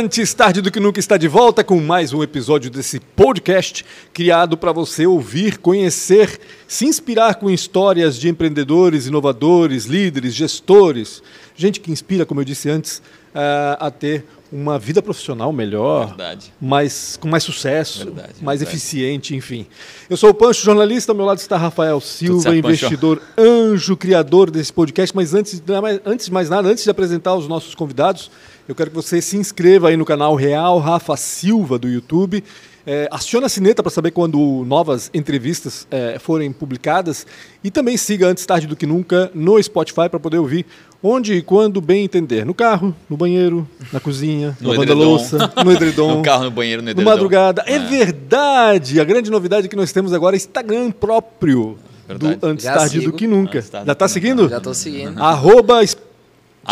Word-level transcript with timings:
Antes 0.00 0.32
tarde 0.32 0.60
do 0.60 0.70
que 0.70 0.78
nunca 0.78 1.00
está 1.00 1.16
de 1.16 1.26
volta 1.26 1.64
com 1.64 1.80
mais 1.80 2.12
um 2.12 2.22
episódio 2.22 2.70
desse 2.70 3.00
podcast 3.00 3.84
criado 4.14 4.56
para 4.56 4.70
você 4.70 5.08
ouvir, 5.08 5.58
conhecer, 5.58 6.38
se 6.68 6.86
inspirar 6.86 7.34
com 7.34 7.50
histórias 7.50 8.16
de 8.16 8.28
empreendedores, 8.28 9.08
inovadores, 9.08 9.86
líderes, 9.86 10.34
gestores, 10.34 11.20
gente 11.56 11.80
que 11.80 11.90
inspira, 11.90 12.24
como 12.24 12.40
eu 12.40 12.44
disse 12.44 12.70
antes, 12.70 12.98
uh, 13.34 13.74
a 13.80 13.90
ter 13.90 14.24
uma 14.52 14.78
vida 14.78 15.02
profissional 15.02 15.52
melhor, 15.52 16.06
verdade. 16.06 16.52
mais, 16.60 17.18
com 17.20 17.26
mais 17.28 17.42
sucesso, 17.42 18.04
Verdade, 18.04 18.34
mais 18.40 18.60
verdade. 18.60 18.76
eficiente, 18.76 19.34
enfim. 19.34 19.66
Eu 20.08 20.16
sou 20.16 20.30
o 20.30 20.34
Pancho, 20.34 20.64
jornalista, 20.64 21.10
ao 21.10 21.16
meu 21.16 21.26
lado 21.26 21.38
está 21.38 21.56
Rafael 21.56 22.00
Silva, 22.00 22.42
certo, 22.42 22.62
Pancho? 22.62 22.68
investidor 22.68 23.20
anjo, 23.36 23.96
criador 23.96 24.48
desse 24.48 24.72
podcast. 24.72 25.14
Mas 25.14 25.34
antes, 25.34 25.58
de 25.58 25.72
antes 26.06 26.26
de 26.26 26.32
mais 26.32 26.48
nada, 26.48 26.68
antes 26.68 26.84
de 26.84 26.88
apresentar 26.88 27.34
os 27.34 27.48
nossos 27.48 27.74
convidados, 27.74 28.30
eu 28.68 28.74
quero 28.74 28.90
que 28.90 28.96
você 28.96 29.20
se 29.22 29.36
inscreva 29.36 29.88
aí 29.88 29.96
no 29.96 30.04
canal 30.04 30.34
Real 30.34 30.78
Rafa 30.78 31.16
Silva 31.16 31.78
do 31.78 31.88
YouTube. 31.88 32.44
É, 32.90 33.06
acione 33.10 33.44
a 33.44 33.48
sineta 33.50 33.82
para 33.82 33.90
saber 33.90 34.12
quando 34.12 34.64
novas 34.66 35.10
entrevistas 35.12 35.86
é, 35.90 36.18
forem 36.18 36.50
publicadas. 36.52 37.26
E 37.62 37.70
também 37.70 37.96
siga 37.98 38.26
Antes 38.28 38.46
Tarde 38.46 38.66
do 38.66 38.74
Que 38.76 38.86
Nunca 38.86 39.30
no 39.34 39.62
Spotify 39.62 40.08
para 40.08 40.18
poder 40.18 40.38
ouvir 40.38 40.64
onde 41.02 41.34
e 41.34 41.42
quando 41.42 41.80
bem 41.82 42.04
entender. 42.04 42.46
No 42.46 42.54
carro, 42.54 42.94
no 43.08 43.14
banheiro, 43.16 43.68
na 43.92 44.00
cozinha, 44.00 44.56
No 44.60 44.70
lavando 44.70 44.92
a 44.92 44.94
edredom. 44.94 45.10
louça, 45.10 45.52
no 45.64 45.72
edredom. 45.72 46.16
No 46.16 46.22
carro, 46.22 46.44
no 46.44 46.50
banheiro, 46.50 46.80
no 46.80 46.86
No 46.86 46.90
edredom. 46.92 47.10
madrugada. 47.10 47.62
É. 47.66 47.78
verdade! 47.78 49.00
A 49.00 49.04
grande 49.04 49.30
novidade 49.30 49.68
que 49.68 49.76
nós 49.76 49.92
temos 49.92 50.12
agora 50.14 50.34
é 50.34 50.38
Instagram 50.38 50.90
próprio 50.90 51.76
Verdade. 52.06 52.36
do 52.36 52.46
Antes 52.46 52.64
Já 52.64 52.74
Tarde 52.74 53.00
sigo. 53.00 53.12
do 53.12 53.16
que 53.18 53.26
nunca. 53.26 53.60
Já 53.60 53.94
tá 53.94 54.06
que 54.06 54.12
seguindo? 54.12 54.48
Já 54.48 54.60
tô 54.60 54.72
seguindo. 54.72 55.22
Arroba, 55.22 55.82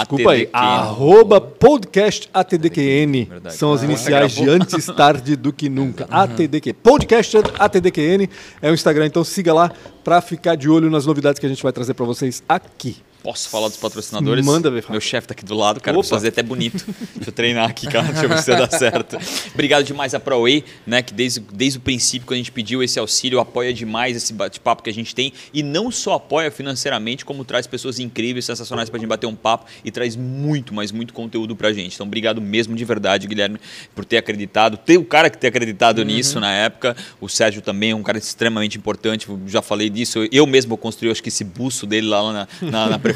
desculpa 0.02 0.30
aí, 0.32 0.48
arroba 0.52 1.40
podcast 1.40 2.28
ATDQN. 2.32 3.24
Verdade. 3.24 3.56
São 3.56 3.72
as 3.72 3.82
Ah, 3.82 3.84
iniciais 3.84 4.32
de. 4.32 4.48
Antes 4.48 4.86
Tarde 4.86 5.36
do 5.36 5.52
que 5.52 5.68
Nunca. 5.68 6.06
ATDQ. 6.10 6.72
Podcast 6.74 7.36
ATDQN 7.58 8.28
é 8.62 8.70
o 8.70 8.74
Instagram, 8.74 9.06
então 9.06 9.24
siga 9.24 9.52
lá 9.54 9.70
para 10.04 10.20
ficar 10.20 10.54
de 10.54 10.68
olho 10.68 10.90
nas 10.90 11.06
novidades 11.06 11.38
que 11.38 11.46
a 11.46 11.48
gente 11.48 11.62
vai 11.62 11.72
trazer 11.72 11.94
para 11.94 12.04
vocês 12.06 12.42
aqui. 12.48 12.96
Posso 13.26 13.48
falar 13.48 13.66
dos 13.66 13.76
patrocinadores? 13.76 14.46
Manda 14.46 14.70
ver. 14.70 14.84
Meu 14.88 15.00
chefe 15.00 15.26
tá 15.26 15.32
aqui 15.32 15.44
do 15.44 15.56
lado, 15.56 15.80
cara. 15.80 15.96
Opa. 15.96 16.02
Preciso 16.02 16.14
fazer 16.14 16.28
até 16.28 16.44
bonito. 16.44 16.86
Deixa 17.16 17.30
eu 17.30 17.32
treinar 17.32 17.68
aqui, 17.68 17.88
cara. 17.88 18.06
Deixa 18.06 18.24
eu 18.24 18.28
ver 18.28 18.38
se 18.40 18.52
vai 18.52 18.60
dar 18.60 18.70
certo. 18.78 19.18
Obrigado 19.52 19.82
demais 19.82 20.14
a 20.14 20.20
ProWay, 20.20 20.62
né? 20.86 21.02
Que 21.02 21.12
desde, 21.12 21.40
desde 21.40 21.78
o 21.78 21.80
princípio, 21.80 22.24
quando 22.24 22.34
a 22.34 22.36
gente 22.36 22.52
pediu 22.52 22.84
esse 22.84 23.00
auxílio, 23.00 23.40
apoia 23.40 23.74
demais 23.74 24.16
esse 24.16 24.32
bate-papo 24.32 24.80
que 24.80 24.90
a 24.90 24.92
gente 24.92 25.12
tem. 25.12 25.32
E 25.52 25.60
não 25.60 25.90
só 25.90 26.14
apoia 26.14 26.52
financeiramente, 26.52 27.24
como 27.24 27.44
traz 27.44 27.66
pessoas 27.66 27.98
incríveis, 27.98 28.44
sensacionais 28.44 28.88
pra 28.88 28.96
gente 28.96 29.08
bater 29.08 29.26
um 29.26 29.34
papo 29.34 29.66
e 29.84 29.90
traz 29.90 30.14
muito, 30.14 30.72
mas 30.72 30.92
muito 30.92 31.12
conteúdo 31.12 31.56
pra 31.56 31.72
gente. 31.72 31.96
Então, 31.96 32.06
obrigado 32.06 32.40
mesmo 32.40 32.76
de 32.76 32.84
verdade, 32.84 33.26
Guilherme, 33.26 33.58
por 33.92 34.04
ter 34.04 34.18
acreditado. 34.18 34.76
Ter 34.76 34.98
o 34.98 35.04
cara 35.04 35.28
que 35.28 35.36
ter 35.36 35.48
acreditado 35.48 36.04
nisso 36.04 36.38
na 36.38 36.52
época. 36.52 36.96
O 37.20 37.28
Sérgio 37.28 37.60
também 37.60 37.90
é 37.90 37.96
um 37.96 38.04
cara 38.04 38.18
extremamente 38.18 38.78
importante. 38.78 39.26
Já 39.48 39.60
falei 39.60 39.90
disso. 39.90 40.28
Eu 40.30 40.46
mesmo 40.46 40.68
vou 40.68 40.78
construir, 40.78 41.10
acho 41.10 41.20
que 41.20 41.28
esse 41.28 41.42
busto 41.42 41.88
dele 41.88 42.06
lá 42.06 42.32
na, 42.32 42.48
na, 42.62 42.90
na 42.90 42.98
prefeitura. 43.00 43.15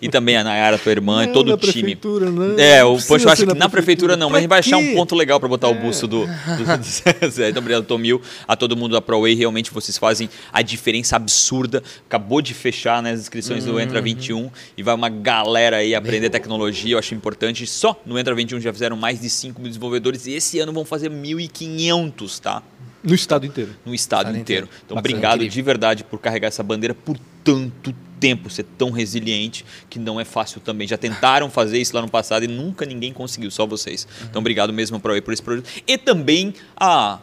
E 0.00 0.08
também 0.08 0.36
a 0.36 0.44
Nayara, 0.44 0.78
tua 0.78 0.92
irmã, 0.92 1.26
Não, 1.26 1.32
todo 1.32 1.48
na 1.48 1.54
o 1.54 1.58
time. 1.58 1.72
prefeitura, 1.96 2.30
não. 2.30 2.58
É, 2.58 2.80
Não 2.82 2.94
o 2.94 3.02
Pancho 3.02 3.28
acha 3.28 3.42
que 3.42 3.52
na 3.52 3.54
na 3.54 3.68
prefeitura 3.68 4.14
prefeitura. 4.14 4.16
não, 4.16 4.28
mas 4.30 4.38
a 4.38 4.40
gente 4.40 4.48
Pra 4.48 4.54
vai 4.56 4.58
achar 4.60 4.76
um 4.78 4.94
ponto 4.94 5.14
legal 5.14 5.38
para 5.40 5.48
botar 5.48 5.68
o 5.68 5.74
busto 5.74 6.06
do, 6.06 6.26
do, 6.26 6.78
do 6.78 6.84
Zé. 7.30 7.48
Então, 7.50 7.60
obrigado, 7.60 7.84
Tomil, 7.84 8.20
a 8.46 8.56
todo 8.56 8.76
mundo 8.76 8.92
da 8.92 9.00
ProWay. 9.00 9.34
Realmente 9.34 9.70
vocês 9.72 9.96
fazem 9.98 10.28
a 10.52 10.62
diferença 10.62 11.16
absurda. 11.16 11.82
Acabou 12.06 12.40
de 12.42 12.54
fechar 12.54 13.02
né, 13.02 13.12
as 13.12 13.20
inscrições 13.20 13.64
do 13.64 13.78
Entra 13.80 14.00
21 14.00 14.50
e 14.76 14.82
vai 14.82 14.94
uma 14.94 15.08
galera 15.08 15.78
aí 15.78 15.94
aprender 15.94 16.30
tecnologia. 16.30 16.94
Eu 16.94 16.98
acho 16.98 17.14
importante. 17.14 17.66
Só 17.66 18.00
no 18.06 18.18
Entra 18.18 18.34
21 18.34 18.60
já 18.60 18.72
fizeram 18.72 18.96
mais 18.96 19.20
de 19.20 19.28
5 19.30 19.60
mil 19.60 19.68
desenvolvedores 19.68 20.26
e 20.26 20.32
esse 20.32 20.58
ano 20.58 20.72
vão 20.72 20.84
fazer 20.84 21.10
1.500, 21.10 22.40
tá? 22.40 22.62
No 23.02 23.14
estado 23.14 23.46
inteiro. 23.46 23.70
no 23.86 23.94
estado 23.94 24.26
Estado 24.26 24.38
inteiro. 24.38 24.66
inteiro. 24.66 24.82
Então, 24.84 24.96
Bacana, 24.96 25.00
obrigado 25.14 25.34
incrível. 25.36 25.54
de 25.54 25.62
verdade 25.62 26.04
por 26.04 26.18
carregar 26.18 26.48
essa 26.48 26.62
bandeira 26.62 26.94
por 26.94 27.16
tanto 27.52 27.94
tempo, 28.20 28.50
ser 28.50 28.64
tão 28.76 28.90
resiliente, 28.90 29.64
que 29.88 29.98
não 29.98 30.20
é 30.20 30.24
fácil 30.24 30.60
também. 30.60 30.86
Já 30.88 30.98
tentaram 30.98 31.48
fazer 31.48 31.78
isso 31.78 31.94
lá 31.94 32.02
no 32.02 32.08
passado 32.10 32.44
e 32.44 32.48
nunca 32.48 32.84
ninguém 32.84 33.12
conseguiu, 33.12 33.50
só 33.50 33.64
vocês. 33.66 34.06
Então, 34.28 34.40
obrigado 34.40 34.72
mesmo 34.72 34.98
para 35.00 35.20
por 35.22 35.32
esse 35.32 35.42
projeto. 35.42 35.68
E 35.86 35.96
também 35.96 36.52
a 36.76 37.20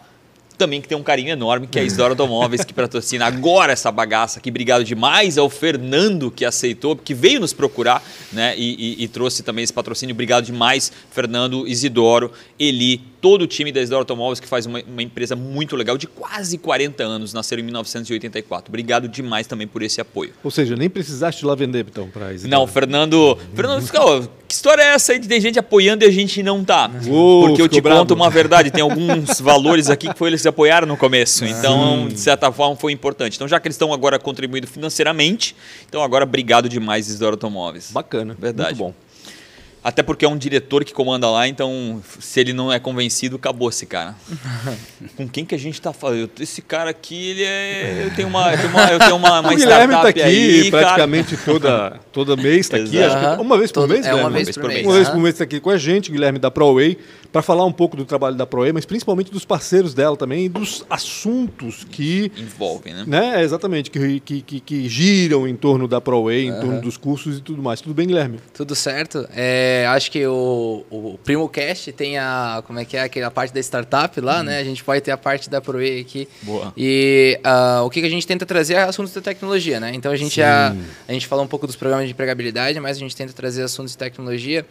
também 0.58 0.80
que 0.81 0.88
tem 0.88 0.97
um 0.97 1.03
carinho 1.03 1.31
enorme, 1.31 1.68
que 1.68 1.78
é 1.78 1.81
a 1.81 1.84
Isidora 1.85 2.14
Automóveis, 2.14 2.64
que 2.64 2.74
patrocina 2.74 3.25
agora 3.25 3.74
essa 3.74 3.91
bagaça 3.91 4.40
aqui. 4.40 4.50
Obrigado 4.50 4.85
demais 4.85 5.38
ao 5.38 5.50
Fernando, 5.50 6.31
que 6.31 6.46
aceitou, 6.46 6.96
que 6.96 7.14
veio 7.14 7.41
nos 7.41 7.52
procurar, 7.52 8.02
né? 8.31 8.56
E, 8.58 9.02
e- 9.02 9.03
e 9.03 9.08
trouxe 9.09 9.44
também 9.44 9.66
esse 9.66 9.74
patrocínio. 9.74 10.14
Obrigado 10.14 10.46
demais, 10.46 10.94
Fernando, 11.12 11.68
Isidoro, 11.68 12.31
Eli, 12.58 13.02
todo 13.25 13.41
o 13.41 13.47
time 13.47 13.72
da 13.72 13.81
Isidoro 13.81 14.02
Automóveis, 14.02 14.40
que 14.40 14.47
faz 14.47 14.68
uma, 14.68 14.80
uma 14.88 15.02
empresa 15.02 15.36
muito 15.36 15.75
legal, 15.75 15.97
de 15.97 16.06
quase 16.06 16.59
40 16.59 17.03
anos, 17.03 17.34
nasceram 17.34 17.59
em 17.59 17.66
1984. 17.66 18.69
Obrigado 18.69 19.08
demais 19.08 19.47
também 19.47 19.66
por 19.66 19.81
esse 19.81 20.00
apoio. 20.00 20.31
Ou 20.44 20.52
seja, 20.52 20.75
nem 20.75 20.88
precisaste 20.88 21.44
ir 21.44 21.47
lá 21.47 21.56
vender, 21.56 21.88
então, 21.90 22.08
para 22.08 22.34
Não, 22.44 22.62
o 22.62 22.68
Fernando. 22.68 23.35
Fernando 23.56 23.81
fica, 23.81 24.00
ó, 24.00 24.22
que 24.47 24.53
história 24.53 24.84
é 24.84 24.94
essa 24.94 25.14
aí 25.14 25.18
de 25.18 25.28
ter 25.28 25.41
gente 25.41 25.58
apoiando 25.58 26.06
e 26.06 26.08
a 26.08 26.12
gente 26.12 26.44
não 26.44 26.64
tá? 26.64 26.91
Uou, 27.08 27.47
Porque 27.47 27.64
eu 27.64 27.68
te 27.68 27.78
ficou 27.78 27.90
bravo. 27.90 28.02
conto 28.02 28.14
uma 28.14 28.30
verdade, 28.30 28.69
tem 28.69 28.84
alguns 28.84 29.41
valores 29.41 29.90
aqui 29.90 30.08
que 30.08 30.16
foi 30.16 30.30
eles 30.30 30.44
que 30.44 30.47
apoiaram 30.47 30.85
no 30.85 30.96
começo. 30.96 31.46
Então, 31.46 32.08
de 32.08 32.19
certa 32.19 32.52
forma, 32.52 32.75
foi 32.75 32.91
importante. 32.91 33.38
Então, 33.38 33.47
já 33.47 33.59
que 33.59 33.68
eles 33.68 33.75
estão 33.75 33.91
agora 33.91 34.19
contribuindo 34.19 34.68
financeiramente, 34.68 35.56
então 35.90 36.03
agora 36.03 36.25
obrigado 36.25 36.69
demais, 36.69 37.08
Isidoro 37.08 37.34
Automóveis. 37.34 37.90
Bacana. 37.91 38.38
Verdade. 38.40 38.80
Muito 38.80 38.94
bom. 38.94 39.04
Até 39.85 40.01
porque 40.01 40.25
é 40.25 40.28
um 40.28 40.35
diretor 40.35 40.84
que 40.84 40.91
comanda 40.91 41.29
lá, 41.29 41.47
então 41.47 42.01
se 42.19 42.40
ele 42.40 42.53
não 42.53 42.73
é 42.73 42.79
convencido, 42.79 43.35
acabou 43.35 43.69
esse 43.69 43.85
cara. 43.85 44.16
Com 45.16 45.29
quem 45.29 45.46
que 45.46 45.53
a 45.53 45.59
gente 45.59 45.79
tá 45.79 45.94
falando? 45.94 46.28
Esse 46.40 46.59
cara 46.59 46.90
aqui, 46.90 47.29
ele 47.29 47.44
é. 47.44 48.01
Eu 48.06 48.16
tenho 48.16 48.28
uma, 48.28 48.51
eu 48.51 48.57
tenho 48.57 48.69
uma, 48.72 48.91
eu 48.91 48.97
tenho 49.00 49.16
uma, 49.16 49.40
uma 49.41 49.53
o 49.53 49.56
Guilherme 49.56 49.94
startup 49.94 49.96
está 49.96 50.09
aqui 50.09 50.22
aí, 50.23 50.72
cara. 50.72 50.84
praticamente 50.85 51.38
toda, 51.38 52.00
toda 52.12 52.35
mês, 52.35 52.62
está 52.62 52.78
aqui. 52.78 52.97
Exato. 52.97 53.25
Acho 53.28 53.35
que 53.35 53.41
uma 53.44 53.57
vez 53.59 53.72
por 53.72 53.81
Todo- 53.81 53.91
mês, 53.94 54.06
é 54.07 54.09
uma 54.16 54.23
Guilherme? 54.29 54.44
vez 54.44 54.57
por 54.57 54.68
mês. 54.68 54.73
mês. 54.73 54.85
Uma 54.88 54.96
vez 54.96 55.09
por 55.09 55.18
mês 55.19 55.35
está 55.35 55.44
aqui 55.44 55.59
com 55.59 55.69
a 55.69 55.78
gente, 55.78 56.12
Guilherme 56.12 56.40
da 56.40 56.50
ProWay, 56.50 56.97
para 57.35 57.41
falar 57.41 57.66
um 57.66 57.72
pouco 57.72 57.97
do 57.97 58.06
trabalho 58.06 58.38
da 58.38 58.46
ProWay, 58.46 58.72
mas 58.72 58.85
principalmente 58.85 59.29
dos 59.29 59.44
parceiros 59.44 59.94
dela 59.94 60.16
também 60.16 60.46
e 60.46 60.50
dos 60.50 60.85
assuntos 60.90 61.84
que. 61.84 62.31
Envolvem, 62.38 62.94
né? 62.94 63.03
Né, 63.06 63.44
exatamente, 63.44 63.91
que, 63.91 64.22
que, 64.22 64.41
que, 64.41 64.59
que 64.62 64.88
giram 64.88 65.46
em 65.46 65.53
torno 65.53 65.85
da 65.85 66.00
ProWay, 66.00 66.47
em 66.47 66.53
torno 66.53 66.79
dos 66.79 66.96
cursos 66.96 67.40
e 67.40 67.41
tudo 67.41 67.62
mais. 67.62 67.81
Tudo 67.81 67.94
bem, 67.94 68.07
Guilherme? 68.07 68.40
Tudo 68.53 68.73
certo. 68.73 69.28
É, 69.35 69.85
acho 69.90 70.09
que 70.12 70.25
o, 70.25 70.85
o 70.90 71.19
Primo 71.25 71.50
Cast 71.50 71.91
tem 71.91 72.18
a. 72.18 72.63
Como 72.66 72.79
é 72.79 72.85
que 72.85 72.96
é? 72.96 73.01
Aquela 73.01 73.29
parte 73.29 73.53
da 73.53 73.59
startup 73.59 74.22
lá, 74.22 74.41
né? 74.41 74.59
A 74.59 74.63
gente 74.63 74.81
pode 74.81 75.02
ter 75.02 75.12
a 75.12 75.17
parte 75.17 75.50
da 75.50 75.59
ProE 75.59 76.00
aqui. 76.00 76.29
Boa. 76.41 76.72
E 76.78 77.38
ah, 77.44 77.81
o 77.84 77.90
que, 77.90 78.00
a 78.00 78.09
gente 78.09 78.25
tenta 78.25 78.46
trazer 78.46 78.75
é 78.75 78.84
assuntos 78.84 79.13
da 79.13 79.19
tecnologia, 79.19 79.78
né? 79.78 79.91
Então 79.94 80.09
a 80.09 80.16
gente 80.16 80.38
já. 80.38 80.73
A 81.06 81.12
gente 81.12 81.28
fala 81.28 81.41
um 81.41 81.47
pouco 81.47 81.67
dos 81.67 81.75
programas 81.75 82.06
de 82.06 82.13
empregabilidade, 82.13 82.79
mas 82.79 82.96
a 82.96 83.00
gente 83.02 83.13
tenta 83.13 83.34
trazer 83.34 83.63
assuntos 83.63 83.91
de 83.91 83.97
tecnologia. 83.97 84.66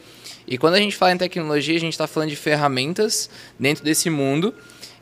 E 0.46 0.58
quando 0.58 0.74
a 0.74 0.78
gente 0.78 0.94
fala 0.94 1.12
em 1.12 1.16
tecnologia, 1.16 1.76
a 1.76 1.80
gente 1.80 1.92
está 1.92 2.06
falando 2.06 2.28
de 2.28 2.36
ferramentas 2.36 2.53
dentro 3.58 3.84
desse 3.84 4.08
mundo. 4.10 4.54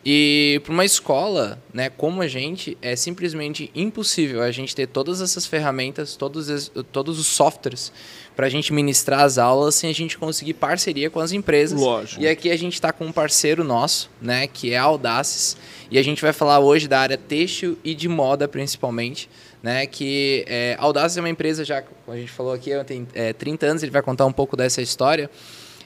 E 0.04 0.60
para 0.64 0.72
uma 0.72 0.84
escola, 0.84 1.62
né, 1.72 1.88
como 1.88 2.22
a 2.22 2.26
gente, 2.26 2.76
é 2.82 2.96
simplesmente 2.96 3.70
impossível 3.72 4.42
a 4.42 4.50
gente 4.50 4.74
ter 4.74 4.88
todas 4.88 5.20
essas 5.20 5.46
ferramentas, 5.46 6.16
todos, 6.16 6.48
es- 6.48 6.72
todos 6.90 7.20
os 7.20 7.28
softwares 7.28 7.92
para 8.34 8.46
a 8.46 8.48
gente 8.48 8.72
ministrar 8.72 9.20
as 9.20 9.38
aulas 9.38 9.76
sem 9.76 9.88
a 9.88 9.94
gente 9.94 10.18
conseguir 10.18 10.54
parceria 10.54 11.08
com 11.08 11.20
as 11.20 11.30
empresas. 11.30 11.80
Lógico. 11.80 12.20
E 12.20 12.26
aqui 12.26 12.50
a 12.50 12.56
gente 12.58 12.74
está 12.74 12.90
com 12.90 13.04
um 13.06 13.12
parceiro 13.12 13.62
nosso, 13.62 14.10
né, 14.20 14.48
que 14.48 14.72
é 14.72 14.78
a 14.78 14.82
Audaces, 14.82 15.56
e 15.88 15.96
a 15.96 16.02
gente 16.02 16.20
vai 16.20 16.32
falar 16.32 16.58
hoje 16.58 16.88
da 16.88 16.98
área 16.98 17.16
têxtil 17.16 17.78
e 17.84 17.94
de 17.94 18.08
moda 18.08 18.48
principalmente, 18.48 19.30
né, 19.62 19.86
que 19.86 20.44
é, 20.48 20.74
a 20.80 20.82
Audaces 20.82 21.16
é 21.16 21.20
uma 21.20 21.28
empresa 21.30 21.64
já, 21.64 21.80
como 21.80 22.16
a 22.16 22.16
gente 22.18 22.32
falou 22.32 22.52
aqui, 22.52 22.70
tem 22.84 23.06
é, 23.14 23.32
30 23.32 23.66
anos, 23.66 23.82
ele 23.84 23.92
vai 23.92 24.02
contar 24.02 24.26
um 24.26 24.32
pouco 24.32 24.56
dessa 24.56 24.82
história, 24.82 25.30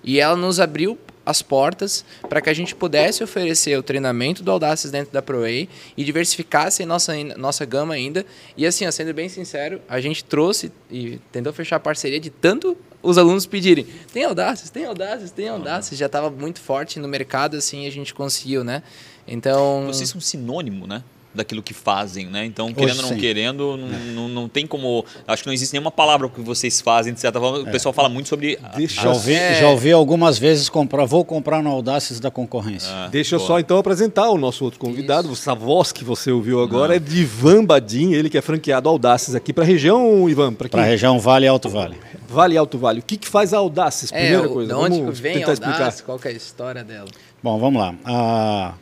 e 0.02 0.18
ela 0.20 0.36
nos 0.36 0.58
abriu 0.58 0.96
as 1.26 1.42
portas 1.42 2.04
para 2.28 2.40
que 2.40 2.48
a 2.48 2.54
gente 2.54 2.74
pudesse 2.74 3.22
oferecer 3.22 3.76
o 3.76 3.82
treinamento 3.82 4.44
do 4.44 4.50
Audaces 4.52 4.92
dentro 4.92 5.12
da 5.12 5.20
ProWay 5.20 5.68
e 5.96 6.04
diversificasse 6.04 6.84
a 6.84 6.86
nossa, 6.86 7.12
nossa 7.36 7.64
gama 7.64 7.94
ainda. 7.94 8.24
E 8.56 8.64
assim, 8.64 8.86
ó, 8.86 8.90
sendo 8.92 9.12
bem 9.12 9.28
sincero, 9.28 9.82
a 9.88 10.00
gente 10.00 10.24
trouxe 10.24 10.70
e 10.90 11.18
tentou 11.32 11.52
fechar 11.52 11.80
parceria 11.80 12.20
de 12.20 12.30
tanto 12.30 12.76
os 13.02 13.18
alunos 13.18 13.44
pedirem. 13.44 13.86
Tem 14.12 14.24
Audaces, 14.24 14.70
tem 14.70 14.84
Audaces, 14.84 15.30
tem 15.32 15.48
Audaces. 15.48 15.98
Já 15.98 16.06
estava 16.06 16.30
muito 16.30 16.60
forte 16.60 16.98
no 17.00 17.08
mercado, 17.08 17.56
assim, 17.56 17.86
a 17.86 17.90
gente 17.90 18.14
conseguiu, 18.14 18.64
né? 18.64 18.82
Então... 19.26 19.86
Vocês 19.86 20.08
são 20.08 20.20
sinônimo, 20.20 20.86
né? 20.86 21.02
Daquilo 21.36 21.62
que 21.62 21.74
fazem, 21.74 22.26
né? 22.26 22.44
Então, 22.46 22.72
querendo 22.72 23.04
ou 23.04 23.10
não 23.10 23.16
querendo, 23.18 23.76
não, 23.76 23.88
não, 24.14 24.28
não 24.28 24.48
tem 24.48 24.66
como. 24.66 25.04
Acho 25.28 25.42
que 25.42 25.46
não 25.48 25.52
existe 25.54 25.72
nenhuma 25.74 25.90
palavra 25.90 26.28
que 26.28 26.40
vocês 26.40 26.80
fazem, 26.80 27.12
de 27.12 27.20
certa 27.20 27.38
forma. 27.38 27.58
O 27.58 27.70
pessoal 27.70 27.92
fala 27.92 28.08
muito 28.08 28.28
sobre. 28.28 28.58
Deixa, 28.76 29.02
Já 29.02 29.10
ouvi, 29.10 29.34
É. 29.34 29.60
já 29.60 29.68
ouvi 29.68 29.92
algumas 29.92 30.38
vezes 30.38 30.68
comprar, 30.68 31.04
vou 31.04 31.24
comprar 31.24 31.62
no 31.62 31.70
Audaces 31.70 32.18
da 32.18 32.30
concorrência. 32.30 32.88
Ah, 32.90 33.08
Deixa 33.08 33.34
eu 33.34 33.38
boa. 33.38 33.46
só 33.48 33.60
então 33.60 33.76
apresentar 33.78 34.30
o 34.30 34.38
nosso 34.38 34.64
outro 34.64 34.80
convidado. 34.80 35.30
Essa 35.30 35.54
voz 35.54 35.92
que 35.92 36.02
você 36.02 36.30
ouviu 36.30 36.62
agora 36.62 36.96
é 36.96 36.98
de 36.98 37.20
Ivan 37.20 37.64
Badim, 37.64 38.12
ele 38.12 38.30
que 38.30 38.38
é 38.38 38.40
franqueado 38.42 38.88
Audaces 38.88 39.34
aqui 39.34 39.52
para 39.52 39.62
a 39.64 39.66
região, 39.66 40.28
Ivan. 40.28 40.54
Para 40.54 40.82
a 40.82 40.84
região 40.84 41.18
Vale 41.18 41.44
e 41.46 41.48
Alto 41.48 41.68
Vale. 41.68 41.96
Vale 42.28 42.56
Alto 42.56 42.78
Vale. 42.78 43.00
O 43.00 43.02
que, 43.02 43.16
que 43.16 43.28
faz 43.28 43.52
a 43.52 43.58
Audaces? 43.58 44.10
É, 44.12 44.20
Primeira 44.20 44.48
o- 44.48 44.52
coisa. 44.52 44.72
de 44.74 44.78
onde 44.80 44.98
Vamos 45.00 45.20
vem 45.20 45.34
tentar 45.34 45.50
a 45.50 45.52
explicar. 45.52 45.78
Audace, 45.80 46.02
qual 46.02 46.18
que 46.18 46.28
é 46.28 46.30
a 46.30 46.34
história 46.34 46.82
dela? 46.82 47.08
Bom, 47.42 47.58
vamos 47.58 47.80
lá. 47.80 47.94
A 48.04 48.74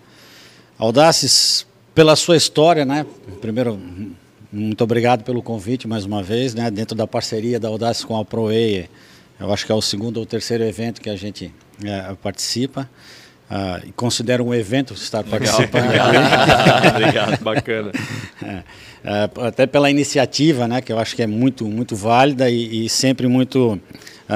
Audaces, 0.78 1.66
pela 1.94 2.16
sua 2.16 2.36
história, 2.36 2.84
né? 2.84 3.06
Primeiro, 3.40 3.78
muito 4.52 4.82
obrigado 4.82 5.22
pelo 5.22 5.42
convite 5.42 5.86
mais 5.86 6.04
uma 6.04 6.22
vez, 6.22 6.54
né? 6.54 6.70
Dentro 6.70 6.96
da 6.96 7.06
parceria 7.06 7.60
da 7.60 7.68
Audaces 7.68 8.04
com 8.04 8.18
a 8.18 8.24
ProEI, 8.24 8.88
eu 9.38 9.52
acho 9.52 9.64
que 9.64 9.72
é 9.72 9.74
o 9.74 9.82
segundo 9.82 10.18
ou 10.18 10.26
terceiro 10.26 10.64
evento 10.64 11.00
que 11.00 11.10
a 11.10 11.16
gente 11.16 11.52
eh, 11.84 12.16
participa. 12.22 12.88
Ah, 13.50 13.80
e 13.84 13.92
considero 13.92 14.44
um 14.44 14.54
evento 14.54 14.94
estar 14.94 15.22
participando. 15.22 15.84
Obrigado. 16.94 17.42
Bacana. 17.42 17.92
É, 18.42 18.62
é, 19.04 19.30
até 19.46 19.66
pela 19.66 19.90
iniciativa, 19.90 20.66
né, 20.66 20.80
que 20.80 20.92
eu 20.92 20.98
acho 20.98 21.14
que 21.14 21.22
é 21.22 21.26
muito, 21.26 21.66
muito 21.66 21.94
válida 21.94 22.48
e, 22.48 22.86
e 22.86 22.88
sempre 22.88 23.28
muito 23.28 23.78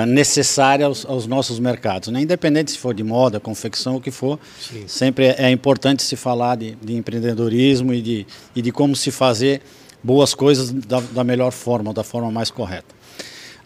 necessária 0.07 0.87
aos, 0.87 1.05
aos 1.07 1.27
nossos 1.27 1.59
mercados. 1.59 2.09
Né? 2.09 2.21
Independente 2.21 2.71
se 2.71 2.79
for 2.79 2.95
de 2.95 3.03
moda, 3.03 3.41
confecção, 3.41 3.97
o 3.97 4.01
que 4.01 4.11
for, 4.11 4.39
sempre 4.87 5.27
é, 5.27 5.47
é 5.47 5.51
importante 5.51 6.03
se 6.03 6.17
falar 6.17 6.57
de, 6.57 6.77
de 6.83 6.95
empreendedorismo 6.95 7.95
e 7.95 8.03
de, 8.03 8.27
e 8.55 8.63
de 8.63 8.71
como 8.71 8.95
se 8.95 9.11
fazer 9.11 9.63
boas 10.03 10.35
coisas 10.35 10.71
da, 10.71 11.01
da 11.01 11.25
melhor 11.25 11.53
forma, 11.53 11.93
da 11.93 12.05
forma 12.05 12.31
mais 12.31 12.51
correta. 12.51 12.95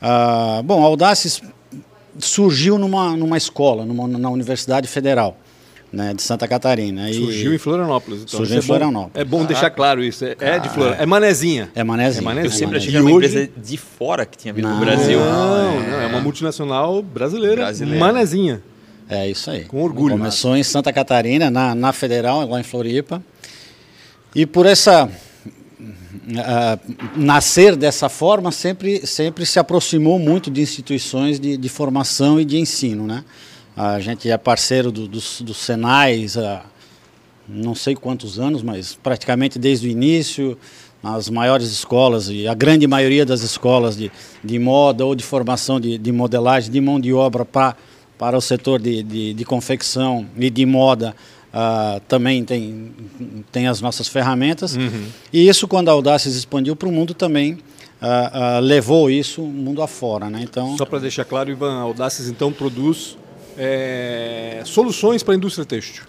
Ah, 0.00 0.62
bom, 0.64 0.82
a 0.82 0.86
Audaces 0.86 1.42
surgiu 2.18 2.78
numa, 2.78 3.16
numa 3.16 3.36
escola, 3.36 3.84
numa, 3.84 4.06
na 4.06 4.30
Universidade 4.30 4.86
Federal 4.86 5.36
né, 5.92 6.14
de 6.14 6.22
Santa 6.22 6.48
Catarina. 6.48 7.10
E- 7.10 7.14
Surgiu 7.14 7.54
em 7.54 7.58
Florianópolis. 7.58 8.22
Então. 8.22 8.38
Surgiu 8.38 8.56
em 8.56 8.58
é 8.58 8.62
Florianópolis. 8.62 9.14
É 9.14 9.24
bom 9.24 9.44
deixar 9.44 9.70
claro 9.70 10.02
isso. 10.02 10.24
É, 10.24 10.36
é 10.40 10.58
de 10.58 10.68
Florianópolis. 10.68 11.00
É 11.02 11.06
Manezinha. 11.06 11.70
É 11.74 11.84
Manezinha. 11.84 12.20
É 12.20 12.24
Manezinha. 12.24 12.46
Eu 12.54 12.58
sempre 12.58 12.76
achei 12.78 12.90
que 12.90 12.96
era 12.96 13.04
uma 13.04 13.14
hoje- 13.14 13.26
empresa 13.28 13.50
de 13.56 13.76
fora 13.76 14.24
que 14.24 14.38
tinha 14.38 14.54
vindo 14.54 14.68
Não. 14.68 14.78
do 14.78 14.84
Brasil. 14.84 15.18
Não, 15.20 15.80
não, 15.82 16.00
é 16.00 16.06
uma 16.06 16.20
multinacional 16.20 17.02
brasileira. 17.02 17.62
Brasileira. 17.62 18.00
Manezinha. 18.00 18.62
É 19.08 19.28
isso 19.28 19.50
aí. 19.50 19.64
Com 19.64 19.82
orgulho. 19.82 20.16
Começou 20.16 20.56
em 20.56 20.62
Santa 20.62 20.90
Catarina, 20.92 21.50
na, 21.50 21.74
na 21.74 21.92
Federal, 21.92 22.48
lá 22.48 22.58
em 22.58 22.62
Floripa. 22.62 23.22
E 24.34 24.46
por 24.46 24.64
essa 24.64 25.10
ah, 26.38 26.78
nascer 27.14 27.76
dessa 27.76 28.08
forma, 28.08 28.50
sempre, 28.50 29.06
sempre 29.06 29.44
se 29.44 29.58
aproximou 29.58 30.18
muito 30.18 30.50
de 30.50 30.62
instituições 30.62 31.38
de, 31.38 31.56
de 31.58 31.68
formação 31.68 32.40
e 32.40 32.44
de 32.44 32.58
ensino. 32.58 33.06
Né? 33.06 33.22
A 33.76 34.00
gente 34.00 34.30
é 34.30 34.36
parceiro 34.36 34.92
do, 34.92 35.08
dos, 35.08 35.40
dos 35.40 35.56
Senais 35.56 36.36
há 36.36 36.64
não 37.48 37.74
sei 37.74 37.94
quantos 37.94 38.38
anos, 38.38 38.62
mas 38.62 38.94
praticamente 38.94 39.58
desde 39.58 39.88
o 39.88 39.90
início, 39.90 40.56
as 41.02 41.28
maiores 41.28 41.68
escolas 41.68 42.28
e 42.28 42.46
a 42.46 42.54
grande 42.54 42.86
maioria 42.86 43.26
das 43.26 43.42
escolas 43.42 43.96
de, 43.96 44.10
de 44.42 44.58
moda 44.58 45.04
ou 45.04 45.14
de 45.14 45.24
formação 45.24 45.80
de, 45.80 45.98
de 45.98 46.12
modelagem, 46.12 46.70
de 46.70 46.80
mão 46.80 47.00
de 47.00 47.12
obra 47.12 47.44
pra, 47.44 47.76
para 48.16 48.36
o 48.36 48.40
setor 48.40 48.80
de, 48.80 49.02
de, 49.02 49.34
de 49.34 49.44
confecção 49.44 50.26
e 50.36 50.48
de 50.48 50.64
moda 50.64 51.14
ah, 51.52 52.00
também 52.08 52.44
tem, 52.44 52.92
tem 53.50 53.66
as 53.66 53.80
nossas 53.80 54.08
ferramentas. 54.08 54.76
E 55.32 55.48
isso, 55.48 55.68
quando 55.68 55.88
a 55.88 55.92
Audaces 55.92 56.34
expandiu 56.34 56.74
para 56.74 56.88
o 56.88 56.92
mundo, 56.92 57.12
também 57.12 57.58
ah, 58.00 58.56
ah, 58.56 58.58
levou 58.60 59.10
isso 59.10 59.42
mundo 59.42 59.82
afora. 59.82 60.30
Né? 60.30 60.40
Então, 60.42 60.76
Só 60.78 60.86
para 60.86 61.00
deixar 61.00 61.24
claro, 61.24 61.50
Ivan, 61.50 61.74
a 61.74 61.82
Audaces 61.82 62.28
então 62.28 62.52
produz 62.52 63.18
é, 63.58 64.62
soluções 64.64 65.22
para 65.22 65.34
a 65.34 65.36
indústria 65.36 65.64
têxtil. 65.64 66.04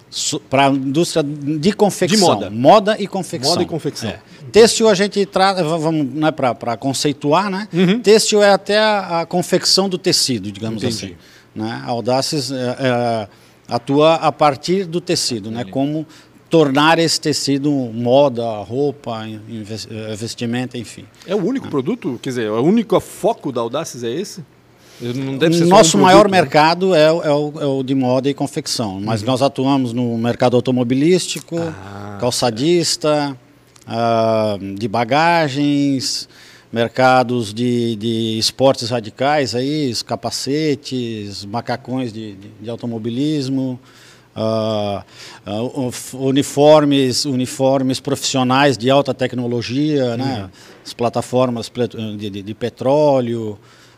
para 0.50 0.68
a 0.68 0.70
indústria 0.70 1.24
de 1.24 1.74
confecção. 1.74 2.38
De 2.40 2.50
moda. 2.50 2.96
e 3.00 3.08
confecção. 3.08 3.52
Moda 3.54 3.64
e 3.64 3.66
confecção. 3.66 4.10
É. 4.10 4.20
Têxtil 4.52 4.88
a 4.88 4.94
gente 4.94 5.26
trata, 5.26 5.64
v- 5.64 5.78
vamos 5.78 6.14
né, 6.14 6.32
para 6.32 6.78
conceituar, 6.78 7.50
né? 7.50 7.68
Uhum. 7.74 8.00
Têxtil 8.00 8.42
é 8.44 8.52
até 8.52 8.78
a, 8.78 9.22
a 9.22 9.26
confecção 9.26 9.90
do 9.90 9.98
tecido, 9.98 10.52
digamos 10.52 10.84
Entendi. 10.84 11.06
assim. 11.06 11.16
Né? 11.56 11.82
A 11.86 11.90
Audaces 11.90 12.52
é, 12.52 12.56
é, 12.56 13.28
atua 13.68 14.16
a 14.16 14.32
partir 14.32 14.86
do 14.86 15.00
tecido, 15.02 15.50
né? 15.52 15.64
Como 15.64 16.06
tornar 16.50 17.00
esse 17.00 17.20
tecido 17.20 17.72
moda, 17.72 18.46
roupa, 18.60 19.26
eh, 19.28 20.16
vestimenta, 20.16 20.78
enfim. 20.78 21.04
É 21.26 21.34
o 21.34 21.44
único 21.44 21.68
produto? 21.68 22.20
Quer 22.22 22.30
dizer, 22.30 22.52
o 22.52 22.62
único 22.62 23.00
foco 23.00 23.52
da 23.52 23.60
Audaces 23.62 24.04
é 24.04 24.12
esse? 24.12 24.46
Nosso 25.68 25.98
um 25.98 26.02
maior 26.02 26.30
né? 26.30 26.40
mercado 26.40 26.94
é, 26.96 27.12
o- 27.12 27.24
é 27.24 27.32
o, 27.32 27.54
é 27.62 27.66
o 27.66 27.84
de 27.84 27.96
moda 27.96 28.30
e 28.30 28.34
confecção, 28.34 29.00
mas 29.02 29.22
Uhum. 29.22 29.28
nós 29.28 29.42
atuamos 29.42 29.92
no 29.94 30.18
mercado 30.18 30.56
automobilístico, 30.56 31.58
Ah, 31.60 32.18
calçadista, 32.22 33.38
ah, 33.88 34.58
de 34.78 34.88
bagagens, 34.88 36.30
mercados 36.72 37.54
de, 37.54 37.96
de 37.98 38.38
esportes 38.40 38.90
radicais, 38.90 39.54
aí, 39.56 39.92
capacetes, 40.06 41.46
macacões 41.46 42.12
de, 42.14 42.34
de, 42.34 42.48
de 42.62 42.70
automobilismo, 42.70 43.80
ah, 44.36 45.04
uf- 45.76 46.16
uniformes, 46.16 47.26
uniformes 47.26 48.00
profissionais 48.00 48.78
de 48.78 48.90
alta 48.90 49.14
tecnologia, 49.14 50.16
né? 50.18 50.50
as 50.86 50.94
plataformas 50.94 51.72
de, 52.18 52.30
de- 52.30 52.42
de 52.42 52.54
petróleo, 52.54 53.58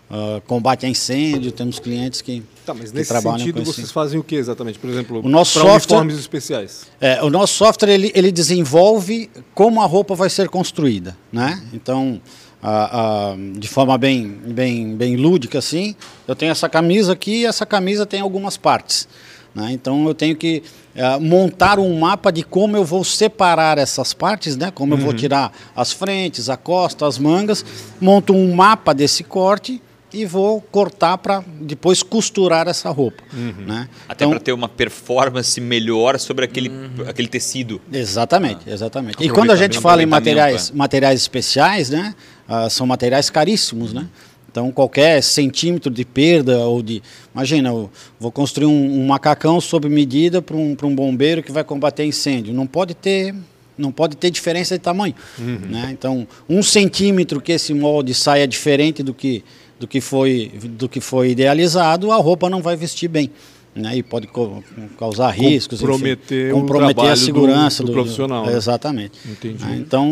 ah, 0.09 0.41
combate 0.47 0.85
a 0.85 0.89
incêndio, 0.89 1.51
temos 1.51 1.79
clientes 1.79 2.21
que, 2.21 2.43
Tá, 2.65 2.73
mas 2.73 2.91
que 2.91 2.97
nesse 2.97 3.09
trabalham 3.09 3.39
sentido 3.39 3.55
com 3.55 3.61
esse- 3.63 3.73
vocês 3.73 3.91
fazem 3.91 4.19
o 4.19 4.23
que 4.23 4.35
exatamente? 4.35 4.77
Por 4.79 4.89
exemplo, 4.89 5.21
O 5.23 5.29
nosso 5.29 5.59
software- 5.59 6.05
especiais. 6.13 6.87
É, 7.01 7.21
o 7.23 7.29
nosso 7.29 7.53
software 7.53 7.89
ele, 7.91 8.11
ele 8.15 8.31
desenvolve 8.31 9.29
como 9.53 9.81
a 9.81 9.85
roupa 9.85 10.15
vai 10.15 10.29
ser 10.29 10.49
construída, 10.49 11.15
né? 11.31 11.61
Então, 11.73 12.21
a- 12.61 13.31
a- 13.31 13.35
de 13.57 13.67
forma 13.67 13.97
bem, 13.97 14.27
bem, 14.27 14.95
bem 14.95 15.15
lúdica 15.15 15.59
assim, 15.59 15.95
eu 16.27 16.35
tenho 16.35 16.51
essa 16.51 16.67
camisa 16.69 17.13
aqui 17.13 17.41
e 17.41 17.45
essa 17.45 17.65
camisa 17.65 18.05
tem 18.05 18.21
algumas 18.21 18.57
partes, 18.57 19.07
né? 19.53 19.71
Então 19.71 20.07
eu 20.07 20.13
tenho 20.13 20.35
que 20.35 20.63
eh, 20.97 21.19
montar 21.19 21.77
um 21.77 21.99
mapa 21.99 22.31
de 22.31 22.41
como 22.41 22.77
eu 22.77 22.85
vou 22.85 23.03
separar 23.03 23.77
essas 23.77 24.13
partes, 24.13 24.55
né? 24.55 24.71
Como 24.71 24.93
eu 24.93 24.97
vou 24.97 25.13
tirar 25.13 25.51
as 25.75 25.91
frentes, 25.91 26.49
a 26.49 26.55
costa, 26.55 27.05
as 27.05 27.19
mangas, 27.19 27.65
monto 27.99 28.33
um 28.33 28.55
mapa 28.55 28.93
desse 28.93 29.21
corte 29.21 29.81
e 30.15 30.25
vou 30.25 30.61
cortar 30.61 31.17
para 31.17 31.43
depois 31.61 32.01
costurar 32.01 32.67
essa 32.67 32.89
roupa, 32.89 33.21
né? 33.33 33.89
Até 34.07 34.23
Então- 34.23 34.31
para 34.31 34.39
ter 34.39 34.53
uma 34.53 34.69
performance 34.69 35.59
melhor 35.59 36.17
sobre 36.19 36.45
aquele, 36.45 36.71
aquele 37.07 37.27
tecido. 37.27 37.81
Exatamente, 37.91 38.69
exatamente. 38.69 39.17
E 39.23 39.29
quando 39.29 39.51
a 39.51 39.55
gente 39.55 39.77
fala 39.79 40.01
em 40.01 40.05
materiais, 40.05 40.71
materiais 40.71 41.19
especiais, 41.19 41.89
né, 41.89 42.15
ah, 42.47 42.69
são 42.69 42.87
materiais 42.87 43.29
caríssimos, 43.29 43.91
né? 43.93 44.07
Então 44.49 44.71
qualquer 44.71 45.21
centímetro 45.21 45.91
de 45.91 46.05
perda 46.05 46.59
ou 46.59 46.81
de, 46.81 47.03
imagina, 47.33 47.69
eu 47.69 47.89
vou 48.17 48.31
construir 48.31 48.67
um, 48.67 49.01
um 49.01 49.05
macacão 49.05 49.59
sob 49.59 49.89
medida 49.89 50.41
para 50.41 50.55
um, 50.55 50.73
pra 50.75 50.87
um 50.87 50.95
bombeiro 50.95 51.43
que 51.43 51.51
vai 51.51 51.61
combater 51.63 52.05
incêndio, 52.05 52.53
não 52.53 52.65
pode 52.65 52.93
ter, 52.93 53.35
não 53.77 53.91
pode 53.91 54.15
ter 54.15 54.31
diferença 54.31 54.75
de 54.77 54.81
tamanho, 54.81 55.13
né? 55.37 55.89
Então 55.91 56.25
um 56.47 56.63
centímetro 56.63 57.41
que 57.41 57.51
esse 57.51 57.73
molde 57.73 58.13
saia 58.13 58.47
diferente 58.47 59.03
do 59.03 59.13
que 59.13 59.43
do 59.79 59.87
que 59.87 59.99
foi 60.01 60.51
do 60.63 60.87
que 60.89 60.99
foi 61.01 61.31
idealizado, 61.31 62.11
a 62.11 62.15
roupa 62.17 62.49
não 62.49 62.61
vai 62.61 62.75
vestir 62.75 63.07
bem. 63.07 63.29
Né, 63.77 63.97
e 63.97 64.01
pode 64.01 64.25
co- 64.27 64.63
causar 64.97 65.29
riscos, 65.31 65.81
enfim, 65.81 65.91
Comprometer 65.91 66.53
o 66.53 66.61
comprometer 66.61 67.07
a 67.07 67.13
do- 67.13 67.17
segurança 67.19 67.83
do 67.83 67.91
profissional, 67.91 68.45
né? 68.45 68.55
Exatamente. 68.55 69.19
Entendi. 69.29 69.57
Ah, 69.67 69.75
Então, 69.75 70.09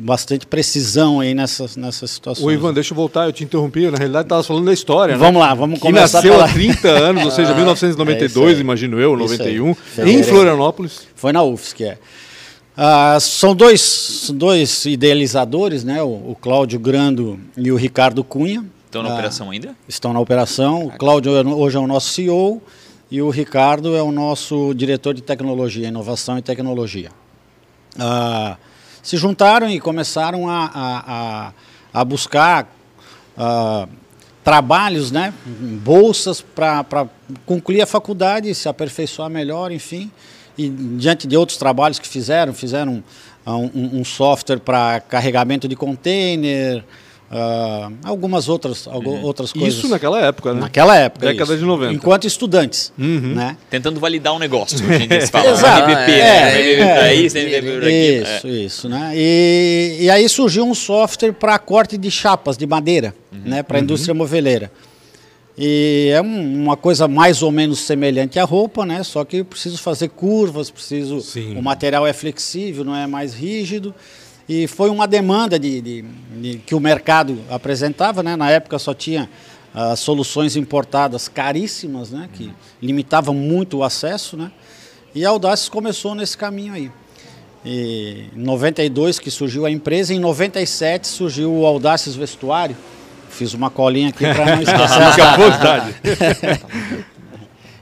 bastante 0.00 0.44
precisão 0.44 1.20
aí 1.20 1.32
nessas, 1.32 1.76
nessas 1.76 2.10
situações. 2.10 2.44
Ô 2.44 2.50
Ivan, 2.50 2.74
deixa 2.74 2.92
eu 2.92 2.96
voltar, 2.96 3.26
eu 3.26 3.32
te 3.32 3.44
interrompi. 3.44 3.88
Na 3.88 3.96
realidade, 3.96 4.24
estava 4.24 4.42
falando 4.42 4.64
da 4.64 4.72
história, 4.72 5.14
né? 5.14 5.20
Vamos 5.20 5.40
lá, 5.40 5.54
vamos 5.54 5.76
Que 5.78 5.82
começar 5.86 6.16
nasceu 6.18 6.32
pela... 6.32 6.46
há 6.46 6.52
30 6.52 6.88
anos, 6.88 7.24
ou 7.26 7.30
seja, 7.30 7.42
é 7.50 7.52
isso 7.52 7.56
1992, 7.58 8.54
aí. 8.56 8.60
imagino 8.60 8.98
eu, 8.98 9.14
Isso 9.24 9.40
aí. 9.40 9.56
91, 9.56 9.76
em. 10.08 10.22
Florianópolis. 10.24 11.02
Foi 11.14 11.32
na 11.32 11.44
UFSC, 11.44 11.84
é. 11.84 11.98
Ah, 12.76 13.18
são 13.20 13.54
dois, 13.54 14.32
dois 14.34 14.84
idealizadores, 14.84 15.84
né? 15.84 16.02
O, 16.02 16.08
o 16.08 16.36
Cláudio 16.40 16.80
Grando 16.80 17.38
e 17.56 17.70
o 17.70 17.76
Ricardo 17.76 18.24
Cunha. 18.24 18.64
Estão 18.96 19.02
na 19.02 19.10
Ah, 19.10 19.14
operação 19.14 19.50
ainda? 19.50 19.76
Estão 19.88 20.12
na 20.12 20.20
operação. 20.20 20.86
O 20.86 20.90
Cláudio 20.96 21.36
é- 21.36 21.44
hoje 21.44 21.76
é 21.76 21.80
o 21.80 21.86
nosso 21.86 22.08
CEO 22.10 22.62
e 23.10 23.20
o 23.20 23.28
Ricardo 23.30 23.94
é 23.94 24.02
o 24.02 24.10
nosso 24.10 24.72
diretor 24.74 25.12
de 25.12 25.22
tecnologia, 25.22 25.88
inovação 25.88 26.38
e 26.38 26.42
tecnologia. 26.42 27.10
Ah, 27.98 28.56
se 29.02 29.16
juntaram 29.16 29.68
e 29.70 29.78
começaram 29.78 30.48
a, 30.48 30.64
a, 30.64 31.04
a, 31.44 31.52
a 32.00 32.04
buscar 32.04 32.68
ah, 33.36 33.86
trabalhos, 34.42 35.10
né, 35.10 35.34
bolsas 35.46 36.40
para 36.40 37.06
concluir 37.44 37.82
a 37.82 37.86
faculdade, 37.86 38.54
se 38.54 38.68
aperfeiçoar 38.68 39.28
melhor, 39.28 39.70
enfim. 39.72 40.10
E 40.56 40.68
diante 40.70 41.26
de 41.26 41.36
outros 41.36 41.58
trabalhos 41.58 41.98
que 41.98 42.08
fizeram, 42.08 42.54
fizeram 42.54 43.04
ah, 43.44 43.56
um, 43.56 43.70
um 44.00 44.04
software 44.04 44.58
para 44.60 45.00
carregamento 45.00 45.68
de 45.68 45.76
container, 45.76 46.82
ah, 47.30 47.90
algumas 48.04 48.48
outras, 48.48 48.86
algu- 48.86 49.20
outras 49.22 49.52
coisas. 49.52 49.74
Isso 49.78 49.88
naquela 49.88 50.20
época, 50.20 50.54
né? 50.54 50.60
Naquela 50.60 50.96
época. 50.96 51.26
Década 51.26 51.52
isso. 51.52 51.60
de 51.60 51.66
90. 51.66 51.92
Enquanto 51.92 52.26
estudantes. 52.26 52.92
Uhum. 52.98 53.34
Né? 53.34 53.56
Tentando 53.68 53.98
validar 53.98 54.32
um 54.34 54.38
negócio. 54.38 54.78
Fala 55.30 55.50
Exato. 55.50 55.90
É, 55.90 56.78
né? 56.78 57.14
isso. 57.14 57.36
Isso, 57.38 58.48
isso, 58.48 58.88
né? 58.88 59.12
E, 59.14 59.98
e 60.02 60.10
aí 60.10 60.28
surgiu 60.28 60.64
um 60.64 60.74
software 60.74 61.32
para 61.32 61.58
corte 61.58 61.96
de 61.98 62.10
chapas 62.10 62.56
de 62.56 62.66
madeira, 62.66 63.14
né? 63.44 63.62
Para 63.62 63.78
a 63.78 63.80
indústria 63.80 64.14
moveleira. 64.14 64.70
E 65.58 66.10
é 66.12 66.20
um- 66.20 66.62
uma 66.64 66.76
coisa 66.76 67.08
mais 67.08 67.42
ou 67.42 67.50
menos 67.50 67.78
semelhante 67.80 68.38
à 68.38 68.44
roupa, 68.44 68.84
né? 68.84 69.02
Só 69.02 69.24
que 69.24 69.38
eu 69.38 69.44
preciso 69.44 69.78
fazer 69.78 70.08
curvas, 70.10 70.70
preciso. 70.70 71.20
Sim. 71.20 71.56
O 71.56 71.62
material 71.62 72.06
é 72.06 72.12
flexível, 72.12 72.84
não 72.84 72.94
é 72.94 73.06
mais 73.06 73.32
rígido. 73.34 73.94
E 74.48 74.66
foi 74.66 74.90
uma 74.90 75.06
demanda 75.08 75.58
de, 75.58 75.80
de- 75.80 76.02
de- 76.40 76.58
que 76.58 76.74
o 76.74 76.80
mercado 76.80 77.38
apresentava, 77.50 78.22
né? 78.22 78.36
Na 78.36 78.50
época 78.50 78.78
só 78.78 78.94
tinha 78.94 79.28
ah, 79.74 79.96
soluções 79.96 80.54
importadas 80.56 81.26
caríssimas, 81.28 82.10
né? 82.10 82.28
Que 82.32 82.52
limitavam 82.80 83.34
muito 83.34 83.78
o 83.78 83.82
acesso, 83.84 84.36
né? 84.36 84.50
E 85.14 85.24
a 85.24 85.30
Audaces 85.30 85.68
começou 85.68 86.14
nesse 86.14 86.36
caminho 86.38 86.72
aí. 86.74 86.90
E 87.64 88.26
em 88.36 88.40
92 88.40 89.18
que 89.18 89.30
surgiu 89.30 89.66
a 89.66 89.70
empresa, 89.70 90.14
em 90.14 90.20
97 90.20 91.08
surgiu 91.08 91.52
o 91.52 91.66
Audaces 91.66 92.14
Vestuário. 92.14 92.76
Fiz 93.28 93.52
uma 93.54 93.68
colinha 93.70 94.10
aqui 94.10 94.24
para 94.32 94.54
não 94.56 94.62
esquecer. 94.62 95.22
À 95.22 95.36
vontade. 95.36 95.94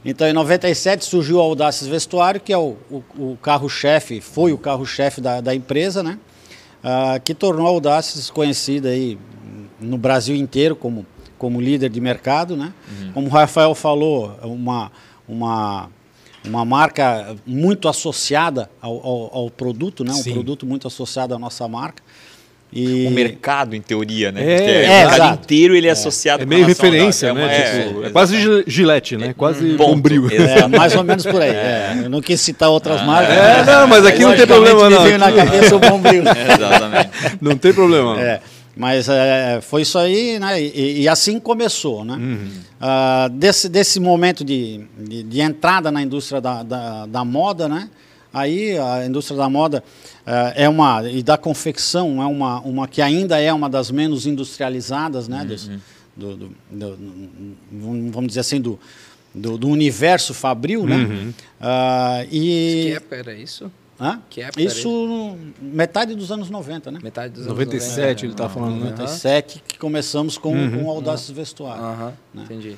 Então, 0.06 0.28
em 0.28 0.34
97 0.34 1.02
surgiu 1.02 1.36
o 1.36 1.40
Audaces 1.40 1.88
Vestuário, 1.88 2.38
que 2.38 2.52
é 2.52 2.58
o, 2.58 2.76
o- 2.90 3.02
o 3.16 3.38
carro-chefe, 3.40 4.20
foi 4.20 4.52
o 4.52 4.58
carro-chefe 4.58 5.18
da, 5.18 5.40
da 5.40 5.54
empresa, 5.54 6.02
né? 6.02 6.18
Ah, 6.86 7.18
que 7.18 7.34
tornou 7.34 7.66
a 7.66 7.70
Audaces 7.70 8.28
conhecida 8.28 8.90
aí 8.90 9.18
no 9.80 9.96
Brasil 9.96 10.36
inteiro 10.36 10.76
como, 10.76 11.06
como 11.38 11.58
líder 11.58 11.88
de 11.88 11.98
mercado, 11.98 12.58
né? 12.58 12.74
Como 13.14 13.26
o 13.26 13.30
Rafael 13.30 13.74
falou, 13.74 14.38
uma, 14.42 14.92
uma, 15.26 15.88
uma 16.44 16.62
marca 16.62 17.34
muito 17.46 17.88
associada 17.88 18.70
ao, 18.82 18.94
ao, 19.06 19.34
ao 19.34 19.50
produto, 19.50 20.04
né? 20.04 20.12
Um 20.12 20.16
Sim. 20.16 20.34
produto 20.34 20.66
muito 20.66 20.86
associado 20.86 21.34
à 21.34 21.38
nossa 21.38 21.66
marca. 21.66 22.02
E 22.74 23.06
O 23.06 23.10
mercado, 23.12 23.76
em 23.76 23.80
teoria, 23.80 24.32
né? 24.32 24.42
É, 24.42 24.54
é, 24.54 24.56
o 24.56 24.88
mercado 24.88 25.14
exato. 25.14 25.42
inteiro 25.44 25.76
ele 25.76 25.86
é 25.86 25.90
associado 25.92 26.42
É 26.42 26.44
com 26.46 26.50
meio 26.50 26.66
referência, 26.66 27.28
é 27.28 27.32
né? 27.32 27.40
uma- 27.44 27.48
Tipo, 27.54 28.02
é, 28.02 28.06
é 28.08 28.10
quase 28.10 28.64
gilete, 28.66 29.16
né? 29.16 29.32
Quase 29.36 29.64
Ponto. 29.76 29.94
bombril. 29.94 30.28
É, 30.30 30.66
mais 30.76 30.94
ou 30.96 31.04
menos 31.04 31.24
por 31.24 31.40
aí. 31.40 31.50
é. 31.50 32.00
Eu 32.04 32.10
não 32.10 32.20
quis 32.20 32.40
citar 32.40 32.68
outras 32.70 33.00
marcas. 33.02 33.36
É, 33.36 33.56
mas- 33.58 33.66
não, 33.66 33.86
mas 33.86 34.04
aqui 34.06 34.20
não 34.24 34.34
tem 34.36 34.46
problema, 34.46 34.90
não. 34.90 35.02
veio 35.04 35.18
na 35.18 35.30
cabeça 35.30 35.76
o 35.76 35.78
bombril. 35.78 36.24
Exatamente. 36.26 37.10
Não 37.40 37.56
tem 37.56 37.72
problema. 37.72 38.20
É, 38.20 38.40
mas 38.76 39.08
é, 39.08 39.60
foi 39.62 39.82
isso 39.82 39.96
aí, 39.96 40.38
né? 40.40 40.60
E, 40.60 41.02
e 41.02 41.08
assim 41.08 41.38
começou, 41.38 42.04
né? 42.04 42.18
Ah, 42.80 43.28
desse, 43.32 43.68
desse 43.68 44.00
momento 44.00 44.44
de, 44.44 44.80
de, 44.98 45.22
de 45.22 45.40
entrada 45.40 45.92
na 45.92 46.02
indústria 46.02 46.40
da, 46.40 46.62
da, 46.64 47.06
da 47.06 47.24
moda, 47.24 47.68
né? 47.68 47.88
Aí 48.34 48.76
a 48.78 49.06
indústria 49.06 49.36
da 49.38 49.48
moda 49.48 49.82
ah, 50.26 50.52
é 50.56 50.68
uma 50.68 51.08
e 51.08 51.22
da 51.22 51.38
confecção 51.38 52.20
é 52.20 52.26
uma, 52.26 52.60
uma 52.60 52.88
que 52.88 53.00
ainda 53.00 53.38
é 53.40 53.52
uma 53.52 53.70
das 53.70 53.90
menos 53.90 54.26
industrializadas, 54.26 55.28
né? 55.28 55.44
Dos- 55.44 55.70
do, 56.16 56.36
do- 56.36 56.56
do- 56.70 56.96
do- 56.96 58.10
vamos 58.12 58.28
dizer 58.28 58.40
assim 58.40 58.60
do, 58.60 58.78
do, 59.34 59.58
do 59.58 59.68
universo 59.68 60.32
fabril, 60.34 60.86
né? 60.86 61.32
Ah, 61.60 62.24
Que 62.28 62.36
e 62.88 62.92
época 62.92 63.16
era 63.16 63.34
isso? 63.34 63.70
Hã? 64.00 64.20
que 64.28 64.40
época 64.40 64.60
era 64.60 64.68
isso 64.72 65.36
metade 65.60 66.14
dos 66.16 66.30
anos 66.32 66.50
90, 66.50 66.90
né? 66.90 66.98
Metade 67.02 67.32
dos 67.34 67.42
anos 67.46 67.52
97 67.58 68.26
ele 68.26 68.32
90. 68.32 68.36
tá 68.42 68.48
falando, 68.48 68.74
né? 68.84 68.90
97 68.90 69.62
que 69.66 69.78
começamos 69.78 70.36
com, 70.36 70.52
com 70.70 70.84
o 70.84 70.90
Audaces 70.90 71.30
Vestuário. 71.30 71.82
Né? 72.32 72.42
entendi. 72.44 72.76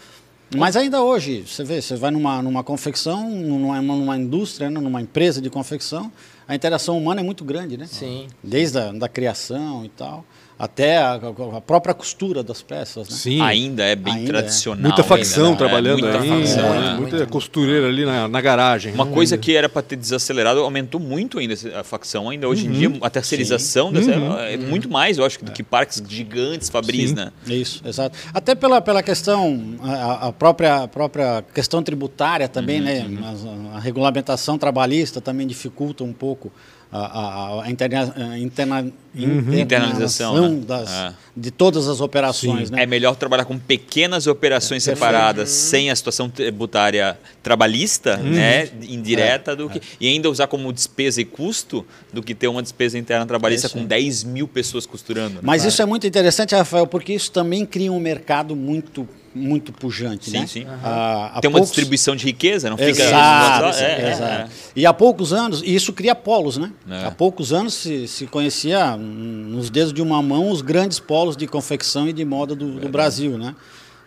Mas 0.54 0.76
ainda 0.76 1.02
hoje, 1.02 1.44
você 1.46 1.64
vê, 1.64 1.82
você 1.82 1.96
vai 1.96 2.10
numa, 2.10 2.40
numa 2.40 2.62
confecção, 2.62 3.28
numa, 3.28 3.82
numa 3.82 4.16
indústria, 4.16 4.70
né, 4.70 4.80
numa 4.80 5.00
empresa 5.00 5.40
de 5.40 5.50
confecção, 5.50 6.10
a 6.46 6.54
interação 6.54 6.96
humana 6.96 7.20
é 7.20 7.24
muito 7.24 7.44
grande, 7.44 7.76
né? 7.76 7.86
Sim. 7.86 8.28
Desde 8.42 8.78
a 8.78 8.92
da 8.92 9.08
criação 9.08 9.84
e 9.84 9.88
tal, 9.88 10.24
até 10.58 10.96
a, 10.96 11.20
a 11.56 11.60
própria 11.60 11.92
costura 11.92 12.42
das 12.42 12.62
peças, 12.62 13.08
né? 13.10 13.16
Sim. 13.16 13.40
Ainda 13.42 13.84
é 13.84 13.94
bem 13.94 14.14
Ainda 14.14 14.24
é. 14.24 14.32
tradicional. 14.32 14.82
Muita 14.82 15.02
facção 15.02 15.48
ainda, 15.48 15.50
né? 15.52 15.56
trabalhando 15.58 16.00
muita 16.00 16.18
aí, 16.18 16.28
facção, 16.28 16.70
né? 16.70 16.80
né? 16.80 16.94
muita 16.98 17.16
Muito. 17.18 17.30
costureira 17.30 17.86
ali 17.88 18.04
na, 18.06 18.26
na 18.26 18.40
garagem. 18.40 18.94
Uma 18.94 19.04
né? 19.04 19.12
coisa 19.12 19.36
que 19.36 19.54
era 19.54 19.68
para 19.68 19.82
ter 19.82 19.96
desacelerado 19.96 20.60
aumentou 20.60 20.98
muito 20.98 21.38
ainda 21.38 21.54
a 21.78 21.84
facção. 21.84 22.30
Ainda 22.30 22.48
hoje 22.48 22.66
em 22.66 22.72
dia, 22.72 22.92
a 23.02 23.10
terceirização 23.10 23.92
dessa- 23.92 24.12
é 24.12 24.56
muito 24.56 24.88
mais, 24.88 25.18
eu 25.18 25.24
acho, 25.26 25.44
do 25.44 25.52
que 25.52 25.62
parques 25.62 26.02
gigantes, 26.08 26.70
fabris, 26.70 27.10
Sim. 27.10 27.16
né? 27.16 27.32
Isso, 27.46 27.82
exato. 27.86 28.16
Até 28.32 28.54
pela, 28.54 28.80
pela 28.80 29.02
questão, 29.02 29.74
a, 29.82 30.28
a 30.28 30.32
própria, 30.32 30.84
a 30.84 30.88
própria 30.88 31.44
questão 31.52 31.82
tributária 31.82 32.48
também, 32.48 32.80
né? 32.80 33.06
Mas 33.08 33.44
a, 33.44 33.76
a 33.76 33.80
regulamentação 33.80 34.56
trabalhista 34.56 35.20
também 35.20 35.46
dificulta 35.46 36.02
um 36.02 36.12
pouco 36.14 36.50
a, 36.92 36.98
a, 36.98 37.64
a 37.64 37.70
interna, 37.70 38.14
a 38.16 38.38
interna, 38.38 38.92
Internalização, 39.14 40.48
né? 40.50 40.60
das, 40.66 40.90
É. 40.90 41.14
de 41.36 41.50
todas 41.50 41.88
as 41.88 42.00
operações, 42.00 42.70
né? 42.70 42.82
É 42.82 42.86
melhor 42.86 43.16
trabalhar 43.16 43.44
com 43.44 43.58
pequenas 43.58 44.26
operações 44.26 44.86
É, 44.86 44.94
separadas, 44.94 45.48
sem 45.50 45.90
a 45.90 45.96
situação 45.96 46.28
tributária 46.28 47.18
trabalhista, 47.42 48.16
né, 48.18 48.68
indireta, 48.82 49.56
do 49.56 49.68
que, 49.68 49.80
e 50.00 50.06
ainda 50.08 50.30
usar 50.30 50.46
como 50.46 50.72
despesa 50.72 51.20
e 51.20 51.24
custo, 51.24 51.84
do 52.12 52.22
que 52.22 52.34
ter 52.34 52.48
uma 52.48 52.62
despesa 52.62 52.98
interna 52.98 53.26
trabalhista 53.26 53.66
Isso 53.66 53.74
com 53.74 53.80
aí. 53.80 53.86
10 53.86 54.24
mil 54.24 54.46
pessoas 54.48 54.86
costurando. 54.86 55.34
né? 55.36 55.40
Mas 55.42 55.64
isso 55.64 55.80
é 55.80 55.86
muito 55.86 56.06
interessante, 56.06 56.54
Rafael, 56.54 56.86
porque 56.86 57.12
isso 57.12 57.30
também 57.30 57.64
cria 57.66 57.92
um 57.92 58.00
mercado 58.00 58.54
muito, 58.54 59.08
muito 59.36 59.72
pujante, 59.72 60.30
Sim, 60.30 60.38
né? 60.40 60.46
sim. 60.46 60.66
Ah, 60.82 61.32
há 61.34 61.40
Tem 61.40 61.48
uma 61.48 61.58
poucos- 61.58 61.68
distribuição 61.70 62.16
de 62.16 62.24
riqueza, 62.24 62.70
não 62.70 62.76
fica... 62.76 62.90
Exato, 63.02 63.78
É, 63.78 63.82
é, 64.02 64.10
exato. 64.12 64.32
é. 64.32 64.48
E 64.74 64.86
há 64.86 64.92
poucos 64.94 65.32
anos, 65.32 65.62
e 65.62 65.74
isso 65.74 65.92
cria 65.92 66.14
polos, 66.14 66.56
né? 66.56 66.72
É. 66.88 67.04
Há 67.06 67.10
poucos 67.10 67.52
anos 67.52 67.74
se, 67.74 68.08
se 68.08 68.26
conhecia 68.26 68.94
hum, 68.96 69.46
nos 69.50 69.68
dedos 69.70 69.92
de 69.92 70.00
uma 70.02 70.22
mão 70.22 70.50
os 70.50 70.62
grandes 70.62 70.98
polos 70.98 71.36
de 71.36 71.46
confecção 71.46 72.08
e 72.08 72.12
de 72.12 72.24
moda 72.24 72.54
do, 72.54 72.72
do 72.80 72.88
Brasil, 72.88 73.36
né? 73.38 73.54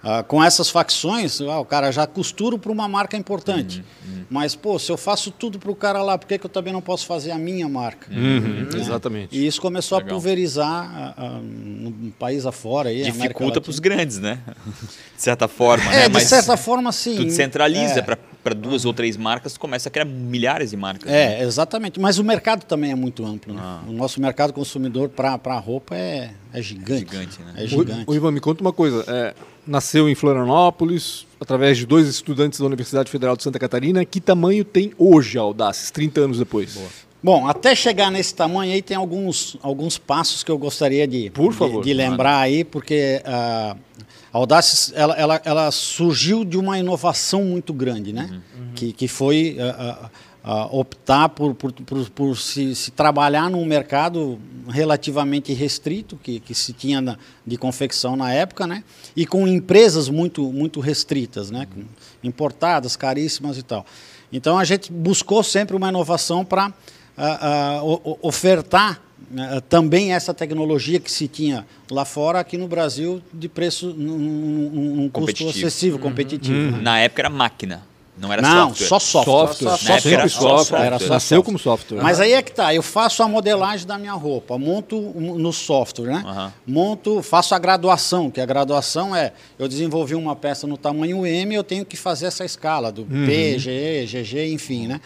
Ah, 0.02 0.24
com 0.24 0.42
essas 0.42 0.70
facções, 0.70 1.42
ah, 1.42 1.60
o 1.60 1.66
cara 1.66 1.92
já 1.92 2.08
costura 2.08 2.58
para 2.58 2.72
uma 2.72 2.88
marca 2.88 3.18
importante. 3.18 3.84
Uhum, 4.08 4.24
Mas, 4.30 4.56
pô, 4.56 4.80
se 4.80 4.90
eu 4.90 4.98
faço 4.98 5.30
tudo 5.30 5.60
para 5.60 5.70
o 5.70 5.76
cara 5.76 6.02
lá, 6.02 6.18
por 6.18 6.26
que, 6.26 6.38
que 6.38 6.46
eu 6.46 6.50
também 6.50 6.72
não 6.72 6.82
posso 6.82 7.06
fazer 7.06 7.32
a 7.32 7.38
minha 7.38 7.68
marca? 7.68 8.10
Uhum, 8.10 8.70
Exatamente. 8.74 9.38
E 9.38 9.46
isso 9.46 9.60
começou 9.60 9.98
Legal. 9.98 10.10
a 10.10 10.14
pulverizar 10.14 10.92
ah, 10.96 11.14
ah, 11.18 11.40
no 11.42 12.12
país 12.12 12.46
afora. 12.46 12.90
Aí, 12.90 13.04
Dificulta 13.04 13.60
para 13.60 13.70
os 13.70 13.80
grandes, 13.80 14.20
né? 14.20 14.40
De 15.18 15.22
certa 15.22 15.48
forma, 15.50 15.84
né? 15.92 16.06
É, 16.06 16.08
de 16.08 16.14
Mas 16.14 16.24
certa 16.24 16.56
forma, 16.56 16.92
sim. 16.94 17.18
tu 17.18 17.26
descentraliza 17.26 18.00
É. 18.00 18.02
para 18.02 18.18
duas 18.56 18.86
ou 18.86 18.94
três 18.94 19.18
marcas, 19.18 19.58
começa 19.58 19.90
a 19.90 19.92
criar 19.92 20.06
milhares 20.06 20.72
de 20.72 20.78
marcas. 20.78 21.10
né? 21.12 21.42
É, 21.42 21.44
exatamente. 21.44 22.00
Mas 22.00 22.18
o 22.20 22.24
mercado 22.24 22.64
também 22.66 22.92
é 22.92 22.96
muito 22.96 23.26
amplo. 23.26 23.54
Né? 23.54 23.60
Ah. 23.64 23.82
O 23.88 23.92
nosso 23.92 24.20
mercado 24.22 24.54
consumidor 24.54 25.10
para 25.10 25.34
a 25.46 25.60
roupa 25.60 25.96
é, 25.96 26.32
é 26.54 26.62
gigante. 26.62 27.00
Gigante, 27.12 27.40
né? 27.42 27.54
É 27.58 27.64
O, 27.66 27.68
gigante. 27.68 28.04
o 28.08 28.16
Ivan, 28.16 28.32
me 28.32 28.40
conta 28.40 28.62
uma 28.62 28.72
coisa. 28.74 29.04
É, 29.08 29.34
nasceu 29.68 30.08
em 30.10 30.16
Florianópolis, 30.16 31.28
através 31.40 31.78
de 31.78 31.86
dois 31.86 32.08
estudantes 32.08 32.60
da 32.60 32.66
Universidade 32.66 33.12
Federal 33.12 33.36
de 33.38 33.44
Santa 33.44 33.60
Catarina. 33.60 34.04
Que 34.06 34.20
tamanho 34.22 34.64
tem 34.64 34.92
hoje 34.98 35.38
a 35.38 35.42
Audaces, 35.42 35.92
30 35.92 36.22
anos 36.22 36.40
depois? 36.40 36.78
Bom, 37.22 37.46
até 37.48 37.76
chegar 37.76 38.10
nesse 38.10 38.34
tamanho 38.34 38.72
aí 38.72 38.82
tem 38.82 38.96
alguns, 38.96 39.58
alguns 39.62 39.98
passos 39.98 40.42
que 40.42 40.50
eu 40.50 40.58
gostaria 40.58 41.06
de, 41.06 41.30
Por 41.32 41.52
de- 41.52 41.58
favor. 41.58 41.84
de, 41.84 41.94
lembrar 41.94 42.38
aí, 42.40 42.64
porque 42.64 43.22
ah, 43.26 43.76
a 44.32 44.38
Audaces 44.38 44.92
ela, 44.96 45.14
ela, 45.16 45.42
ela 45.44 45.72
surgiu 45.72 46.46
de 46.46 46.58
uma 46.58 46.78
inovação 46.80 47.44
muito 47.44 47.74
grande, 47.74 48.14
né? 48.14 48.42
Que, 48.76 48.94
que 48.94 49.08
foi 49.08 49.58
ah, 49.60 50.10
ah, 50.44 50.66
optar 50.72 51.30
por, 51.30 51.54
por, 51.56 51.72
por, 51.74 52.10
por 52.12 52.38
se, 52.38 52.74
se 52.76 52.92
trabalhar 52.92 53.50
num 53.50 53.66
mercado 53.66 54.40
relativamente 54.70 55.52
restrito 55.54 56.18
que, 56.22 56.40
que 56.40 56.54
se 56.56 56.72
tinha 56.74 57.02
na- 57.02 57.18
de 57.46 57.58
confecção 57.58 58.16
na 58.16 58.32
época, 58.32 58.66
né? 58.68 58.84
E 59.16 59.26
com 59.26 59.48
empresas 59.48 60.08
muito, 60.10 60.44
muito 60.54 60.80
restritas, 60.80 61.50
né? 61.52 61.68
Com- 61.74 61.84
Importadas, 62.24 62.96
caríssimas 62.96 63.58
e 63.58 63.64
tal. 63.64 63.86
Então 64.32 64.58
a 64.60 64.64
gente 64.64 64.92
buscou 64.92 65.42
sempre 65.44 65.76
uma 65.76 65.90
inovação 65.90 66.46
para 66.46 66.72
ofertar 68.22 69.02
também 69.70 70.14
essa 70.14 70.34
tecnologia 70.34 71.00
que 71.00 71.12
se 71.12 71.28
tinha 71.28 71.66
lá 71.90 72.06
fora 72.06 72.40
aqui 72.40 72.58
no 72.58 72.68
Brasil 72.68 73.22
de 73.34 73.48
preço 73.48 73.88
num, 73.94 74.18
num- 74.18 75.10
custo 75.10 75.12
Competitivo. 75.12 75.50
acessível, 75.68 76.00
competitivo. 76.00 76.72
né? 76.78 76.80
Na 76.82 77.00
época 77.00 77.22
era 77.22 77.30
máquina, 77.30 77.82
não 78.18 78.34
era 78.34 78.42
Não, 78.42 78.70
software. 78.70 78.88
só 78.88 79.00
software. 79.00 79.48
Software, 79.54 79.70
só 79.70 79.78
sempre 80.00 80.14
era 80.14 80.28
só 80.28 80.40
software. 80.40 80.58
software. 80.58 80.86
Era 80.86 81.00
só 81.00 81.08
Nasceu 81.08 81.38
software. 81.38 81.44
como 81.46 81.60
software. 81.60 82.02
Mas 82.02 82.20
aí 82.20 82.34
é 82.34 82.42
que 82.42 82.52
tá, 82.52 82.74
eu 82.74 82.82
faço 82.84 83.24
a 83.24 83.28
modelagem 83.28 83.86
da 83.88 83.98
minha 83.98 84.14
roupa, 84.14 84.58
monto 84.58 85.00
no 85.00 85.54
software, 85.54 86.08
né? 86.08 86.24
Aham. 86.26 86.54
Monto, 86.68 87.22
faço 87.22 87.54
a 87.56 87.60
graduação, 87.60 88.30
que 88.32 88.42
a 88.42 88.46
graduação 88.46 89.16
é, 89.16 89.32
eu 89.58 89.68
desenvolvi 89.68 90.16
uma 90.16 90.36
peça 90.36 90.66
no 90.68 90.78
tamanho 90.78 91.26
M, 91.26 91.54
eu 91.56 91.64
tenho 91.64 91.86
que 91.86 91.96
fazer 91.96 92.26
essa 92.26 92.44
escala 92.44 92.92
do 92.92 93.06
P, 93.06 93.58
GE, 93.60 94.06
GG, 94.08 94.52
enfim, 94.54 94.88
né? 94.88 95.00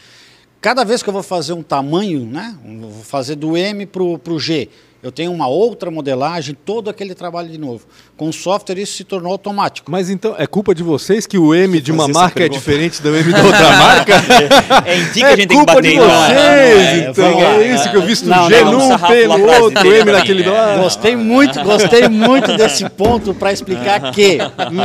Cada 0.63 0.85
vez 0.85 1.03
que 1.03 1.09
eu 1.09 1.13
vou 1.13 1.21
fazer 1.21 1.51
um 1.51 1.61
tamanho, 1.61 2.25
né? 2.25 2.57
Vou 2.63 3.03
fazer 3.03 3.35
do 3.35 3.57
M 3.57 3.85
pro, 3.85 4.17
pro 4.17 4.39
G. 4.39 4.69
eu 5.03 5.11
tenho 5.11 5.33
uma 5.33 5.47
outra 5.47 5.91
modelagem, 5.91 6.55
todo 6.55 6.89
aquele 6.89 7.13
trabalho 7.13 7.49
de 7.49 7.57
novo. 7.57 7.85
Com 8.15 8.29
o 8.29 8.33
software 8.33 8.79
isso 8.79 8.95
se 8.95 9.03
tornou 9.03 9.33
automático. 9.33 9.91
Mas 9.91 10.09
então, 10.09 10.33
é 10.37 10.47
culpa 10.47 10.73
de 10.73 10.81
vocês 10.81 11.27
que 11.27 11.37
o 11.37 11.53
M 11.53 11.81
de 11.81 11.91
uma 11.91 12.07
marca 12.07 12.45
é 12.45 12.47
diferente 12.47 13.01
do 13.01 13.13
M 13.13 13.29
da 13.33 13.43
outra 13.43 13.77
marca? 13.77 14.13
É 14.85 14.97
em 14.97 15.05
ti 15.07 15.19
que 15.19 15.25
a 15.25 15.35
gente 15.35 15.47
tem 15.47 15.47
que 15.47 15.55
culpa 15.55 15.73
bater, 15.75 15.89
de 15.89 15.95
então. 15.95 16.07
vocês, 16.07 16.37
é, 16.39 17.09
então. 17.09 17.39
lá. 17.39 17.55
É 17.55 17.75
isso 17.75 17.89
que 17.91 17.97
eu 17.97 18.01
visto 18.03 18.25
Não, 18.29 18.37
não, 18.37 18.49
G 18.49 18.63
num, 18.63 18.79
sarrafo 18.79 19.13
P 19.13 19.27
lá 19.27 19.37
no 19.37 19.43
atrás 19.43 19.63
outro, 19.63 19.83
dele 19.83 19.99
M 19.99 20.11
naquele... 20.13 20.43
é. 20.43 20.57
Ah, 20.57 20.77
Gostei 20.77 21.15
muito, 21.17 21.63
gostei 21.63 22.07
muito 22.07 22.55
desse 22.55 22.89
ponto 22.89 23.33
para 23.33 23.51
explicar 23.51 24.11
que 24.13 24.37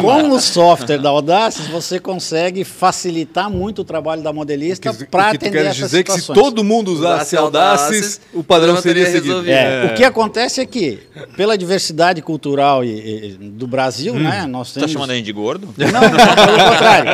com 0.03 0.31
o 0.31 0.41
software 0.41 0.99
da 0.99 1.11
Audaces 1.11 1.69
você 1.69 2.01
consegue 2.01 2.65
facilitar 2.65 3.49
muito 3.49 3.83
o 3.83 3.85
trabalho 3.85 4.21
da 4.23 4.33
modelista 4.33 4.93
para 4.93 5.29
o 5.29 5.33
que 5.33 5.39
tu 5.39 5.47
atender 5.47 5.67
essas 5.67 5.77
dizer 5.77 6.03
que 6.03 6.13
se 6.13 6.21
situações. 6.21 6.45
todo 6.45 6.65
mundo 6.65 6.93
usasse 6.93 7.37
Audaces, 7.37 8.21
o 8.35 8.43
padrão 8.43 8.81
seria 8.81 9.07
seguido. 9.11 9.49
É, 9.49 9.93
O 9.93 9.95
que 9.95 10.08
acontece 10.09 10.61
é 10.61 10.67
que, 10.67 10.99
pela 11.37 11.57
diversidade 11.57 12.21
cultural 12.23 12.85
e, 12.85 12.89
e- 12.89 13.33
do 13.39 13.67
Brasil, 13.67 14.15
né, 14.15 14.47
nós 14.47 14.73
Tá 14.73 14.81
temos... 14.81 14.93
chamando 14.93 15.11
a 15.11 15.15
gente 15.15 15.25
de 15.27 15.33
gordo? 15.33 15.69
Não, 15.77 15.87
não, 15.93 16.01
pelo 16.01 16.71
contrário. 16.71 17.11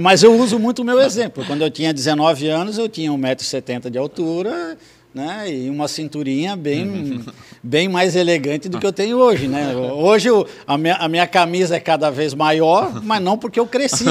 Mas 0.00 0.22
eu 0.22 0.34
uso 0.38 0.58
muito 0.58 0.82
o 0.82 0.84
meu 0.84 1.00
exemplo. 1.00 1.44
Quando 1.46 1.62
eu 1.62 1.70
tinha 1.70 1.92
19 1.92 2.48
anos, 2.48 2.78
eu 2.78 2.88
tinha 2.88 3.10
1,70m 3.10 3.88
de 3.90 3.98
altura 3.98 4.76
né, 5.14 5.44
e 5.52 5.68
uma 5.68 5.88
cinturinha 5.88 6.56
bem, 6.56 7.22
bem 7.62 7.88
mais 7.88 8.16
elegante 8.16 8.68
do 8.68 8.78
que 8.78 8.86
eu 8.86 8.92
tenho 8.92 9.18
hoje. 9.18 9.46
Né? 9.48 9.74
Hoje 9.76 10.28
eu- 10.28 10.46
a, 10.66 10.78
minha, 10.78 10.94
a 10.96 11.08
minha 11.08 11.26
camisa 11.26 11.76
é 11.76 11.80
cada 11.80 12.10
vez 12.10 12.32
maior, 12.34 13.02
mas 13.02 13.20
não 13.22 13.36
porque 13.36 13.60
eu 13.60 13.66
cresci 13.66 14.04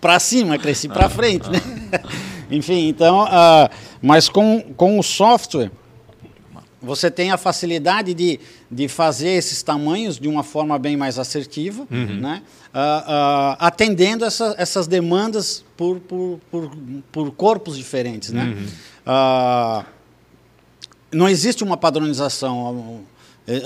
para 0.00 0.18
cima, 0.18 0.58
cresci 0.58 0.88
para 0.88 1.08
frente. 1.08 1.48
Né? 1.50 1.60
Enfim, 2.50 2.86
então, 2.88 3.22
ah, 3.28 3.70
mas 4.00 4.28
com, 4.28 4.60
com 4.76 4.98
o 4.98 5.02
software, 5.02 5.70
você 6.82 7.10
tem 7.10 7.30
a 7.30 7.36
facilidade 7.38 8.12
de, 8.12 8.40
de 8.70 8.88
fazer 8.88 9.28
esses 9.28 9.62
tamanhos 9.62 10.18
de 10.18 10.28
uma 10.28 10.42
forma 10.42 10.78
bem 10.78 10.96
mais 10.96 11.18
assertiva, 11.18 11.86
né? 11.90 12.42
Ah, 12.74 13.56
ah, 13.60 13.66
atendendo 13.66 14.24
essa, 14.24 14.54
essas 14.58 14.86
demandas 14.86 15.64
por, 15.76 16.00
por, 16.00 16.40
por, 16.50 16.70
por 17.12 17.30
corpos 17.32 17.76
diferentes. 17.76 18.30
Né? 18.32 18.56
Ah, 19.06 19.84
não 21.12 21.28
existe 21.28 21.62
uma 21.62 21.76
padronização. 21.76 23.00
Eh, 23.46 23.60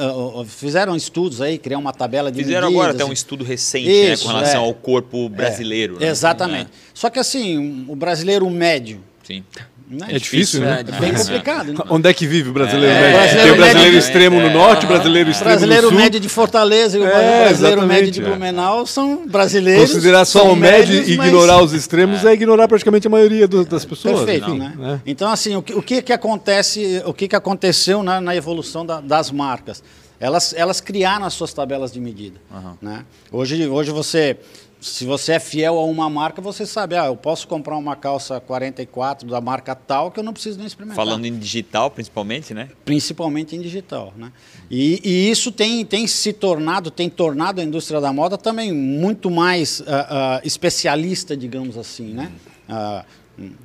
Fizeram 0.47 0.97
estudos 0.97 1.41
aí, 1.41 1.59
criar 1.59 1.79
uma 1.79 1.93
tabela 1.93 2.33
de 2.33 2.39
Fizeram 2.43 2.69
medidas. 2.69 2.81
agora 2.87 2.93
até 2.95 3.05
um 3.05 3.13
estudo 3.13 3.45
recente 3.45 3.87
né, 3.89 4.13
Isso, 4.15 4.25
com 4.25 4.33
relação 4.33 4.65
é. 4.65 4.67
ao 4.67 4.75
corpo 4.75 5.29
brasileiro. 5.29 6.01
né? 6.01 6.09
Exatamente. 6.09 6.71
Só 6.93 7.11
que 7.11 7.19
assim, 7.19 7.85
o 7.89 7.95
brasileiro 7.95 8.49
médio. 8.51 9.01
É, 9.23 9.27
sim. 9.27 9.45
Né, 9.89 10.07
É 10.11 10.19
difícil, 10.19 10.61
né? 10.61 10.77
É 10.77 10.81
É 10.81 10.83
difícil. 10.83 11.01
bem 11.01 11.15
complicado. 11.17 11.73
né? 11.73 11.79
Onde 11.91 12.09
é 12.09 12.15
que 12.15 12.27
vive 12.27 12.51
o 12.51 12.53
brasileiro 12.53 12.87
É, 12.95 13.01
médio? 13.01 13.13
brasileiro 13.19 13.43
Tem 13.43 13.53
o 13.53 13.57
brasileiro 13.57 13.85
médio- 13.95 13.99
extremo 13.99 14.41
no 14.41 14.47
é, 14.47 14.53
norte, 14.53 14.87
brasileiro 14.87 15.31
extremo 15.31 15.51
brasileiro 15.51 15.83
no 15.85 15.89
sul. 15.91 15.99
médio 15.99 16.21
de 16.21 16.29
Fortaleza 16.29 16.99
e 16.99 17.01
o 17.01 17.05
É, 17.05 17.09
brasileiro 17.11 17.51
exatamente, 17.55 17.87
médio 17.89 18.11
de 18.11 18.21
é. 18.21 18.25
Blumenau 18.25 18.87
são 18.87 19.27
brasileiros. 19.29 19.89
Considerar 19.93 20.25
só 20.25 20.51
o 20.53 20.57
médio 20.57 20.95
e 21.09 21.17
mas- 21.17 21.27
ignorar 21.29 21.63
os 21.63 21.73
extremos 21.73 22.25
é. 22.25 22.33
ignorar 22.33 22.67
praticamente 22.69 23.07
a 23.07 23.11
maioria 23.11 23.47
do- 23.47 23.65
das 23.65 23.85
pessoas. 23.85 24.19
Perfeito, 24.21 24.51
enfim, 24.51 24.59
né? 24.59 25.01
Então, 25.07 25.31
assim, 25.31 25.55
o 25.57 25.63
que, 25.63 25.73
o 25.75 25.83
que, 25.83 26.03
que 26.03 26.13
acontece, 26.13 27.03
o 27.07 27.15
que, 27.15 27.29
que 27.29 27.37
aconteceu 27.37 28.03
na, 28.03 28.21
na 28.21 28.35
evolução 28.35 28.85
da- 28.85 29.01
das 29.01 29.31
marcas? 29.31 29.83
Elas, 30.19 30.55
elas 30.57 30.81
criaram 30.81 31.27
as 31.27 31.35
suas 31.35 31.53
tabelas 31.53 31.93
de 31.93 32.01
medida. 32.01 32.41
Né? 32.81 33.05
Hoje, 33.31 33.67
hoje 33.69 33.91
você, 33.91 34.39
se 34.87 35.05
você 35.05 35.33
é 35.33 35.41
fiel 35.41 35.79
a 35.79 35.85
uma 35.85 36.09
marca, 36.09 36.41
você 36.41 36.65
sabe, 36.65 36.95
ah, 36.95 37.07
eu 37.07 37.17
posso 37.17 37.49
comprar 37.49 37.77
uma 37.77 37.97
calça 37.97 38.39
44 38.41 39.29
da 39.29 39.41
marca 39.41 39.75
tal 39.75 40.11
que 40.11 40.21
eu 40.21 40.25
não 40.25 40.33
preciso 40.33 40.59
nem 40.59 40.67
experimentar. 40.67 41.05
Falando 41.05 41.25
em 41.27 41.37
digital, 41.37 41.91
principalmente, 41.91 42.55
né? 42.55 42.69
principalmente 42.85 43.57
em 43.57 43.61
digital. 43.61 44.15
Né? 44.17 44.33
E, 44.71 45.01
e 45.05 45.31
isso 45.31 45.51
tem, 45.51 45.85
tem 45.85 46.07
se 46.07 46.33
tornado, 46.33 46.91
tem 46.91 47.11
tornado 47.11 47.61
a 47.61 47.65
indústria 47.65 48.01
da 48.01 48.13
moda 48.13 48.39
também 48.39 48.73
muito 48.73 49.29
mais 49.29 49.83
ah, 49.87 50.07
ah, 50.09 50.41
especialista, 50.45 51.37
digamos 51.37 51.77
assim. 51.77 52.15
Né? 52.15 52.31
Ah, 52.69 53.05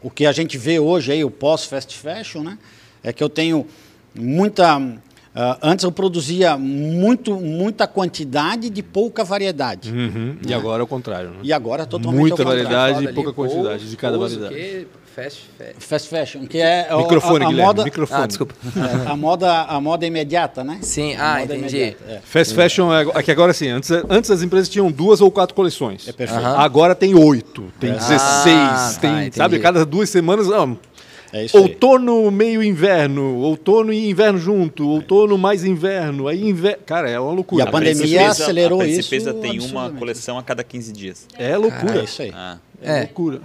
o 0.02 0.10
que 0.10 0.26
a 0.26 0.32
gente 0.32 0.58
vê 0.58 0.80
hoje, 0.80 1.12
aí, 1.12 1.24
o 1.24 1.30
pós-fast 1.30 1.96
fashion, 1.98 2.44
né? 2.44 2.58
é 3.04 3.14
que 3.14 3.24
eu 3.24 3.30
tenho 3.30 3.68
muita... 4.14 4.82
ah, 5.36 5.58
antes 5.62 5.84
eu 5.84 5.92
produzia 5.92 6.58
muito, 6.58 7.34
muita 7.36 7.88
quantidade 7.88 8.70
de 8.70 8.84
pouca 8.84 9.24
variedade. 9.24 9.92
Uhum. 9.92 10.36
E 10.46 10.54
agora 10.54 10.82
é 10.82 10.84
o 10.84 10.88
contrário. 10.88 11.30
Né? 11.32 11.36
E 11.44 11.54
agora 11.54 11.86
totalmente 11.86 12.20
Muita 12.20 12.44
ao 12.44 12.48
contrário. 12.50 12.64
variedade. 12.70 13.06
E 13.06 13.14
pouca 13.14 13.34
quantidade 13.34 13.90
de 13.90 13.96
cada 13.98 14.18
variedade. 14.18 14.54
o 14.54 14.58
quê? 14.58 14.88
Fast, 15.14 15.42
fast. 15.58 15.76
Fast 15.80 16.08
fashion, 16.10 16.46
que 16.48 16.58
é 16.58 16.88
a- 16.90 16.96
Microfone, 16.96 17.44
a, 17.44 17.48
a 17.50 17.52
moda, 17.52 17.84
Microfone. 17.84 18.24
Ah, 18.24 18.26
desculpa. 18.28 18.56
é, 19.06 19.12
a 19.12 19.16
moda, 19.18 19.64
a 19.64 19.82
moda 19.82 20.06
imediata, 20.06 20.64
né? 20.64 20.80
Sim, 20.82 21.16
A 21.16 21.36
ah, 21.36 21.40
moda 21.42 21.54
entendi. 21.58 21.76
imediata, 21.78 22.04
é. 22.08 22.20
Fast 22.24 22.54
fashion 22.56 22.94
é 22.94 23.06
é 23.16 23.22
que 23.22 23.30
agora 23.30 23.52
sim, 23.52 23.68
antes, 23.68 23.92
antes 24.10 24.32
as 24.32 24.42
empresas 24.42 24.70
tinham 24.70 24.90
duas 24.90 25.20
ou 25.20 25.30
quatro 25.30 25.54
coleções. 25.54 26.08
É 26.08 26.14
perfeito. 26.14 26.46
Agora 26.46 26.96
tem 26.96 27.14
oito, 27.14 27.66
tem 27.78 27.90
É. 27.90 27.94
16, 27.96 28.22
Ah, 28.58 28.92
tá, 28.96 29.00
tem, 29.02 29.12
entendi. 29.20 29.36
sabe, 29.36 29.60
cada 29.60 29.86
duas 29.86 30.10
semanas, 30.10 30.48
não, 30.48 30.80
É 31.34 31.46
isso 31.46 31.58
aí. 31.58 31.64
outono 31.64 32.30
meio 32.30 32.62
inverno, 32.62 33.38
outono 33.38 33.94
e 33.94 34.10
inverno 34.10 34.38
junto, 34.38 34.88
outono 34.88 35.38
mais 35.38 35.64
inverno, 35.64 36.28
aí 36.28 36.44
inverno, 36.48 36.80
cara, 36.86 37.10
é 37.10 37.20
uma 37.20 37.32
loucura. 37.32 37.64
E 37.64 37.68
a 37.68 37.72
pandemia 37.72 38.30
acelerou 38.30 38.82
a 38.82 38.86
isso 38.86 39.10
Principesa 39.10 39.34
tem 39.34 39.60
uma 39.60 39.90
coleção 39.92 40.38
a 40.38 40.44
cada 40.44 40.64
15 40.64 40.92
dias. 40.92 41.28
É 41.38 41.56
loucura. 41.56 42.02
É 42.02 42.04
isso 42.04 42.22
aí. 42.22 42.32
Ah, 42.34 42.58
É, 42.82 42.98
É. 42.98 43.00
loucura. 43.02 43.42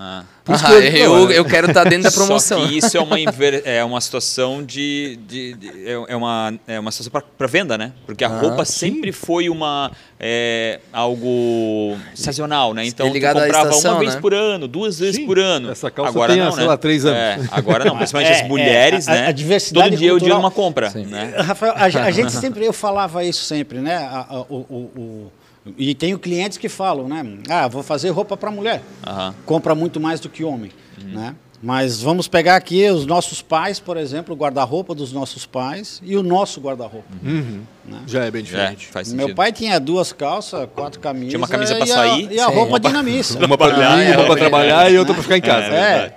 Ah. 0.00 0.24
Por 0.42 0.54
isso 0.56 0.66
Ah, 0.66 0.72
eu- 0.72 0.80
eu, 1.18 1.30
eu 1.30 1.44
quero 1.44 1.68
estar 1.68 1.84
dentro 1.84 2.04
da 2.04 2.10
promoção. 2.10 2.62
Só 2.62 2.66
que 2.66 2.78
isso 2.78 2.96
é 2.96 3.00
uma, 3.00 3.20
inver- 3.20 3.62
é 3.64 3.84
uma 3.84 4.00
situação 4.00 4.64
de. 4.64 5.16
de- 5.28 5.54
de- 5.54 5.68
é 5.88 5.92
é 6.08 6.16
uma, 6.16 6.54
é 6.66 6.80
uma 6.80 6.90
situação 6.90 7.22
para 7.38 7.46
venda, 7.46 7.78
né? 7.78 7.92
Porque 8.06 8.24
a 8.24 8.28
Ah, 8.28 8.40
roupa 8.40 8.64
sim. 8.64 8.72
sempre 8.90 9.12
foi 9.12 9.48
uma. 9.48 9.92
é, 10.18 10.80
algo 10.92 11.96
sazonal, 12.14 12.74
né? 12.74 12.84
Então 12.86 13.08
tu 13.08 13.12
ligado 13.12 13.38
à 13.38 13.42
comprava 13.42 13.68
estação, 13.70 13.92
uma 13.92 14.00
vez 14.00 14.14
né? 14.16 14.20
por 14.20 14.34
ano, 14.34 14.66
duas 14.66 14.98
vezes 14.98 15.16
Sim, 15.16 15.26
por 15.26 15.38
ano. 15.38 15.70
essa 15.70 15.90
calça 15.90 16.10
agora 16.10 16.32
tem 16.32 16.42
não, 16.42 16.50
sei 16.52 16.62
né? 16.62 16.68
lá, 16.68 16.76
três 16.76 17.04
anos. 17.06 17.18
É, 17.18 17.38
agora 17.52 17.84
não, 17.84 17.96
principalmente 17.96 18.32
É, 18.32 18.40
as 18.42 18.48
mulheres, 18.48 19.06
é, 19.08 19.10
a- 19.10 19.14
né? 19.14 19.26
a 19.28 19.32
diversidade 19.32 19.90
Todo 19.90 19.98
dia 19.98 20.10
é 20.10 20.12
o 20.12 20.18
dia 20.18 20.24
de 20.26 20.30
cultural- 20.30 20.40
uma 20.40 20.50
compra. 20.50 20.90
Sim. 20.90 21.06
Né? 21.06 21.34
Rafael, 21.38 21.72
a, 21.76 21.84
a 21.84 21.88
gente 22.10 22.32
sempre, 22.32 22.64
eu 22.66 22.72
falava 22.72 23.22
isso 23.24 23.44
sempre, 23.44 23.78
né? 23.78 23.96
A- 23.96 24.26
a- 24.28 24.40
o, 24.48 24.56
o- 24.68 24.90
o- 25.00 25.32
e 25.78 25.94
tenho 25.94 26.18
clientes 26.18 26.58
que 26.58 26.68
falam, 26.68 27.08
né? 27.08 27.24
Ah, 27.48 27.68
vou 27.68 27.82
fazer 27.82 28.10
roupa 28.10 28.36
para 28.36 28.50
mulher. 28.50 28.82
Aham. 29.06 29.34
Compra 29.46 29.74
muito 29.74 30.00
mais 30.00 30.20
do 30.20 30.28
que 30.28 30.44
homem, 30.44 30.70
né? 31.02 31.34
Mas 31.62 32.00
vamos 32.00 32.26
pegar 32.26 32.56
aqui 32.56 32.88
os 32.88 33.04
nossos 33.04 33.42
pais, 33.42 33.78
por 33.78 33.98
exemplo, 33.98 34.34
o 34.34 34.38
guarda-roupa 34.38 34.94
dos 34.94 35.12
nossos 35.12 35.44
pais 35.44 36.00
e 36.02 36.16
o 36.16 36.22
nosso 36.22 36.58
guarda-roupa. 36.58 37.06
Uhum. 37.22 37.60
Já 38.06 38.24
é 38.24 38.30
bem 38.30 38.40
É, 38.40 38.44
diferente. 38.44 38.86
faz 38.86 39.08
sentido. 39.08 39.26
Meu 39.26 39.34
pai 39.34 39.52
tinha 39.52 39.78
duas 39.78 40.10
calças, 40.10 40.66
quatro 40.74 40.98
camisas. 41.00 41.28
Tinha 41.28 41.38
uma 41.38 41.46
camisa 41.48 41.74
pra 41.76 41.84
e 41.86 41.90
a- 41.90 41.94
sair. 41.94 42.28
E 42.32 42.40
a 42.40 42.46
Sim. 42.48 42.54
roupa 42.54 42.80
dinamista. 42.80 43.44
Uma 43.44 43.58
para 43.58 43.74
trabalhar, 43.74 43.90
dormir, 43.96 44.10
é, 44.10 44.16
uma 44.16 44.24
para 44.24 44.34
é, 44.34 44.38
trabalhar 44.38 44.90
e 44.92 44.98
outra 44.98 45.12
para 45.12 45.22
ficar 45.22 45.36
em 45.36 45.40
casa. 45.42 45.66
É. 45.66 46.16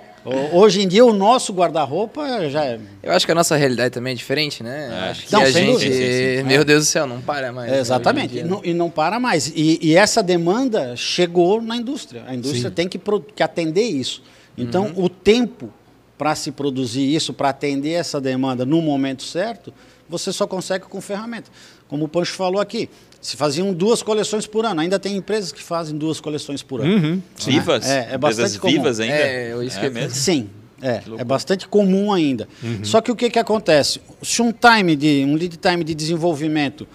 Hoje 0.52 0.80
em 0.82 0.88
dia 0.88 1.04
o 1.04 1.12
nosso 1.12 1.52
guarda-roupa 1.52 2.48
já 2.48 2.64
é. 2.64 2.80
Eu 3.02 3.12
acho 3.12 3.26
que 3.26 3.32
a 3.32 3.34
nossa 3.34 3.56
realidade 3.56 3.90
também 3.90 4.12
é 4.12 4.16
diferente, 4.16 4.62
né? 4.62 5.08
Acho 5.10 5.26
que 5.26 5.32
Não, 5.32 5.42
a 5.42 5.46
sem 5.46 5.52
gente, 5.54 5.72
dúvida. 5.72 5.94
Sim, 5.94 6.00
sim, 6.00 6.36
sim. 6.38 6.42
meu 6.44 6.64
Deus 6.64 6.84
do 6.84 6.86
céu, 6.86 7.06
não 7.06 7.20
para 7.20 7.52
mais. 7.52 7.70
né, 7.70 7.76
É, 7.76 7.80
exatamente. 7.80 8.34
em 8.34 8.38
E 8.38 8.42
dia, 8.42 8.44
não, 8.44 8.60
e 8.64 8.72
não 8.72 8.88
para 8.90 9.20
mais. 9.20 9.48
E, 9.54 9.78
e 9.82 9.94
essa 9.96 10.22
demanda 10.22 10.96
chegou 10.96 11.60
na 11.60 11.76
indústria. 11.76 12.24
A 12.26 12.34
indústria 12.34 12.70
tem 12.70 12.88
que, 12.88 12.98
que 13.36 13.42
atender 13.42 13.82
isso. 13.82 14.22
Então, 14.56 14.86
Uhum. 14.96 15.04
o 15.04 15.08
tempo 15.08 15.68
para 16.16 16.34
se 16.34 16.52
produzir 16.52 17.12
isso, 17.14 17.34
para 17.34 17.48
atender 17.50 17.90
essa 17.92 18.20
demanda 18.20 18.64
no 18.64 18.80
momento 18.80 19.24
certo, 19.24 19.74
você 20.08 20.32
só 20.32 20.46
consegue 20.46 20.84
com 20.86 21.00
ferramenta. 21.00 21.50
Como 21.88 22.04
o 22.04 22.08
Pancho 22.08 22.32
falou 22.34 22.60
aqui, 22.60 22.88
se 23.24 23.38
faziam 23.38 23.72
duas 23.72 24.02
coleções 24.02 24.46
por 24.46 24.66
ano. 24.66 24.82
Ainda 24.82 24.98
tem 24.98 25.16
empresas 25.16 25.50
que 25.50 25.62
fazem 25.62 25.96
duas 25.96 26.20
coleções 26.20 26.62
por 26.62 26.82
ano. 26.82 26.94
Uhum. 26.94 27.22
Vivas? 27.46 27.88
É, 27.88 28.10
é 28.12 28.18
bastante 28.18 28.58
comum. 28.58 28.72
vivas 28.74 29.00
ainda? 29.00 29.14
É, 29.14 29.52
eu 29.52 29.62
isso 29.62 29.80
que 29.80 29.86
eu- 29.86 29.90
mesmo? 29.92 30.10
Sim, 30.10 30.50
é, 30.82 31.00
é 31.16 31.24
bastante 31.24 31.66
comum 31.66 32.12
ainda. 32.12 32.46
Só 32.82 33.00
que 33.00 33.10
o 33.10 33.16
que, 33.16 33.30
que 33.30 33.38
acontece? 33.38 33.98
Se 34.22 34.42
um 34.42 34.52
time 34.52 34.94
de 34.94 35.24
um 35.26 35.36
lead 35.36 35.56
time 35.56 35.82
de 35.82 35.94
desenvolvimento 35.94 36.86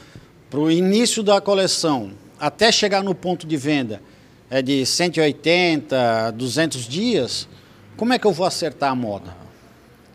para 0.51 0.59
o 0.59 0.69
início 0.69 1.23
da 1.23 1.41
coleção 1.41 2.11
até 2.39 2.71
chegar 2.71 3.03
no 3.03 3.15
ponto 3.15 3.47
de 3.47 3.57
venda 3.57 3.99
é 4.51 4.61
de 4.61 4.85
180, 4.85 6.31
200 6.35 6.87
dias, 6.87 7.49
como 7.97 8.13
é 8.13 8.19
que 8.19 8.27
eu 8.27 8.31
vou 8.31 8.45
acertar 8.45 8.91
a 8.91 8.95
moda? 8.95 9.35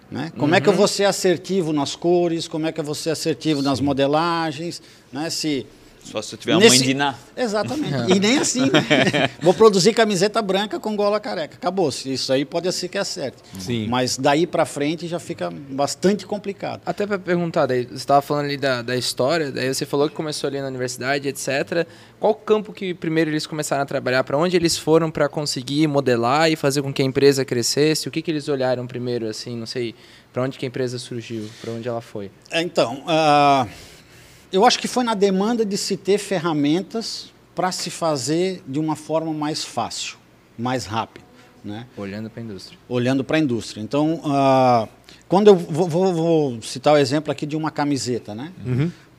Né? 0.08 0.30
Como 0.38 0.54
é 0.54 0.60
que 0.60 0.68
eu 0.68 0.72
vou 0.72 0.86
ser 0.86 1.06
assertivo 1.06 1.72
nas 1.72 1.96
cores? 1.96 2.46
Como 2.46 2.66
é 2.68 2.70
que 2.70 2.78
eu 2.78 2.84
vou 2.84 2.94
ser 2.94 3.10
assertivo 3.10 3.62
nas 3.62 3.80
modelagens? 3.80 4.80
Né? 5.12 5.28
Se 5.28 5.66
Só 6.04 6.20
se 6.22 6.34
eu 6.34 6.38
tiver 6.38 6.52
uma 6.54 6.60
Nesse- 6.60 6.78
mãe 6.78 6.86
de 6.86 6.94
Ná. 6.94 7.14
Exatamente. 7.36 7.94
E 8.14 8.20
nem 8.20 8.38
assim, 8.38 8.60
né? 8.70 9.30
Vou 9.42 9.54
produzir 9.54 9.92
camiseta 9.94 10.40
branca 10.42 10.78
com 10.78 10.94
gola 10.94 11.18
careca. 11.18 11.56
Acabou. 11.56 11.88
Isso 11.88 12.32
aí 12.32 12.44
pode 12.44 12.70
ser 12.72 12.88
que 12.88 12.98
acerte. 12.98 13.38
Sim. 13.58 13.86
Mas 13.88 14.16
daí 14.18 14.46
para 14.46 14.64
frente 14.66 15.08
já 15.08 15.18
fica 15.18 15.50
bastante 15.50 16.26
complicado. 16.26 16.82
Até 16.86 17.06
para 17.06 17.18
perguntar, 17.18 17.66
daí, 17.66 17.84
você 17.86 17.94
estava 17.94 18.20
falando 18.22 18.44
ali 18.46 18.56
da, 18.56 18.82
da 18.82 18.96
história, 18.96 19.50
daí 19.50 19.72
você 19.72 19.84
falou 19.86 20.08
que 20.08 20.14
começou 20.14 20.48
ali 20.48 20.60
na 20.60 20.68
universidade, 20.68 21.26
etc. 21.28 21.86
Qual 22.20 22.34
campo 22.34 22.72
que 22.72 22.94
primeiro 22.94 23.30
eles 23.30 23.46
começaram 23.46 23.82
a 23.82 23.86
trabalhar? 23.86 24.22
Para 24.24 24.36
onde 24.38 24.56
eles 24.56 24.76
foram 24.78 25.10
para 25.10 25.28
conseguir 25.28 25.86
modelar 25.86 26.50
e 26.50 26.56
fazer 26.56 26.82
com 26.82 26.92
que 26.92 27.02
a 27.02 27.04
empresa 27.04 27.44
crescesse? 27.44 28.08
O 28.08 28.10
que, 28.10 28.20
que 28.22 28.30
eles 28.30 28.48
olharam 28.48 28.86
primeiro, 28.86 29.26
assim, 29.26 29.56
não 29.56 29.66
sei, 29.66 29.94
Para 30.32 30.42
onde 30.42 30.58
que 30.58 30.66
a 30.66 30.68
empresa 30.68 30.98
surgiu? 30.98 31.48
Para 31.60 31.72
onde 31.72 31.88
ela 31.88 32.00
foi? 32.00 32.30
É, 32.50 32.60
Então, 32.62 33.02
ah, 33.06 33.66
eu 34.54 34.64
acho 34.64 34.78
que 34.78 34.88
foi 34.88 35.04
na 35.04 35.14
demanda 35.14 35.64
de 35.64 35.76
se 35.76 35.96
ter 35.96 36.18
ferramentas 36.18 37.32
para 37.54 37.70
se 37.72 37.90
fazer 37.90 38.62
de 38.66 38.78
uma 38.78 38.96
forma 38.96 39.32
mais 39.32 39.64
fácil, 39.64 40.16
mais 40.58 40.86
rápida, 40.86 41.24
né? 41.64 41.86
Olhando 41.96 42.28
para 42.30 42.40
a 42.40 42.44
indústria. 42.44 42.78
olhando 42.88 43.24
para 43.24 43.36
a 43.36 43.40
indústria. 43.40 43.80
Então, 43.80 44.20
ah, 44.24 44.88
quando 45.28 45.48
eu 45.48 45.56
vou, 45.56 45.88
vou- 45.88 46.12
vou 46.14 46.62
citar 46.62 46.94
o 46.94 46.96
exemplo 46.96 47.30
aqui 47.32 47.46
de 47.46 47.56
uma 47.56 47.70
camiseta, 47.70 48.34
né? 48.34 48.52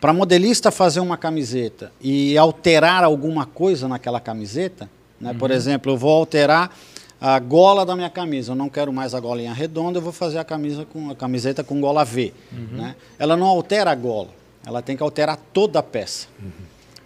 Para 0.02 0.14
modelista 0.14 0.70
fazer 0.72 1.00
uma 1.00 1.18
camiseta 1.18 1.92
e 2.02 2.38
alterar 2.38 3.04
alguma 3.04 3.46
coisa 3.46 3.88
naquela 3.88 4.20
camiseta, 4.20 4.90
né? 5.20 5.34
por 5.34 5.50
exemplo, 5.50 5.92
eu 5.94 5.98
vou 5.98 6.12
alterar 6.12 6.76
a 7.20 7.40
gola 7.40 7.86
da 7.86 7.96
minha 7.96 8.10
camisa. 8.10 8.52
Eu 8.52 8.56
não 8.56 8.70
quero 8.70 8.92
mais 8.94 9.16
a 9.16 9.20
golinha 9.20 9.54
redonda, 9.54 9.98
eu 9.98 10.02
vou 10.04 10.12
fazer 10.12 10.38
a 10.38 10.44
camisa 10.44 10.86
com 10.86 11.10
a 11.10 11.16
camiseta 11.16 11.64
com 11.64 11.80
gola 11.82 12.04
V, 12.04 12.34
né? 12.74 12.96
Ela 13.18 13.36
não 13.38 13.48
altera 13.48 13.90
a 13.92 13.96
gola, 13.96 14.30
ela 14.66 14.82
tem 14.82 14.98
que 14.98 15.04
alterar 15.04 15.38
toda 15.54 15.80
a 15.80 15.84
peça. 15.84 16.28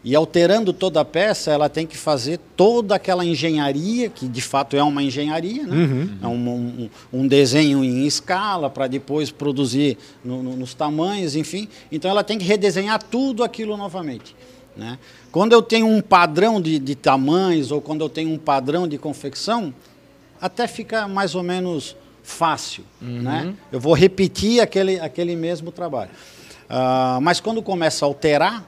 E 0.02 0.16
alterando 0.16 0.72
toda 0.72 1.02
a 1.02 1.06
peça, 1.06 1.52
ela 1.52 1.68
tem 1.68 1.86
que 1.86 1.98
fazer 1.98 2.40
toda 2.56 2.96
aquela 2.96 3.26
engenharia, 3.26 4.10
que 4.10 4.30
de 4.30 4.42
fato 4.42 4.78
é 4.78 4.82
uma 4.82 5.04
engenharia, 5.04 5.68
né? 5.68 5.76
é 6.24 6.28
um, 6.28 6.50
um- 6.50 6.90
um 7.12 7.28
desenho 7.28 7.84
em 7.84 8.06
escala 8.08 8.70
para 8.70 8.88
depois 8.88 9.30
produzir 9.30 9.98
no- 10.24 10.42
no- 10.42 10.56
nos 10.56 10.74
tamanhos, 10.74 11.36
enfim. 11.36 11.68
Então 11.92 12.10
ela 12.10 12.24
tem 12.24 12.38
que 12.38 12.46
redesenhar 12.46 13.04
tudo 13.04 13.44
aquilo 13.44 13.76
novamente. 13.76 14.34
Né? 14.78 14.98
Quando 15.34 15.52
eu 15.52 15.62
tenho 15.62 15.86
um 15.86 16.00
padrão 16.02 16.62
de, 16.62 16.80
de 16.80 16.96
tamanhos 16.96 17.70
ou 17.70 17.82
quando 17.82 18.00
eu 18.00 18.08
tenho 18.08 18.32
um 18.32 18.38
padrão 18.38 18.88
de 18.88 18.98
confecção, 18.98 19.74
até 20.40 20.66
fica 20.66 21.10
mais 21.10 21.36
ou 21.36 21.44
menos 21.44 21.94
fácil. 22.24 22.86
Né? 23.02 23.54
Eu 23.70 23.82
vou 23.82 23.94
repetir 23.94 24.62
aquele, 24.62 24.98
aquele 24.98 25.36
mesmo 25.36 25.72
trabalho. 25.74 26.12
Ah, 26.70 27.20
mas 27.22 27.40
quando 27.40 27.62
começa 27.64 28.06
a 28.06 28.08
alterar, 28.08 28.64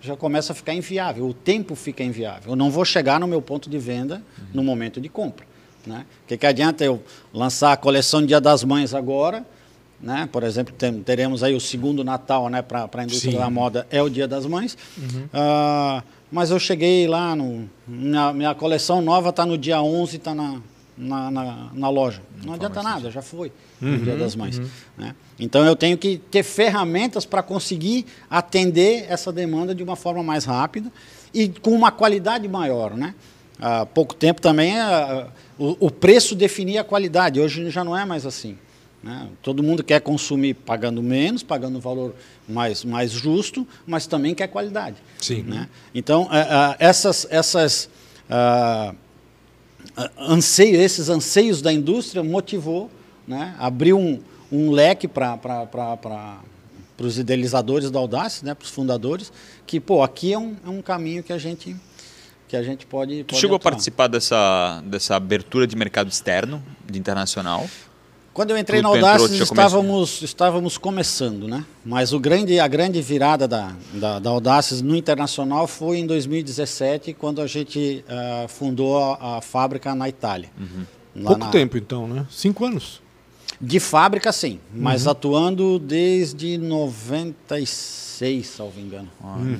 já 0.00 0.16
começa 0.16 0.52
a 0.52 0.54
ficar 0.56 0.74
inviável, 0.74 1.26
o 1.26 1.34
tempo 1.34 1.74
fica 1.74 2.02
inviável. 2.02 2.52
Eu 2.52 2.56
não 2.56 2.70
vou 2.70 2.84
chegar 2.84 3.18
no 3.20 3.26
meu 3.26 3.40
ponto 3.42 3.68
de 3.70 3.78
venda 3.78 4.22
no 4.52 4.62
momento 4.62 5.00
de 5.00 5.08
compra. 5.08 5.46
Né? 5.86 6.04
O 6.24 6.28
que, 6.28 6.36
que 6.36 6.46
adianta 6.46 6.84
eu 6.84 7.02
lançar 7.32 7.72
a 7.72 7.76
coleção 7.76 8.24
Dia 8.24 8.40
das 8.40 8.62
Mães 8.64 8.92
agora? 8.94 9.44
Né? 10.00 10.28
Por 10.30 10.42
exemplo, 10.44 10.72
tem- 10.74 11.02
teremos 11.02 11.42
aí 11.42 11.54
o 11.54 11.60
segundo 11.60 12.04
Natal 12.04 12.48
né, 12.48 12.62
para 12.62 12.88
a 12.92 13.04
indústria 13.04 13.32
Sim. 13.32 13.38
da 13.38 13.50
moda, 13.50 13.86
é 13.90 14.00
o 14.02 14.08
Dia 14.08 14.28
das 14.28 14.44
Mães. 14.46 14.76
Ah, 15.32 16.02
mas 16.30 16.50
eu 16.50 16.58
cheguei 16.58 17.06
lá, 17.08 17.34
no, 17.34 17.68
minha, 17.86 18.32
minha 18.32 18.54
coleção 18.54 19.00
nova 19.00 19.30
está 19.30 19.46
no 19.46 19.56
dia 19.58 19.80
11, 19.82 20.16
está 20.16 20.34
na, 20.34 20.60
na, 20.98 21.30
na, 21.30 21.70
na 21.72 21.88
loja. 21.88 22.20
Não, 22.44 22.54
adianta 22.54 22.82
nada, 22.82 23.10
já 23.10 23.22
foi 23.22 23.52
no 23.80 23.98
Dia 23.98 24.16
das 24.16 24.34
Mães. 24.34 24.60
né? 24.96 25.14
Então 25.38 25.64
eu 25.64 25.76
tenho 25.76 25.96
que 25.96 26.18
ter 26.18 26.42
ferramentas 26.42 27.24
para 27.24 27.42
conseguir 27.42 28.04
atender 28.28 29.06
essa 29.08 29.32
demanda 29.32 29.74
de 29.74 29.82
uma 29.82 29.96
forma 29.96 30.22
mais 30.22 30.44
rápida 30.44 30.90
e 31.32 31.48
com 31.48 31.70
uma 31.70 31.92
qualidade 31.92 32.48
maior. 32.48 32.96
Né? 32.96 33.14
Há 33.60 33.86
pouco 33.86 34.14
tempo 34.14 34.40
também 34.40 34.74
o, 35.58 35.86
o 35.86 35.90
preço 35.90 36.34
definia 36.34 36.80
a 36.80 36.84
qualidade, 36.84 37.40
hoje 37.40 37.70
já 37.70 37.84
não 37.84 37.96
é 37.96 38.04
mais 38.04 38.26
assim. 38.26 38.56
né? 39.02 39.28
Todo 39.42 39.62
mundo 39.62 39.82
quer 39.84 40.00
consumir 40.00 40.54
pagando 40.54 41.02
menos, 41.02 41.42
pagando 41.42 41.78
um 41.78 41.80
valor 41.80 42.14
mais, 42.48 42.84
mais 42.84 43.10
justo, 43.12 43.66
mas 43.86 44.06
também 44.06 44.34
quer 44.34 44.48
qualidade. 44.48 44.96
Sim. 45.20 45.42
né? 45.42 45.68
Então, 45.94 46.28
ah, 46.30 46.72
ah, 46.72 46.76
essas, 46.78 47.26
essas 47.30 47.88
ah, 48.30 48.94
anseio, 50.18 50.80
esses 50.80 51.08
anseios 51.08 51.62
da 51.62 51.72
indústria 51.72 52.22
motivou, 52.22 52.90
né? 53.26 53.54
abriu 53.58 53.98
um, 53.98 54.20
um 54.50 54.70
leque 54.70 55.08
para 55.08 55.38
os 56.98 57.18
idealizadores 57.18 57.90
da 57.90 57.98
Audace, 57.98 58.44
né? 58.44 58.54
para 58.54 58.64
os 58.64 58.70
fundadores, 58.70 59.32
que 59.66 59.80
pô, 59.80 60.02
aqui 60.02 60.32
é 60.32 60.38
um, 60.38 60.56
é 60.64 60.68
um 60.68 60.82
caminho 60.82 61.22
que 61.22 61.32
a 61.32 61.38
gente 61.38 61.76
que 62.48 62.56
a 62.56 62.62
gente 62.62 62.86
pode. 62.86 63.24
Tu 63.24 63.26
pode 63.26 63.40
chegou 63.40 63.56
a 63.56 63.58
atuar. 63.58 63.72
participar 63.72 64.06
dessa, 64.06 64.82
dessa 64.86 65.14
abertura 65.14 65.66
de 65.66 65.76
mercado 65.76 66.08
externo, 66.08 66.62
de 66.90 66.98
internacional? 66.98 67.68
Quando 68.38 68.50
eu 68.50 68.56
entrei 68.58 68.78
Tu- 68.78 68.82
na 68.84 68.88
Audaces, 68.90 69.32
estávamos, 69.40 70.22
estávamos 70.22 70.78
começando, 70.78 71.48
né? 71.48 71.64
Mas 71.84 72.12
o 72.12 72.20
grande, 72.20 72.60
a 72.60 72.68
grande 72.68 73.02
virada 73.02 73.48
da, 73.48 73.72
da, 73.94 74.20
da 74.20 74.30
Audaces 74.30 74.80
no 74.80 74.94
internacional 74.94 75.66
foi 75.66 75.98
em 75.98 76.06
2017, 76.06 77.14
quando 77.14 77.40
a 77.42 77.48
gente 77.48 78.04
ah, 78.08 78.46
fundou 78.46 78.96
a, 78.96 79.38
a 79.38 79.40
fábrica 79.40 79.92
na 79.92 80.08
Itália. 80.08 80.50
Lá 81.16 81.30
Pouco 81.30 81.46
na- 81.46 81.50
tempo, 81.50 81.76
então, 81.76 82.06
né? 82.06 82.24
Cinco 82.30 82.64
anos. 82.64 83.02
De 83.60 83.80
fábrica, 83.80 84.30
sim, 84.30 84.60
mas 84.72 85.06
Uhum. 85.06 85.10
atuando 85.10 85.78
desde 85.80 86.56
96, 86.58 88.46
salvo 88.46 88.78
engano. 88.78 89.08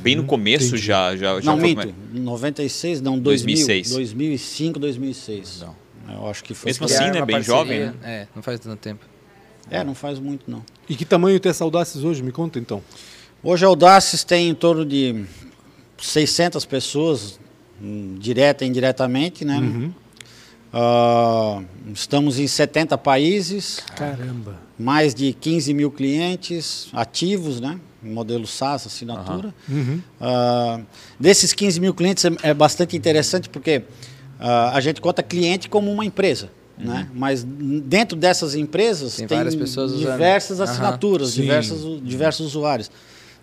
Bem 0.01 0.14
no 0.14 0.23
começo 0.23 0.69
entendi. 0.69 0.83
já, 0.83 1.17
já, 1.17 1.41
já 1.41 1.51
não, 1.51 1.59
foi 1.59 1.69
minto, 1.75 1.88
como 2.12 2.21
96, 2.21 3.01
não, 3.01 3.19
2000, 3.19 3.55
2006. 3.57 3.91
2005, 3.91 4.79
2006. 4.79 5.62
Não. 5.62 5.88
Eu 6.14 6.29
acho 6.29 6.42
que 6.42 6.55
foi. 6.55 6.71
Mesmo 6.71 6.87
assim, 6.87 7.05
né, 7.05 7.21
uma 7.21 7.27
bem 7.27 7.37
parceria, 7.37 7.42
jovem, 7.42 7.81
né? 7.81 7.94
É, 8.03 8.27
não 8.35 8.42
faz 8.42 8.61
tanto 8.61 8.81
tempo. 8.81 9.05
É, 9.71 9.85
não 9.85 9.94
faz 9.94 10.18
muito, 10.18 10.51
não. 10.51 10.64
E 10.88 10.97
que 10.97 11.05
tamanho 11.05 11.38
tem 11.38 11.51
essa 11.51 11.64
Audaces 11.64 12.03
hoje? 12.03 12.23
Me 12.23 12.33
conta, 12.33 12.59
então. 12.59 12.83
Hoje 13.42 13.64
a 13.64 13.68
Audaces 13.68 14.25
tem 14.25 14.49
em 14.49 14.55
torno 14.55 14.85
de 14.85 15.25
600 15.99 16.64
pessoas, 16.64 17.38
hum, 17.81 18.16
direta 18.18 18.64
e 18.64 18.68
indiretamente, 18.68 19.44
né? 19.44 19.92
Ah, 20.73 21.62
estamos 21.94 22.38
em 22.38 22.47
70 22.47 22.99
países, 22.99 23.81
Caramba. 23.97 24.57
mais 24.79 25.14
de 25.14 25.33
15 25.33 25.73
mil 25.73 25.90
clientes 25.90 26.88
ativos, 26.92 27.61
né? 27.61 27.79
Modelo 28.03 28.47
SaaS, 28.47 28.87
assinatura. 28.87 29.55
Uhum. 29.68 30.01
Ah, 30.21 30.81
desses 31.18 31.53
15 31.53 31.81
mil 31.81 31.94
clientes 31.94 32.25
é, 32.25 32.31
é 32.42 32.55
bastante 32.55 32.97
interessante 32.97 33.49
porque 33.49 33.83
a 34.38 34.81
gente 34.81 35.01
conta 35.01 35.22
cliente 35.22 35.68
como 35.68 35.90
uma 35.90 36.05
empresa. 36.05 36.51
Né? 36.79 37.09
Mas 37.12 37.42
n- 37.42 37.81
dentro 37.81 38.16
dessas 38.16 38.55
empresas 38.55 39.16
Tem 39.16 39.27
tem, 39.27 39.38
usando. 39.46 39.96
diversas 39.98 40.61
assinaturas, 40.61 41.31
Sim. 41.31 41.42
diversos, 41.42 42.01
diversos 42.05 42.46
usuários. 42.46 42.88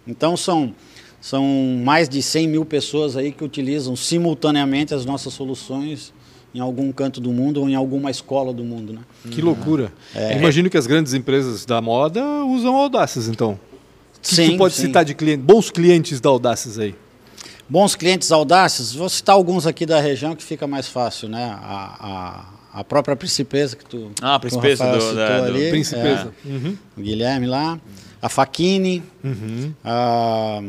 Então 0.07 0.37
são, 0.37 0.73
são 1.19 1.43
mais 1.83 2.07
de 2.07 2.21
100 2.21 2.47
mil 2.47 2.63
pessoas 2.63 3.17
aí 3.17 3.33
que 3.33 3.43
utilizam 3.43 3.93
simultaneamente 3.95 4.93
as 4.93 5.03
nossas 5.05 5.33
soluções 5.33 6.13
em 6.53 6.59
algum 6.61 6.89
canto 6.93 7.19
do 7.19 7.33
mundo 7.33 7.59
ou 7.59 7.67
em 7.69 7.75
alguma 7.75 8.09
escola 8.09 8.53
do 8.53 8.63
mundo. 8.63 8.93
Né? 8.93 9.01
Que 9.29 9.41
loucura. 9.41 9.91
Eu 10.15 10.37
Imagino 10.37 10.69
que 10.69 10.77
as 10.77 10.87
grandes 10.87 11.13
empresas 11.13 11.65
da 11.65 11.81
moda 11.81 12.23
usam 12.45 12.73
Audaces, 12.77 13.27
então. 13.27 13.59
Sim, 14.21 14.51
tu 14.51 14.57
pode 14.57 14.73
sim. 14.73 14.83
citar 14.87 15.03
de 15.03 15.13
cliente, 15.13 15.43
bons 15.43 15.69
clientes 15.69 16.21
da 16.21 16.29
Audaces 16.29 16.79
aí? 16.79 16.95
Bons 17.67 17.95
clientes 17.95 18.31
audácios, 18.31 18.93
vou 18.93 19.09
citar 19.09 19.33
alguns 19.35 19.65
aqui 19.65 19.85
da 19.87 19.99
região 19.99 20.35
que 20.35 20.43
fica 20.43 20.67
mais 20.67 20.87
fácil, 20.87 21.27
né? 21.27 21.43
A, 21.63 22.45
a, 22.73 22.79
a 22.81 22.83
própria 22.83 23.15
Principesa 23.15 23.75
que 23.75 23.83
tu, 23.85 24.11
Ah, 24.21 24.35
a 24.35 24.39
Principesa 24.39 24.85
do- 24.91 25.01
citou 25.01 25.15
da- 25.15 25.39
do- 25.39 25.45
ali, 25.45 25.69
Principesa. 25.71 26.31
é, 26.45 26.47
Uhum. 26.49 26.77
o 26.95 27.01
Guilherme 27.01 27.47
lá, 27.47 27.79
a 28.21 28.29
Faquini, 28.29 29.01
Uhum. 29.23 29.73
a, 29.83 30.61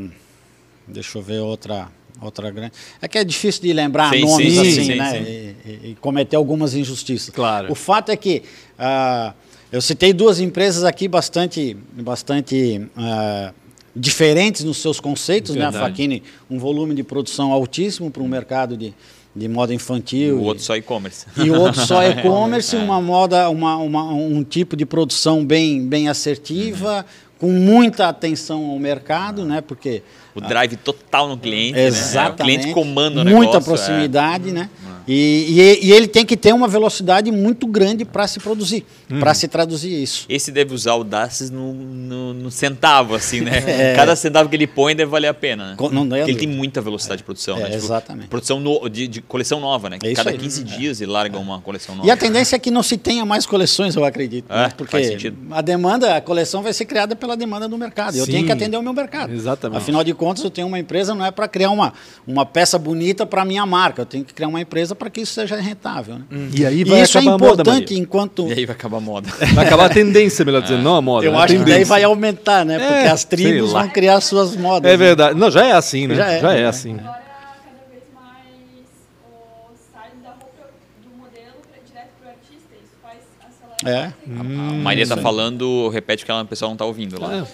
deixa 0.88 1.18
eu 1.18 1.22
ver 1.22 1.40
outra 1.40 1.88
outra 2.18 2.50
grande. 2.50 2.72
É 3.02 3.06
que 3.06 3.18
é 3.18 3.24
difícil 3.24 3.61
de 3.61 3.74
lembrar 3.74 4.09
Sim, 4.11 4.22
nomes 4.22 4.54
sim, 4.54 4.61
assim, 4.61 4.85
sim, 4.85 4.94
né? 4.94 5.11
sim. 5.11 5.18
E, 5.18 5.56
e- 5.66 5.90
e 5.90 5.96
cometer 6.00 6.35
algumas 6.37 6.72
injustiças. 6.74 7.28
Claro. 7.28 7.70
O 7.70 7.74
fato 7.74 8.11
é 8.11 8.16
que 8.16 8.42
ah, 8.78 9.35
eu 9.70 9.82
citei 9.82 10.14
duas 10.14 10.40
empresas 10.40 10.82
aqui 10.82 11.09
bastante, 11.09 11.76
bastante 11.92 12.88
ah, 12.96 13.52
diferentes 13.98 14.62
nos 14.62 14.76
seus 14.76 15.00
conceitos, 15.00 15.54
né? 15.54 15.64
A 15.64 15.70
Verdade. 15.70 15.90
Faquini, 15.92 16.22
um 16.50 16.59
volume 16.59 16.94
de 16.94 17.02
produção 17.02 17.50
altíssimo 17.50 18.11
para 18.11 18.22
um 18.22 18.28
mercado 18.28 18.76
de, 18.76 18.92
de 19.35 19.48
moda 19.48 19.72
infantil. 19.72 20.38
O 20.38 20.42
e- 20.42 20.44
outro 20.44 20.62
só 20.62 20.76
e-commerce. 20.76 21.26
e 21.38 21.50
o 21.50 21.59
outro 21.59 21.80
só 21.87 22.02
e-commerce, 22.06 22.76
uma 22.76 23.00
moda, 23.00 23.48
uma, 23.48 23.76
uma- 23.78 24.12
um 24.12 24.44
tipo 24.44 24.76
de 24.76 24.85
produção 24.85 25.44
bem, 25.44 25.87
bem 25.87 26.09
assertiva, 26.09 27.06
com 27.38 27.50
muita 27.50 28.09
atenção 28.09 28.66
ao 28.66 28.78
mercado, 28.78 29.44
né? 29.44 29.61
Porque 29.62 30.02
O 30.37 30.40
drive 30.40 30.77
total 30.77 31.29
no 31.29 31.37
cliente, 31.38 31.72
né? 31.72 31.87
Exatamente. 31.87 32.40
O 32.40 32.44
cliente 32.61 32.75
comanda 32.75 33.22
o 33.22 33.25
Muita 33.25 33.59
negócio. 33.59 33.62
proximidade, 33.62 34.53
né? 34.53 34.68
E, 35.09 35.79
e- 35.83 35.87
e 35.87 35.92
ele 35.92 36.09
tem 36.09 36.27
que 36.27 36.37
ter 36.37 36.53
uma 36.53 36.66
velocidade 36.66 37.31
muito 37.31 37.64
grande 37.68 38.05
para 38.05 38.27
se 38.27 38.40
produzir, 38.40 38.85
para 39.20 39.35
se 39.35 39.46
traduzir 39.46 40.03
isso. 40.03 40.27
é. 40.29 40.35
Esse 40.35 40.51
deve 40.51 40.75
usar 40.75 40.94
o 40.96 41.05
Dacis 41.05 41.49
no, 41.49 41.72
no, 41.72 42.35
no 42.35 42.51
centavo, 42.51 43.14
assim, 43.14 43.40
né? 43.40 43.62
É. 43.66 43.94
Cada 43.94 44.16
centavo 44.16 44.49
que 44.49 44.57
ele 44.57 44.66
põe 44.66 44.96
deve 44.96 45.09
valer 45.11 45.29
a 45.29 45.35
pena, 45.35 45.70
né? 45.70 45.77
Não 45.92 46.07
deve. 46.09 46.22
Porque 46.22 46.31
ele 46.33 46.38
tem 46.40 46.49
muita 46.49 46.81
velocidade 46.81 47.18
de 47.18 47.25
produção, 47.25 47.57
É, 47.57 47.61
né? 47.61 47.64
Tipo, 47.70 47.77
exatamente. 47.85 48.27
Produção 48.29 48.59
no- 48.59 48.88
de, 48.88 49.07
de 49.07 49.20
coleção 49.22 49.61
nova, 49.61 49.88
né? 49.88 49.99
É 50.03 50.07
isso 50.09 50.16
Cada 50.16 50.31
aí. 50.31 50.38
15 50.38 50.64
dias 50.64 51.01
ele 51.01 51.12
larga 51.12 51.38
uma 51.38 51.61
coleção 51.61 51.94
nova. 51.94 52.09
E 52.09 52.11
a 52.11 52.16
tendência 52.16 52.57
é 52.57 52.59
que 52.59 52.70
não 52.72 52.83
se 52.83 52.96
tenha 52.96 53.25
mais 53.25 53.46
coleções, 53.46 53.94
eu 53.94 54.05
acredito. 54.05 54.51
É, 54.53 54.62
né? 54.64 54.72
Porque 54.77 54.90
faz 54.90 55.07
sentido. 55.07 55.37
a 55.53 55.61
demanda, 55.62 56.16
a 56.16 56.20
coleção 56.20 56.62
vai 56.64 56.72
ser 56.72 56.85
criada 56.85 57.14
pela 57.14 57.37
demanda 57.37 57.68
do 57.68 57.79
mercado. 57.79 58.16
Eu 58.16 58.25
Sim. 58.25 58.33
tenho 58.33 58.46
que 58.46 58.51
atender 58.53 58.77
o 58.77 58.83
meu 58.83 58.92
mercado. 58.92 59.33
Exatamente. 59.33 59.79
Afinal 59.79 60.03
de 60.03 60.12
contas, 60.14 60.25
eu 60.44 60.50
tenho 60.50 60.66
uma 60.66 60.78
empresa, 60.78 61.14
não 61.14 61.24
é 61.24 61.30
para 61.30 61.46
criar 61.48 61.70
uma, 61.70 61.92
uma 62.26 62.44
peça 62.46 62.78
bonita 62.78 63.24
para 63.26 63.42
a 63.42 63.44
minha 63.44 63.64
marca. 63.66 64.02
Eu 64.02 64.06
tenho 64.06 64.24
que 64.24 64.32
criar 64.34 64.48
uma 64.48 64.60
empresa 64.60 64.94
para 64.94 65.08
que 65.10 65.20
isso 65.20 65.32
seja 65.34 65.56
rentável. 65.56 66.18
Né? 66.18 66.24
E 66.54 66.66
aí 66.66 66.80
E 66.80 66.84
vai 66.84 67.00
isso 67.02 67.16
é 67.18 67.20
acabar 67.20 67.34
a 67.34 67.38
moda, 67.38 67.52
importante 67.62 67.82
Maria. 67.92 67.98
enquanto 67.98 68.48
E 68.48 68.52
aí 68.52 68.66
vai 68.66 68.74
acabar 68.76 68.96
a 68.96 69.00
moda. 69.00 69.28
Vai 69.54 69.66
acabar 69.66 69.86
a 69.86 69.88
tendência, 69.88 70.44
melhor 70.44 70.62
dizendo, 70.62 70.82
não 70.82 70.96
a 70.96 71.02
moda. 71.02 71.24
eu 71.26 71.32
né? 71.32 71.38
A 71.38 71.42
acho 71.44 71.56
que 71.56 71.64
daí 71.64 71.84
vai 71.84 72.02
aumentar, 72.04 72.64
né? 72.64 72.78
Porque 72.78 72.92
É, 72.94 73.08
as 73.08 73.20
sei 73.20 73.30
tribos 73.30 73.72
vão 73.72 73.88
criar 73.88 74.20
suas 74.20 74.56
modas. 74.56 74.88
É 74.88 74.92
né? 74.92 74.96
verdade. 74.96 75.38
Não, 75.38 75.50
já 75.50 75.64
é 75.66 75.72
assim, 75.72 76.06
né? 76.06 76.14
Já 76.14 76.26
é. 76.30 76.40
Já 76.40 76.54
é 76.54 76.60
É. 76.62 76.66
assim. 76.66 76.94
Agora, 76.94 77.04
cada 77.04 77.90
vez 77.90 78.02
mais 78.14 78.46
o 79.24 79.74
style 79.74 80.22
da 80.22 80.30
roupa 80.30 80.70
do 81.02 81.16
modelo 81.16 81.54
pra, 81.70 81.78
direto 81.86 82.10
pro 82.20 82.28
artista, 82.30 82.74
isso 82.74 82.94
faz 83.02 83.18
acelerar. 83.40 84.14
É. 84.26 84.40
A 84.40 84.42
Maria 84.82 85.02
está 85.02 85.16
falando, 85.16 85.88
repete 85.90 86.24
que 86.24 86.30
ela, 86.30 86.42
o 86.42 86.46
pessoal 86.46 86.70
não 86.70 86.74
está 86.74 86.84
ouvindo 86.84 87.20
lá. 87.20 87.32
É. 87.34 87.40
Assim, 87.40 87.52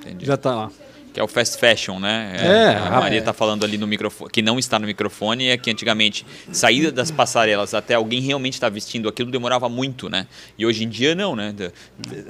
Entendi. 0.05 0.25
Já 0.25 0.37
tá 0.37 0.53
lá. 0.53 0.71
Que 1.11 1.19
é 1.21 1.23
o 1.23 1.29
fast 1.29 1.57
fashion, 1.57 1.97
né? 1.97 2.35
É, 2.37 2.75
a 2.75 2.99
Maria 2.99 3.19
está 3.19 3.31
falando 3.31 3.63
ali 3.63 3.77
no 3.77 3.87
microfone, 3.87 4.29
que 4.29 4.41
não 4.41 4.59
está 4.59 4.77
no 4.77 4.85
microfone, 4.85 5.47
é 5.47 5.57
que 5.57 5.71
antigamente, 5.71 6.25
saída 6.51 6.91
das 6.91 7.09
passarelas 7.09 7.73
até 7.73 7.93
alguém 7.93 8.19
realmente 8.19 8.55
estar 8.55 8.67
vestindo 8.67 9.07
aquilo 9.07 9.31
demorava 9.31 9.69
muito, 9.69 10.09
né? 10.09 10.27
E 10.57 10.65
hoje 10.65 10.83
em 10.83 10.89
dia 10.89 11.15
não, 11.15 11.33
né? 11.33 11.55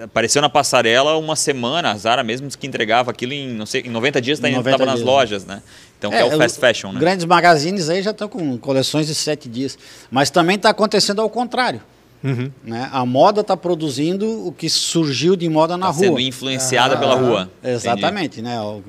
Apareceu 0.04 0.40
na 0.40 0.50
passarela 0.50 1.18
uma 1.18 1.36
semana, 1.36 1.94
a 1.94 1.98
Zara 1.98 2.24
mesmo 2.24 2.48
que 2.48 2.68
entregava 2.68 3.10
aquilo 3.10 3.34
em, 3.34 3.48
não 3.50 3.66
sei, 3.66 3.82
em 3.82 3.90
90 3.90 4.22
dias 4.22 4.38
estava 4.38 4.54
90 4.54 4.86
nas 4.86 4.96
dias, 4.98 5.06
lojas, 5.08 5.46
né? 5.46 5.64
Então, 5.98 6.12
que 6.12 6.18
é, 6.18 6.24
o 6.24 6.38
fast 6.38 6.60
fashion, 6.60 6.92
né? 6.92 7.00
Grandes 7.00 7.26
magazines 7.26 7.90
aí 7.90 8.04
já 8.04 8.12
estão 8.12 8.30
com 8.30 8.56
coleções 8.60 9.08
de 9.08 9.16
sete 9.16 9.50
dias. 9.50 9.80
Mas 10.12 10.30
também 10.30 10.58
está 10.58 10.70
acontecendo 10.70 11.24
ao 11.24 11.30
contrário. 11.30 11.82
Uhum. 12.24 12.52
Né? 12.64 12.90
A 12.92 13.06
moda 13.06 13.42
está 13.42 13.56
produzindo 13.58 14.48
o 14.48 14.52
que 14.52 14.70
surgiu 14.70 15.36
de 15.36 15.48
moda 15.50 15.78
na 15.78 15.88
Tá 15.88 15.92
rua. 15.92 16.04
sendo 16.06 16.20
influenciada 16.20 16.98
pela 16.98 17.16
rua. 17.16 17.50
Entendi. 17.62 17.76
Exatamente, 17.76 18.42
né? 18.42 18.60
O- 18.62 18.82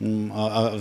um, 0.00 0.30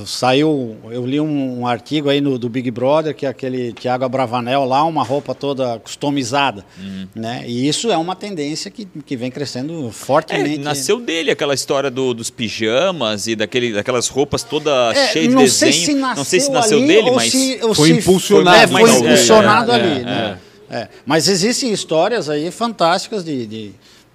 saiu, 0.05 0.77
eu 0.91 1.03
li 1.03 1.19
um, 1.19 1.61
um 1.61 1.67
artigo 1.67 2.07
aí 2.07 2.21
no, 2.21 2.37
do 2.37 2.47
Big 2.47 2.69
Brother, 2.69 3.15
que 3.15 3.25
é 3.25 3.29
aquele 3.29 3.73
Tiago 3.73 4.05
Abravanel 4.05 4.63
lá, 4.63 4.83
uma 4.83 5.03
roupa 5.03 5.33
toda 5.33 5.79
customizada, 5.79 6.63
Uhum. 6.79 7.07
né? 7.15 7.43
E 7.47 7.67
isso 7.67 7.91
é 7.91 7.97
uma 7.97 8.15
tendência 8.15 8.69
que, 8.69 8.85
que 8.85 9.15
vem 9.17 9.31
crescendo 9.31 9.87
É, 9.87 9.91
fortemente. 9.91 10.59
nasceu 10.59 10.99
dele 10.99 11.31
aquela 11.31 11.55
história 11.55 11.89
do- 11.89 12.13
dos 12.13 12.29
pijamas 12.29 13.25
e 13.25 13.35
daquele, 13.35 13.73
daquelas 13.73 14.07
roupas 14.07 14.43
toda 14.43 14.91
É, 14.93 15.07
cheias 15.07 15.29
de 15.29 15.33
não 15.33 15.41
desenho. 15.41 15.73
sei 15.73 15.85
se 15.85 15.93
nasceu, 15.95 16.17
não 16.17 16.23
sei 16.23 16.39
se 16.39 16.51
nasceu 16.51 16.77
ali 16.77 16.87
dele, 16.87 17.09
ou 17.09 17.15
mas 17.15 17.31
se, 17.31 17.59
ou 17.63 17.73
foi 17.73 17.87
se 17.89 17.93
impulsionado, 17.97 18.57
é, 18.57 18.67
foi 18.67 18.81
mas- 18.83 18.95
impulsionado 19.01 19.71
é, 19.71 19.75
ali, 19.75 20.01
é, 20.01 20.03
né? 20.05 20.37
É. 20.69 20.87
Mas 21.05 21.27
existem 21.27 21.71
histórias 21.71 22.29
aí 22.29 22.51
fantásticas 22.51 23.23
de, 23.23 23.45
de, 23.45 23.71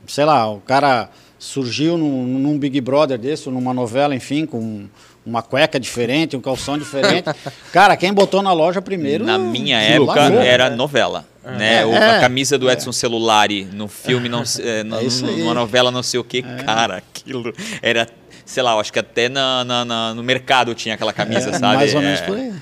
sei 0.07 0.25
lá, 0.25 0.51
o 0.51 0.61
cara 0.61 1.09
surgiu 1.39 1.97
num, 1.99 2.25
num 2.27 2.59
Big 2.59 2.81
Brother 2.81 3.19
desse, 3.19 3.49
numa 3.49 3.75
novela, 3.75 4.15
enfim, 4.15 4.47
com 4.47 4.87
uma 5.25 5.41
cueca 5.43 5.79
diferente, 5.79 6.37
um 6.37 6.41
calção 6.41 6.77
diferente. 6.79 7.25
cara, 7.73 7.97
quem 7.97 8.13
botou 8.13 8.43
na 8.43 8.53
loja 8.53 8.81
primeiro... 8.83 9.25
Na 9.25 9.39
minha 9.39 9.81
época 9.81 10.21
era 10.21 10.69
novela. 10.71 11.25
Né? 11.45 11.81
É, 11.81 11.87
O- 11.87 11.93
é. 11.93 12.17
a 12.19 12.21
camisa 12.21 12.57
do 12.59 12.71
Edson 12.71 12.93
Celulari 12.93 13.65
no 13.65 13.89
filme, 13.89 14.29
não, 14.29 14.43
é, 14.61 14.85
no- 14.85 14.99
É 15.01 15.37
numa 15.39 15.55
novela 15.55 15.91
não 15.91 16.03
sei 16.03 16.21
o 16.21 16.25
que, 16.25 16.43
cara, 16.43 16.99
aquilo 16.99 17.53
era, 17.81 18.07
sei 18.45 18.63
lá, 18.63 18.73
eu 18.75 18.81
acho 18.81 18.93
que 18.93 18.99
até 19.01 19.29
na, 19.29 19.65
na- 19.65 19.85
na- 19.85 20.15
no 20.15 20.23
mercado 20.23 20.73
tinha 20.75 20.95
aquela 20.95 21.13
camisa, 21.13 21.51
É, 21.51 21.53
sabe? 21.59 21.77
Mais 21.77 21.95
ou 21.95 22.01
menos 22.01 22.21
É. 22.21 22.25
por 22.25 22.37
aí. 22.37 22.53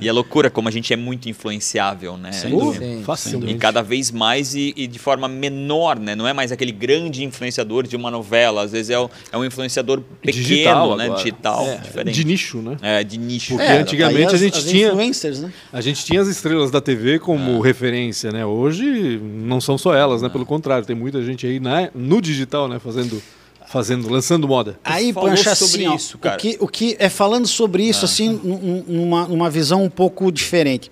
E 0.00 0.08
é 0.08 0.12
loucura 0.12 0.48
como 0.50 0.68
a 0.68 0.70
gente 0.70 0.92
é 0.92 0.96
muito 0.96 1.28
influenciável, 1.28 2.16
né? 2.16 2.32
Sem 2.32 2.50
dúvida. 2.50 3.16
Sim. 3.16 3.42
E 3.48 3.54
cada 3.54 3.82
vez 3.82 4.10
mais 4.10 4.54
e, 4.54 4.72
e 4.76 4.86
de 4.86 4.98
forma 4.98 5.28
menor, 5.28 5.98
né? 5.98 6.14
Não 6.14 6.26
é 6.26 6.32
mais 6.32 6.50
aquele 6.52 6.72
grande 6.72 7.24
influenciador 7.24 7.86
de 7.86 7.96
uma 7.96 8.10
novela. 8.10 8.62
Às 8.62 8.72
vezes 8.72 8.90
é, 8.90 8.98
o- 8.98 9.10
é 9.32 9.36
um 9.36 9.44
influenciador 9.44 10.00
pequeno, 10.22 10.44
Digital 10.44 10.96
né? 10.96 11.04
agora. 11.04 11.18
Digital, 11.18 11.66
É, 11.66 11.76
diferente. 11.78 12.14
De 12.14 12.24
nicho, 12.24 12.58
né? 12.62 12.76
É, 12.80 13.04
de 13.04 13.18
nicho. 13.18 13.54
Porque 13.56 13.70
É, 13.70 13.78
antigamente 13.78 14.28
aí 14.30 14.34
a 14.34 14.38
gente 14.38 14.58
as 14.58 14.64
tinha- 14.64 14.88
influencers, 14.88 15.40
né? 15.40 15.52
A 15.72 15.80
gente 15.80 16.04
tinha 16.04 16.20
as 16.20 16.28
estrelas 16.28 16.70
da 16.70 16.80
TV 16.80 17.18
como 17.18 17.60
Ah. 17.62 17.66
referência, 17.66 18.30
né? 18.32 18.44
Hoje 18.46 19.18
não 19.22 19.60
são 19.60 19.76
só 19.76 19.94
elas, 19.94 20.22
né? 20.22 20.28
Pelo 20.28 20.46
contrário, 20.46 20.86
tem 20.86 20.96
muita 20.96 21.22
gente 21.22 21.46
aí 21.46 21.60
na, 21.60 21.90
no 21.94 22.20
digital, 22.20 22.68
né? 22.68 22.78
Fazendo, 22.78 23.22
fazendo, 23.70 24.08
lançando 24.10 24.46
moda. 24.48 24.78
Aí, 24.84 25.12
Pancha, 25.12 25.54
sobre 25.54 25.84
assim, 25.84 25.86
ó, 25.86 25.94
isso, 25.96 26.18
cara. 26.18 26.36
O, 26.36 26.38
que, 26.38 26.56
o 26.60 26.68
que 26.68 26.96
é 26.98 27.08
falando 27.08 27.46
sobre 27.46 27.84
isso, 27.84 28.04
assim, 28.04 28.28
num- 28.42 28.84
numa, 28.86 29.26
numa 29.28 29.48
visão 29.48 29.84
um 29.84 29.88
pouco 29.90 30.30
diferente. 30.32 30.90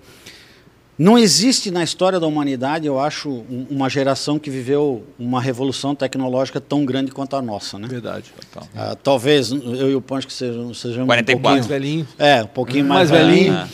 Não 0.97 1.17
existe 1.17 1.71
na 1.71 1.81
história 1.81 2.19
da 2.19 2.27
humanidade, 2.27 2.85
eu 2.85 2.99
acho, 2.99 3.29
um- 3.29 3.67
uma 3.69 3.89
geração 3.89 4.37
que 4.39 4.49
viveu 4.49 5.03
uma 5.17 5.41
revolução 5.41 5.93
tecnológica 5.95 6.59
tão 6.59 6.83
grande 6.85 7.11
quanto 7.11 7.35
a 7.35 7.41
nossa, 7.41 7.77
né? 7.79 7.87
Verdade. 7.87 8.33
Total. 8.51 8.67
Ah, 8.75 8.95
talvez 9.01 9.49
eu 9.51 9.91
e 9.91 9.95
o 9.95 10.01
Pancho 10.01 10.27
que 10.27 10.33
sejam, 10.33 10.73
sejamos 10.73 11.07
44. 11.07 11.37
um 11.37 11.41
Mais 11.41 11.67
pouquinho, 11.67 11.81
velhinho. 11.81 12.07
é, 12.17 12.43
um 12.43 12.47
pouquinho 12.47 12.85
Mais 12.85 13.09
mais, 13.11 13.25
velhinho. 13.25 13.53
Ah. 13.53 13.67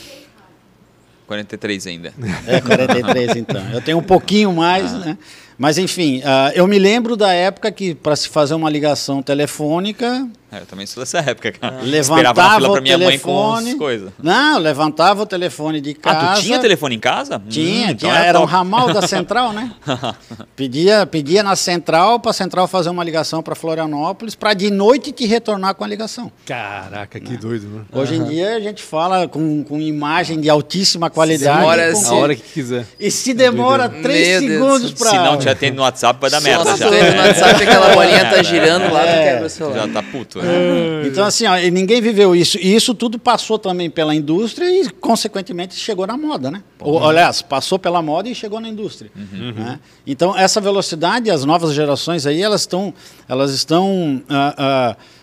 43 1.28 1.88
ainda. 1.88 2.14
É, 2.46 2.62
43 2.62 3.36
então. 3.36 3.62
Eu 3.72 3.82
tenho 3.82 3.98
um 3.98 4.04
pouquinho 4.04 4.54
mais, 4.54 4.94
Ah. 4.94 4.98
né? 5.00 5.18
Mas 5.58 5.78
enfim, 5.78 6.22
ah, 6.26 6.52
eu 6.54 6.68
me 6.68 6.78
lembro 6.78 7.16
da 7.16 7.32
época 7.34 7.72
que 7.72 7.96
para 7.96 8.16
se 8.16 8.28
fazer 8.28 8.54
uma 8.56 8.70
ligação 8.70 9.22
telefônica, 9.22 10.28
É, 10.56 10.62
eu 10.62 10.66
também 10.66 10.86
sou 10.86 11.02
dessa 11.04 11.18
época, 11.20 11.52
cara. 11.52 11.82
Esperava 11.84 11.84
na 11.84 11.92
levantava 11.92 12.56
fila 12.56 12.70
o 12.70 12.72
pra 12.74 12.82
minha 12.82 12.98
mãe 12.98 13.20
com 13.20 13.32
telefone. 13.34 13.72
as 13.72 13.78
coisas. 13.78 14.12
Não, 14.22 14.58
levantava 14.60 15.24
o 15.24 15.26
telefone 15.26 15.82
de 15.82 15.94
casa. 15.94 16.20
Ah, 16.32 16.34
tu 16.36 16.42
tinha 16.44 16.60
telefone 16.60 16.96
em 16.96 17.00
casa? 17.00 17.42
Tinha, 17.50 17.88
Hum, 17.88 17.90
então 17.92 18.10
tinha, 18.10 18.22
era 18.22 18.38
um 18.40 18.42
top. 18.44 18.54
ramal 18.54 18.94
da 18.94 19.02
central, 19.08 19.52
né? 19.54 19.72
pedia, 20.56 21.06
pedia 21.06 21.44
na 21.44 21.56
central 21.56 22.20
para 22.20 22.32
a 22.32 22.34
central 22.34 22.68
fazer 22.68 22.90
uma 22.90 23.04
ligação 23.04 23.42
para 23.44 23.56
Florianópolis 23.56 24.36
para 24.36 24.54
de 24.54 24.70
noite 24.72 25.12
te 25.12 25.26
retornar 25.26 25.76
com 25.76 25.84
a 25.84 25.88
ligação. 25.88 26.32
Caraca, 26.46 27.20
que 27.20 27.36
doido, 27.38 27.68
né? 27.68 27.82
Hoje 27.92 28.16
em 28.16 28.24
dia 28.24 28.56
a 28.56 28.60
gente 28.60 28.82
fala 28.82 29.28
com, 29.28 29.64
com 29.64 29.80
imagem 29.80 30.40
de 30.40 30.50
altíssima 30.50 31.10
qualidade. 31.10 31.58
Demora 31.58 31.92
com-. 31.92 32.06
A 32.08 32.14
hora 32.16 32.36
que 32.36 32.42
quiser. 32.42 32.86
E 33.00 33.12
se 33.12 33.34
demora 33.34 33.90
Meu 33.90 34.02
três 34.02 34.40
Deus. 34.42 34.52
segundos 34.52 34.94
para. 34.94 35.10
Se 35.10 35.18
não 35.18 35.38
te 35.38 35.50
atende 35.50 35.76
no 35.76 35.82
WhatsApp, 35.84 36.20
vai 36.22 36.30
dar 36.30 36.40
merda 36.42 36.64
Só 36.64 36.78
já. 36.78 36.90
se 36.90 36.98
tu 37.00 37.16
no 37.16 37.22
WhatsApp, 37.28 37.56
aquela 37.64 37.94
bolinha 37.94 38.30
tá 38.30 38.38
É, 38.38 38.44
girando 38.44 38.92
lá, 38.94 39.02
tu 39.02 39.08
é. 39.08 39.24
quebra 39.32 39.46
o 39.46 39.50
celular. 39.50 39.76
Já 39.80 39.88
tá 39.94 40.04
puto. 40.04 40.40
Né? 40.46 41.08
Então, 41.08 41.26
assim, 41.26 41.46
ó, 41.46 41.56
ninguém 41.72 42.02
viveu 42.02 42.36
isso. 42.36 42.58
E 42.58 42.76
isso 42.76 42.94
tudo 42.94 43.18
passou 43.18 43.58
também 43.58 43.90
pela 43.90 44.14
indústria 44.14 44.66
e, 44.70 44.90
consequentemente, 44.90 45.76
chegou 45.76 46.06
na 46.06 46.18
moda, 46.18 46.52
né? 46.52 46.64
Ou, 46.80 47.04
aliás, 47.08 47.42
passou 47.42 47.80
pela 47.80 48.02
moda 48.02 48.30
e 48.30 48.36
chegou 48.36 48.60
na 48.60 48.68
indústria. 48.68 49.12
né? 49.16 49.80
Então, 50.06 50.38
essa 50.38 50.60
velocidade, 50.60 51.30
as 51.32 51.46
novas 51.46 51.74
gerações 51.74 52.26
aí, 52.26 52.42
elas 52.42 52.62
estão. 52.62 52.94
Elas 53.28 53.52
estão. 53.52 54.22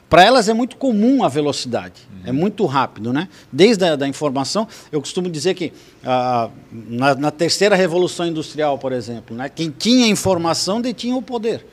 para 0.08 0.24
elas 0.24 0.48
é 0.48 0.54
muito 0.54 0.76
comum 0.76 1.24
a 1.24 1.28
velocidade, 1.28 2.02
é 2.24 2.32
muito 2.32 2.66
rápido, 2.66 3.12
né? 3.12 3.28
Desde 3.50 3.84
a 3.84 3.96
da 3.96 4.06
informação, 4.06 4.68
eu 4.90 5.00
costumo 5.00 5.30
dizer 5.30 5.54
que 5.54 5.72
ah, 6.04 6.50
na, 6.70 7.14
na 7.14 7.30
terceira 7.30 7.74
revolução 7.74 8.26
industrial, 8.26 8.76
por 8.78 8.92
exemplo, 8.92 9.34
né, 9.34 9.48
quem 9.48 9.70
tinha 9.70 10.06
informação 10.06 10.80
detinha 10.80 11.16
o 11.16 11.22
poder. 11.22 11.64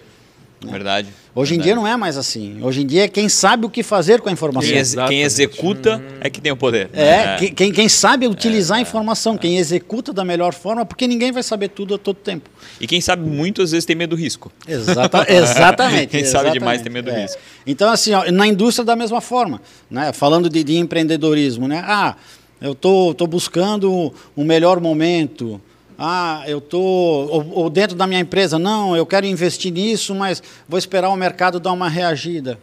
Verdade. 0.62 1.08
Hoje 1.34 1.56
em 1.56 1.60
dia 1.60 1.74
não 1.74 1.88
é 1.88 1.96
mais 1.96 2.18
assim. 2.18 2.62
Hoje 2.62 2.82
em 2.82 2.86
dia 2.86 3.06
é 3.06 3.08
quem 3.08 3.30
sabe 3.30 3.66
o 3.66 3.70
que 3.70 3.82
fazer 3.82 4.20
com 4.20 4.28
a 4.28 4.32
informação. 4.32 4.70
Quem, 4.70 4.78
ex- 4.78 4.90
quem 4.94 5.22
Exatamente. 5.22 5.26
executa 5.26 6.04
é 6.20 6.30
que 6.30 6.42
tem 6.42 6.52
o 6.52 6.58
poder. 6.58 6.90
É, 6.92 7.38
quem- 7.38 7.54
quem, 7.54 7.72
quem 7.72 7.88
sabe 7.88 8.28
utilizar 8.28 8.78
a 8.80 8.82
informação, 8.82 9.38
quem 9.38 9.58
executa 9.58 10.12
da 10.12 10.26
melhor 10.26 10.54
forma, 10.54 10.86
porque 10.86 11.08
ninguém 11.08 11.32
vai 11.32 11.44
saber 11.44 11.70
tudo 11.70 11.96
a 11.96 11.98
todo 11.98 12.18
tempo. 12.18 12.50
E 12.82 12.86
quem 12.86 13.00
sabe 13.00 13.26
muito, 13.30 13.62
às 13.62 13.72
vezes, 13.72 13.86
tem 13.86 13.96
medo 13.96 14.16
do 14.16 14.16
risco. 14.20 14.52
Exata, 14.68 15.26
exatamente. 15.32 16.08
Quem 16.08 16.26
sabe 16.26 16.52
demais 16.52 16.82
exatamente, 16.82 16.84
tem 16.84 16.92
medo 16.92 17.06
do 17.06 17.12
é. 17.18 17.22
risco. 17.22 17.40
Então, 17.66 17.90
assim, 17.90 18.12
ó, 18.14 18.30
na 18.30 18.46
indústria 18.46 18.84
da 18.84 18.96
mesma 18.98 19.22
forma, 19.22 19.62
né? 19.90 20.12
falando 20.12 20.50
de, 20.50 20.62
de 20.64 20.76
empreendedorismo, 20.78 21.68
né? 21.70 21.82
Ah, 21.88 22.16
eu 22.62 22.76
tô, 22.76 23.14
tô 23.14 23.26
buscando 23.26 24.14
um 24.36 24.44
melhor 24.44 24.82
momento. 24.82 25.62
Ah, 26.00 26.44
eu 26.48 26.62
tô 26.62 26.80
ou, 26.80 27.52
ou 27.52 27.70
dentro 27.70 27.96
da 27.96 28.08
minha 28.08 28.22
empresa, 28.22 28.58
não, 28.58 28.96
eu 28.96 29.06
quero 29.06 29.26
investir 29.26 29.72
nisso, 29.74 30.16
mas 30.16 30.42
vou 30.68 30.78
esperar 30.80 31.10
o 31.10 31.16
mercado 31.18 31.60
dar 31.60 31.74
uma 31.74 31.90
reagida. 31.90 32.58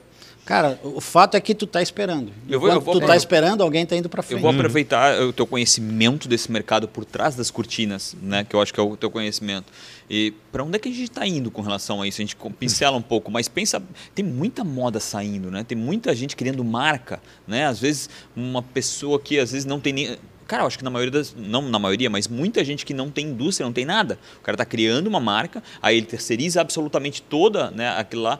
Cara, 0.47 0.79
o 0.85 1.01
fato 1.01 1.37
é 1.37 1.41
que 1.41 1.57
tu 1.57 1.67
tá 1.67 1.83
esperando. 1.83 2.31
Eu 2.49 2.61
vou- 2.61 2.69
eu 2.71 2.81
vou 2.81 2.95
tu 2.95 2.99
apro- 2.99 3.09
tá 3.09 3.17
esperando, 3.17 3.65
alguém 3.65 3.85
tá 3.85 3.97
indo 3.97 4.09
para 4.09 4.21
Eu 4.21 4.23
frente. 4.23 4.41
vou 4.41 4.49
aproveitar 4.53 5.21
o 5.23 5.33
teu 5.33 5.45
conhecimento 5.45 6.29
desse 6.29 6.53
mercado 6.53 6.87
por 6.87 7.05
trás 7.05 7.35
das 7.35 7.51
cortinas, 7.51 8.15
né? 8.23 8.45
Que 8.45 8.55
eu 8.55 8.63
acho 8.63 8.73
que 8.73 8.79
é 8.79 8.83
o 8.83 8.97
teu 8.97 9.11
conhecimento. 9.11 9.67
E 10.09 10.33
para 10.53 10.63
onde 10.63 10.77
é 10.77 10.79
que 10.79 10.89
a 10.89 10.93
gente 10.93 11.03
está 11.11 11.27
indo 11.27 11.51
com 11.51 11.63
relação 11.63 12.01
a 12.01 12.07
isso? 12.07 12.23
A 12.23 12.25
gente 12.25 12.37
pincela 12.61 12.97
um 12.97 13.03
pouco, 13.03 13.29
mas 13.29 13.49
pensa, 13.49 13.83
tem 14.15 14.25
muita 14.25 14.63
moda 14.63 15.01
saindo, 15.01 15.51
né? 15.51 15.65
Tem 15.65 15.77
muita 15.77 16.15
gente 16.15 16.37
criando 16.37 16.63
marca, 16.63 17.21
né? 17.45 17.67
Às 17.67 17.81
vezes 17.81 18.09
uma 18.37 18.63
pessoa 18.63 19.19
que 19.19 19.41
às 19.41 19.51
vezes 19.51 19.65
não 19.67 19.81
tem 19.81 19.93
nem 19.93 20.17
Cara, 20.47 20.63
eu 20.63 20.67
acho 20.67 20.79
que 20.79 20.85
na 20.85 20.91
maioria 20.91 21.11
das. 21.11 21.35
Não 21.37 21.63
na 21.63 21.79
maioria, 21.79 22.09
mas 22.09 22.29
muita 22.29 22.65
gente 22.65 22.87
que 22.87 22.95
não 22.95 23.11
tem 23.11 23.27
indústria, 23.27 23.65
não 23.65 23.73
tem 23.73 23.85
nada. 23.85 24.19
O 24.39 24.43
cara 24.43 24.55
está 24.55 24.65
criando 24.65 25.07
uma 25.09 25.21
marca, 25.21 25.63
aí 25.83 25.97
ele 25.97 26.07
terceiriza 26.07 26.61
absolutamente 26.61 27.21
toda 27.21 27.71
né, 27.71 27.89
aquilo 27.99 28.23
lá 28.23 28.39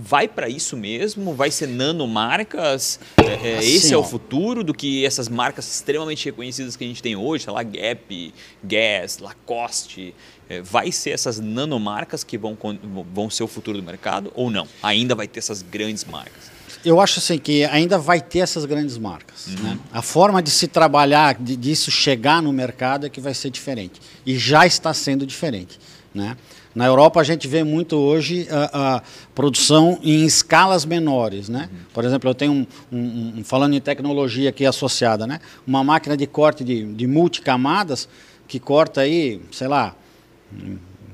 vai 0.00 0.26
para 0.26 0.48
isso 0.48 0.76
mesmo? 0.76 1.34
Vai 1.34 1.50
ser 1.50 1.66
nanomarcas? 1.66 2.98
É, 3.18 3.50
é, 3.50 3.58
Assim, 3.58 3.74
esse 3.74 3.92
é 3.92 3.96
o 3.96 4.00
ó. 4.00 4.02
futuro 4.02 4.64
do 4.64 4.72
que 4.72 5.04
essas 5.04 5.28
marcas 5.28 5.70
extremamente 5.70 6.24
reconhecidas 6.24 6.76
que 6.76 6.84
a 6.84 6.86
gente 6.86 7.02
tem 7.02 7.16
hoje, 7.16 7.44
sei 7.44 7.52
lá, 7.52 7.62
Gap, 7.62 8.34
Guess, 8.64 9.18
Lacoste. 9.18 10.14
é, 10.48 10.62
vai 10.62 10.90
ser 10.90 11.10
essas 11.10 11.38
nanomarcas 11.38 12.24
que 12.24 12.38
vão, 12.38 12.56
vão 13.12 13.28
ser 13.28 13.42
o 13.42 13.46
futuro 13.46 13.78
do 13.78 13.84
mercado 13.84 14.32
ou 14.34 14.50
não? 14.50 14.66
Ainda 14.82 15.14
vai 15.14 15.28
ter 15.28 15.38
essas 15.38 15.62
grandes 15.62 16.04
marcas? 16.04 16.50
Eu 16.84 17.00
acho 17.00 17.18
assim 17.18 17.38
que 17.38 17.64
ainda 17.64 17.98
vai 17.98 18.20
ter 18.20 18.38
essas 18.40 18.64
grandes 18.64 18.96
marcas. 18.96 19.48
Né? 19.62 19.78
A 19.92 20.00
forma 20.02 20.42
de 20.42 20.50
se 20.50 20.66
trabalhar, 20.66 21.34
de, 21.34 21.54
disso 21.56 21.90
chegar 21.90 22.40
no 22.42 22.52
mercado 22.52 23.06
é 23.06 23.10
que 23.10 23.20
vai 23.20 23.34
ser 23.34 23.50
diferente. 23.50 24.00
E 24.24 24.38
já 24.38 24.66
está 24.66 24.94
sendo 24.94 25.26
diferente. 25.26 25.78
Né? 26.14 26.36
Na 26.74 26.86
Europa 26.86 27.20
a 27.20 27.24
gente 27.24 27.46
vê 27.46 27.62
muito 27.62 27.96
hoje 27.96 28.48
a, 28.50 28.96
a 28.96 29.02
produção 29.34 29.98
em 30.02 30.24
escalas 30.24 30.84
menores. 30.86 31.48
Né? 31.48 31.68
Por 31.92 32.04
exemplo, 32.04 32.30
eu 32.30 32.34
tenho 32.34 32.52
um, 32.52 32.66
um- 32.90 33.32
um- 33.40 33.44
falando 33.44 33.74
em 33.74 33.80
tecnologia 33.80 34.48
aqui 34.48 34.64
associada, 34.64 35.26
né? 35.26 35.38
uma 35.66 35.84
máquina 35.84 36.16
de 36.16 36.26
corte 36.26 36.64
de, 36.64 36.84
de 36.94 37.06
multicamadas 37.06 38.08
que 38.48 38.58
corta 38.58 39.02
aí, 39.02 39.40
sei 39.52 39.68
lá, 39.68 39.94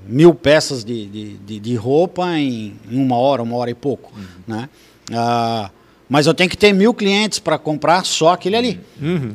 mil 0.07 0.33
peças 0.35 0.85
de, 0.85 1.07
de, 1.07 1.37
de, 1.39 1.61
de 1.61 1.75
roupa 1.75 2.27
em, 2.39 2.75
em 2.91 2.97
uma 3.03 3.17
hora, 3.17 3.43
uma 3.43 3.57
hora 3.57 3.71
e 3.71 3.75
pouco. 3.75 4.13
Né? 4.47 4.69
Ah, 5.13 5.71
mas 6.09 6.27
eu 6.27 6.35
tenho 6.35 6.49
que 6.51 6.57
ter 6.57 6.73
mil 6.73 6.95
clientes 6.95 7.39
para 7.39 7.59
comprar 7.59 8.05
só 8.05 8.33
aquele 8.33 8.57
ali. 8.57 8.81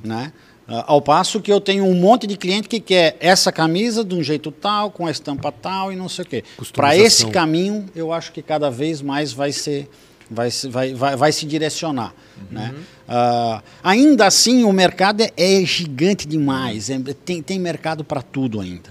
Né? 0.04 0.32
Ah, 0.68 0.86
ao 0.88 1.02
passo 1.02 1.42
que 1.42 1.52
eu 1.52 1.60
tenho 1.60 1.84
um 1.86 1.94
monte 1.96 2.26
de 2.28 2.38
cliente 2.38 2.68
que 2.70 2.80
quer 2.80 3.18
essa 3.20 3.52
camisa 3.52 4.04
de 4.06 4.16
um 4.16 4.24
jeito 4.24 4.52
tal, 4.52 4.90
com 4.92 5.06
a 5.06 5.12
estampa 5.12 5.52
tal 5.52 5.92
e 5.92 5.96
não 5.96 6.08
sei 6.08 6.24
o 6.24 6.28
quê. 6.28 6.44
Para 6.74 6.96
esse 6.96 7.24
caminho, 7.32 7.86
eu 7.96 8.12
acho 8.14 8.32
que 8.32 8.42
cada 8.42 8.70
vez 8.70 9.02
mais 9.02 9.34
vai 9.34 9.52
ser. 9.52 9.90
Vai, 10.34 10.50
se- 10.50 10.70
vai, 10.70 10.94
vai, 10.94 11.18
vai 11.18 11.32
se 11.34 11.46
direcionar. 11.46 12.14
Né? 12.50 12.74
Ah, 13.06 13.62
ainda 13.84 14.26
assim, 14.28 14.64
o 14.64 14.72
mercado 14.72 15.22
é, 15.22 15.32
é 15.36 15.66
gigante 15.66 16.26
demais. 16.26 16.90
é- 16.90 16.98
tem, 17.26 17.42
tem 17.42 17.60
mercado 17.60 18.02
para 18.06 18.22
tudo 18.22 18.62
ainda. 18.62 18.90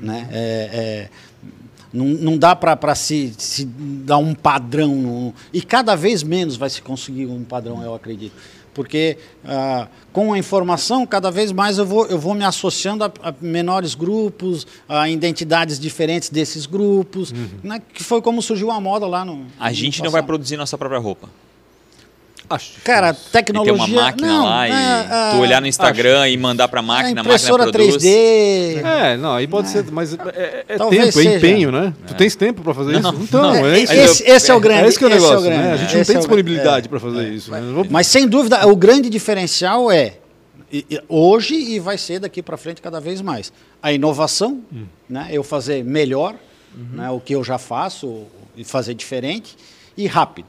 Né? 0.00 0.28
É- 0.32 0.70
é, 0.72 1.08
não, 1.92 2.04
não 2.06 2.38
dá 2.38 2.54
para 2.56 2.94
se, 2.94 3.32
se 3.38 3.64
dar 3.64 4.18
um 4.18 4.34
padrão. 4.34 4.94
no- 4.94 5.34
e 5.52 5.60
cada 5.62 5.94
vez 5.96 6.22
menos 6.22 6.56
vai 6.56 6.70
se 6.70 6.80
conseguir 6.82 7.26
um 7.26 7.42
padrão, 7.44 7.82
eu 7.82 7.94
acredito. 7.94 8.34
Porque 8.72 9.18
ah, 9.44 9.88
com 10.12 10.32
a 10.32 10.38
informação, 10.38 11.04
cada 11.04 11.28
vez 11.30 11.50
mais 11.50 11.76
eu 11.76 11.84
vou, 11.84 12.06
eu 12.06 12.18
vou 12.18 12.34
me 12.34 12.44
associando 12.44 13.02
a, 13.04 13.12
a 13.22 13.34
menores 13.40 13.96
grupos, 13.96 14.64
a 14.88 15.08
identidades 15.08 15.78
diferentes 15.78 16.30
desses 16.30 16.66
grupos, 16.66 17.32
né? 17.64 17.82
que 17.92 18.04
foi 18.04 18.22
como 18.22 18.40
surgiu 18.40 18.70
a 18.70 18.80
moda 18.80 19.06
lá 19.08 19.24
no. 19.24 19.46
A 19.58 19.68
no 19.68 19.74
gente 19.74 20.02
não 20.04 20.10
vai 20.12 20.22
produzir 20.22 20.56
nossa 20.56 20.78
própria 20.78 21.00
roupa. 21.00 21.28
Acho 22.50 22.72
Cara, 22.82 23.10
E 23.10 23.14
ter 23.14 23.30
tecnologia. 23.30 23.72
uma 23.72 23.86
máquina 23.86 24.26
não, 24.28 24.44
lá 24.44 24.68
e 24.68 24.72
é, 24.72 25.02
tu 25.30 25.36
é, 25.36 25.38
olhar 25.38 25.60
no 25.60 25.68
Instagram 25.68 26.28
e 26.28 26.36
mandar 26.36 26.66
para 26.66 26.80
a 26.80 26.82
a 26.82 26.82
máquina, 26.82 27.08
a 27.20 27.22
máquina 27.22 27.34
impressora 27.36 27.70
produz. 27.70 27.96
3D. 28.02 28.82
É, 28.84 29.16
não, 29.16 29.34
aí 29.34 29.46
pode 29.46 29.68
ser, 29.68 29.84
mas 29.92 30.12
é, 30.14 30.16
é- 30.34 30.64
é 30.68 30.78
tempo, 30.78 30.94
é 30.94 31.12
seja. 31.12 31.36
empenho, 31.36 31.70
né? 31.70 31.94
Tu 32.08 32.14
tens 32.14 32.34
tempo 32.34 32.62
para 32.62 32.74
fazer 32.74 33.00
Não, 33.00 33.10
isso? 33.10 33.12
não, 33.12 33.22
então, 33.22 33.54
É, 33.54 33.78
é, 33.78 33.78
isso. 33.78 33.92
esse, 33.92 34.22
esse 34.28 34.50
é 34.50 34.54
o 34.54 34.58
grande. 34.58 34.84
É 34.84 34.88
esse 34.88 34.98
que 34.98 35.04
é 35.04 35.06
o 35.06 35.10
negócio, 35.10 35.42
grande, 35.42 35.62
né? 35.62 35.72
A 35.72 35.76
gente 35.76 35.96
não 35.96 36.04
tem 36.04 36.16
é 36.16 36.18
disponibilidade 36.18 36.70
grande, 36.70 36.88
para 36.88 36.98
fazer 37.00 37.28
isso. 37.32 37.50
né? 37.52 37.60
Mas 37.88 38.06
sem 38.08 38.26
dúvida, 38.26 38.66
o 38.66 38.74
grande 38.74 39.08
diferencial 39.08 39.90
é 39.92 40.14
hoje 41.08 41.54
e 41.54 41.78
vai 41.78 41.96
ser 41.98 42.18
daqui 42.18 42.42
para 42.42 42.56
frente 42.56 42.80
cada 42.82 43.00
vez 43.00 43.20
mais 43.20 43.52
a 43.82 43.92
inovação, 43.92 44.60
né? 45.08 45.28
Eu 45.30 45.42
fazer 45.44 45.84
melhor, 45.84 46.34
né? 46.94 47.10
O 47.10 47.20
que 47.20 47.34
eu 47.34 47.42
já 47.44 47.58
faço 47.58 48.24
e 48.56 48.64
fazer 48.64 48.94
diferente 48.94 49.56
e 49.96 50.06
rápido, 50.08 50.48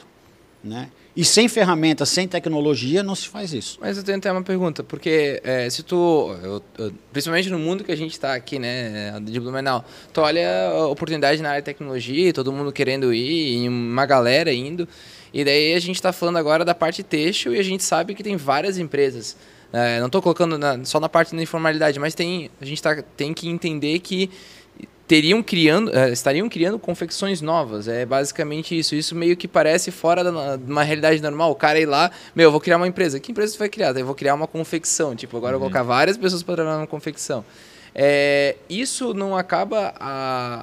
né? 0.64 0.90
E 1.16 1.26
sem 1.26 1.50
ferramentas, 1.50 2.08
sem 2.08 2.26
tecnologia, 2.28 3.04
não 3.04 3.16
se 3.16 3.28
faz 3.28 3.52
isso. 3.54 3.78
Mas 3.82 3.98
eu 3.98 4.04
tenho 4.04 4.18
até 4.18 4.32
uma 4.32 4.42
pergunta, 4.44 4.82
porque 4.82 5.42
é, 5.44 5.70
se 5.70 5.84
tu, 5.84 6.34
eu- 6.42 6.64
eu- 6.78 6.94
principalmente 7.12 7.50
no 7.50 7.60
mundo 7.60 7.84
que 7.84 7.92
a 7.92 7.98
gente 7.98 8.14
está 8.14 8.34
aqui, 8.34 8.58
né, 8.58 9.20
de 9.22 9.38
Blumenau, 9.40 9.84
tu 10.14 10.22
olha 10.22 10.70
a 10.70 10.88
oportunidade 10.88 11.42
na 11.42 11.50
área 11.50 11.62
de 11.62 11.66
tecnologia, 11.66 12.32
todo 12.32 12.52
mundo 12.54 12.72
querendo 12.72 13.14
ir, 13.14 13.68
uma 13.68 14.06
galera 14.06 14.54
indo, 14.54 14.88
e 15.34 15.44
daí 15.44 15.74
a 15.74 15.80
gente 15.80 15.96
está 15.96 16.14
falando 16.14 16.38
agora 16.38 16.64
da 16.64 16.74
parte 16.74 17.04
têxtil 17.04 17.54
e 17.56 17.60
a 17.60 17.64
gente 17.64 17.84
sabe 17.84 18.16
que 18.16 18.24
tem 18.24 18.38
várias 18.38 18.78
empresas. 18.78 19.36
É, 19.74 20.00
não 20.00 20.08
estou 20.08 20.22
colocando 20.22 20.58
na- 20.58 20.84
só 20.86 20.98
na 21.00 21.08
parte 21.10 21.36
da 21.36 21.42
informalidade, 21.42 22.00
mas 22.00 22.14
tem, 22.16 22.50
a 22.62 22.66
gente 22.66 22.82
tá, 22.82 23.02
tem 23.18 23.34
que 23.34 23.50
entender 23.50 24.00
que 24.00 24.30
teriam 25.12 25.44
criando, 25.44 25.94
eh, 25.94 26.10
estariam 26.14 26.48
criando 26.48 26.80
confecções 26.80 27.42
novas. 27.42 27.90
É 27.90 28.06
basicamente 28.06 28.80
isso. 28.80 28.96
Isso 28.96 29.14
meio 29.14 29.36
que 29.36 29.46
parece 29.46 29.92
fora 29.92 30.24
de 30.24 30.72
uma 30.72 30.84
realidade 30.84 31.22
normal. 31.22 31.52
O 31.52 31.56
cara 31.56 31.78
ir 31.78 31.86
lá, 31.86 32.10
meu, 32.34 32.46
eu 32.46 32.52
vou 32.52 32.62
criar 32.62 32.78
uma 32.78 32.88
empresa. 32.88 33.20
Que 33.20 33.34
empresa 33.34 33.52
você 33.52 33.60
vai 33.60 33.68
criar? 33.68 33.94
Eu 33.98 34.06
vou 34.06 34.16
criar 34.16 34.34
uma 34.34 34.48
confecção. 34.48 35.14
Tipo, 35.14 35.36
agora 35.36 35.56
eu 35.56 35.60
vou 35.60 35.70
colocar 35.70 35.84
várias 35.84 36.16
pessoas 36.16 36.42
para 36.44 36.56
trabalhar 36.56 36.78
numa 36.78 36.88
confecção. 36.88 37.44
É, 37.94 38.56
isso 38.70 39.14
não 39.14 39.36
acaba 39.36 39.94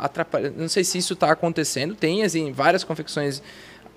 atrapalhando. 0.00 0.54
Não 0.56 0.68
sei 0.68 0.82
se 0.82 0.96
isso 0.96 1.12
está 1.12 1.30
acontecendo. 1.30 1.94
Tem 1.94 2.24
assim, 2.24 2.50
várias 2.50 2.82
confecções 2.82 3.42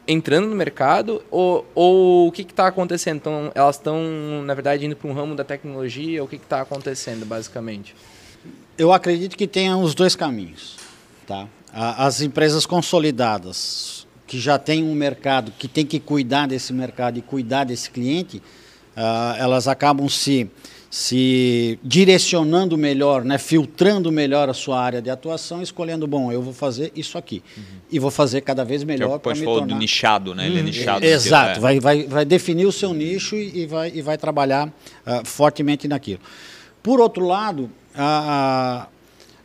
entrando 0.06 0.50
no 0.50 0.56
mercado 0.56 1.24
ou, 1.32 1.66
ou 1.74 2.28
o 2.28 2.32
que 2.34 2.42
está 2.42 2.68
acontecendo? 2.68 3.16
Então, 3.16 3.52
elas 3.56 3.78
estão, 3.78 4.04
na 4.44 4.54
verdade, 4.54 4.86
indo 4.86 4.98
para 4.98 5.10
um 5.10 5.14
ramo 5.14 5.34
da 5.34 5.46
tecnologia? 5.46 6.22
O 6.22 6.28
que 6.28 6.36
está 6.36 6.60
acontecendo, 6.60 7.26
basicamente? 7.26 7.96
Eu 8.78 8.92
acredito 8.92 9.38
que 9.38 9.48
tenha 9.48 9.76
os 9.78 9.94
dois 9.94 10.16
caminhos. 10.16 10.78
Tá? 11.28 11.48
As 11.74 12.22
empresas 12.22 12.66
consolidadas, 12.66 14.06
que 14.28 14.40
já 14.40 14.58
têm 14.58 14.84
um 14.84 14.94
mercado, 14.94 15.52
que 15.58 15.68
tem 15.68 15.86
que 15.86 16.00
cuidar 16.00 16.48
desse 16.48 16.74
mercado 16.74 17.18
e 17.20 17.22
cuidar 17.22 17.64
desse 17.64 17.90
cliente, 17.90 18.42
ah, 18.96 19.36
elas 19.38 19.68
acabam 19.68 20.10
se, 20.10 20.50
se 20.90 21.80
direcionando 21.82 22.78
melhor, 22.78 23.24
né? 23.24 23.38
filtrando 23.38 24.12
melhor 24.12 24.50
a 24.50 24.54
sua 24.54 24.82
área 24.82 25.02
de 25.02 25.10
atuação, 25.10 25.62
escolhendo, 25.62 26.06
bom, 26.06 26.32
eu 26.32 26.42
vou 26.42 26.54
fazer 26.54 26.92
isso 26.96 27.18
aqui. 27.18 27.42
E 27.90 28.00
vou 28.00 28.12
fazer 28.12 28.42
cada 28.42 28.66
vez 28.66 28.82
é 28.82 28.86
melhor 28.86 29.20
para 29.20 29.34
me 29.34 29.44
tornar... 29.46 29.68
do 29.68 29.76
nichado, 29.76 30.36
né? 30.36 30.48
Ele 30.48 30.60
é 30.60 30.64
nichado. 30.64 31.06
Exato, 31.06 31.58
É. 31.58 31.62
vai, 31.62 31.80
vai, 31.80 32.04
vai 32.04 32.26
definir 32.26 32.66
o 32.66 32.72
seu 32.72 32.94
nicho 32.94 33.36
e, 33.36 33.62
e 33.62 33.66
vai, 33.66 33.92
e 33.94 34.02
vai 34.02 34.18
trabalhar 34.18 34.70
ah, 35.06 35.22
fortemente 35.24 35.88
naquilo. 35.88 36.20
Por 36.84 37.00
outro 37.00 37.26
lado, 37.26 37.70
a- 37.96 38.88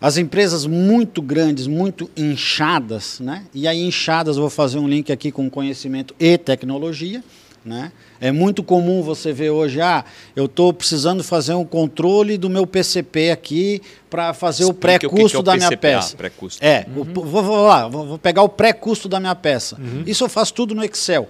a- 0.00 0.06
as 0.06 0.16
empresas 0.18 0.66
muito 0.66 1.20
grandes, 1.22 1.66
muito 1.66 2.11
inchadas, 2.16 3.18
né? 3.20 3.44
e 3.54 3.66
aí 3.66 3.82
inchadas, 3.82 4.37
eu 4.37 4.42
vou 4.42 4.50
fazer 4.50 4.78
um 4.78 4.87
link 4.88 5.11
aqui 5.11 5.32
com 5.32 5.48
conhecimento 5.50 6.14
e 6.20 6.37
tecnologia. 6.38 7.22
Né? 7.64 7.90
É 8.20 8.30
muito 8.30 8.62
comum 8.62 9.02
você 9.02 9.32
ver 9.32 9.50
hoje, 9.50 9.80
ah, 9.80 10.04
eu 10.37 10.44
estou 10.44 10.72
precisando 10.72 11.24
fazer 11.24 11.52
um 11.54 11.64
controle 11.64 12.38
do 12.38 12.48
meu 12.48 12.64
PCP 12.64 13.32
aqui 13.32 13.82
para 14.09 14.32
fazer 14.32 14.64
o 14.64 14.68
Explica 14.70 14.87
o 14.92 14.94
é 14.94 14.98
pré-custo 15.11 15.38
o 15.40 15.42
da 15.42 15.56
minha 15.56 15.68
PCPA, 15.70 15.80
peça. 15.96 16.16
pré-custo. 16.16 16.64
É, 16.64 16.87
o- 16.94 17.02
vou, 17.02 17.42
vou 17.42 17.66
lá, 17.66 17.88
vou, 17.88 18.06
vou 18.06 18.18
pegar 18.18 18.42
o 18.42 18.48
pré-custo 18.48 19.09
da 19.09 19.18
minha 19.18 19.35
peça. 19.35 19.76
Isso 20.06 20.22
eu 20.22 20.28
faço 20.28 20.54
tudo 20.54 20.76
no 20.76 20.85
Excel. 20.85 21.28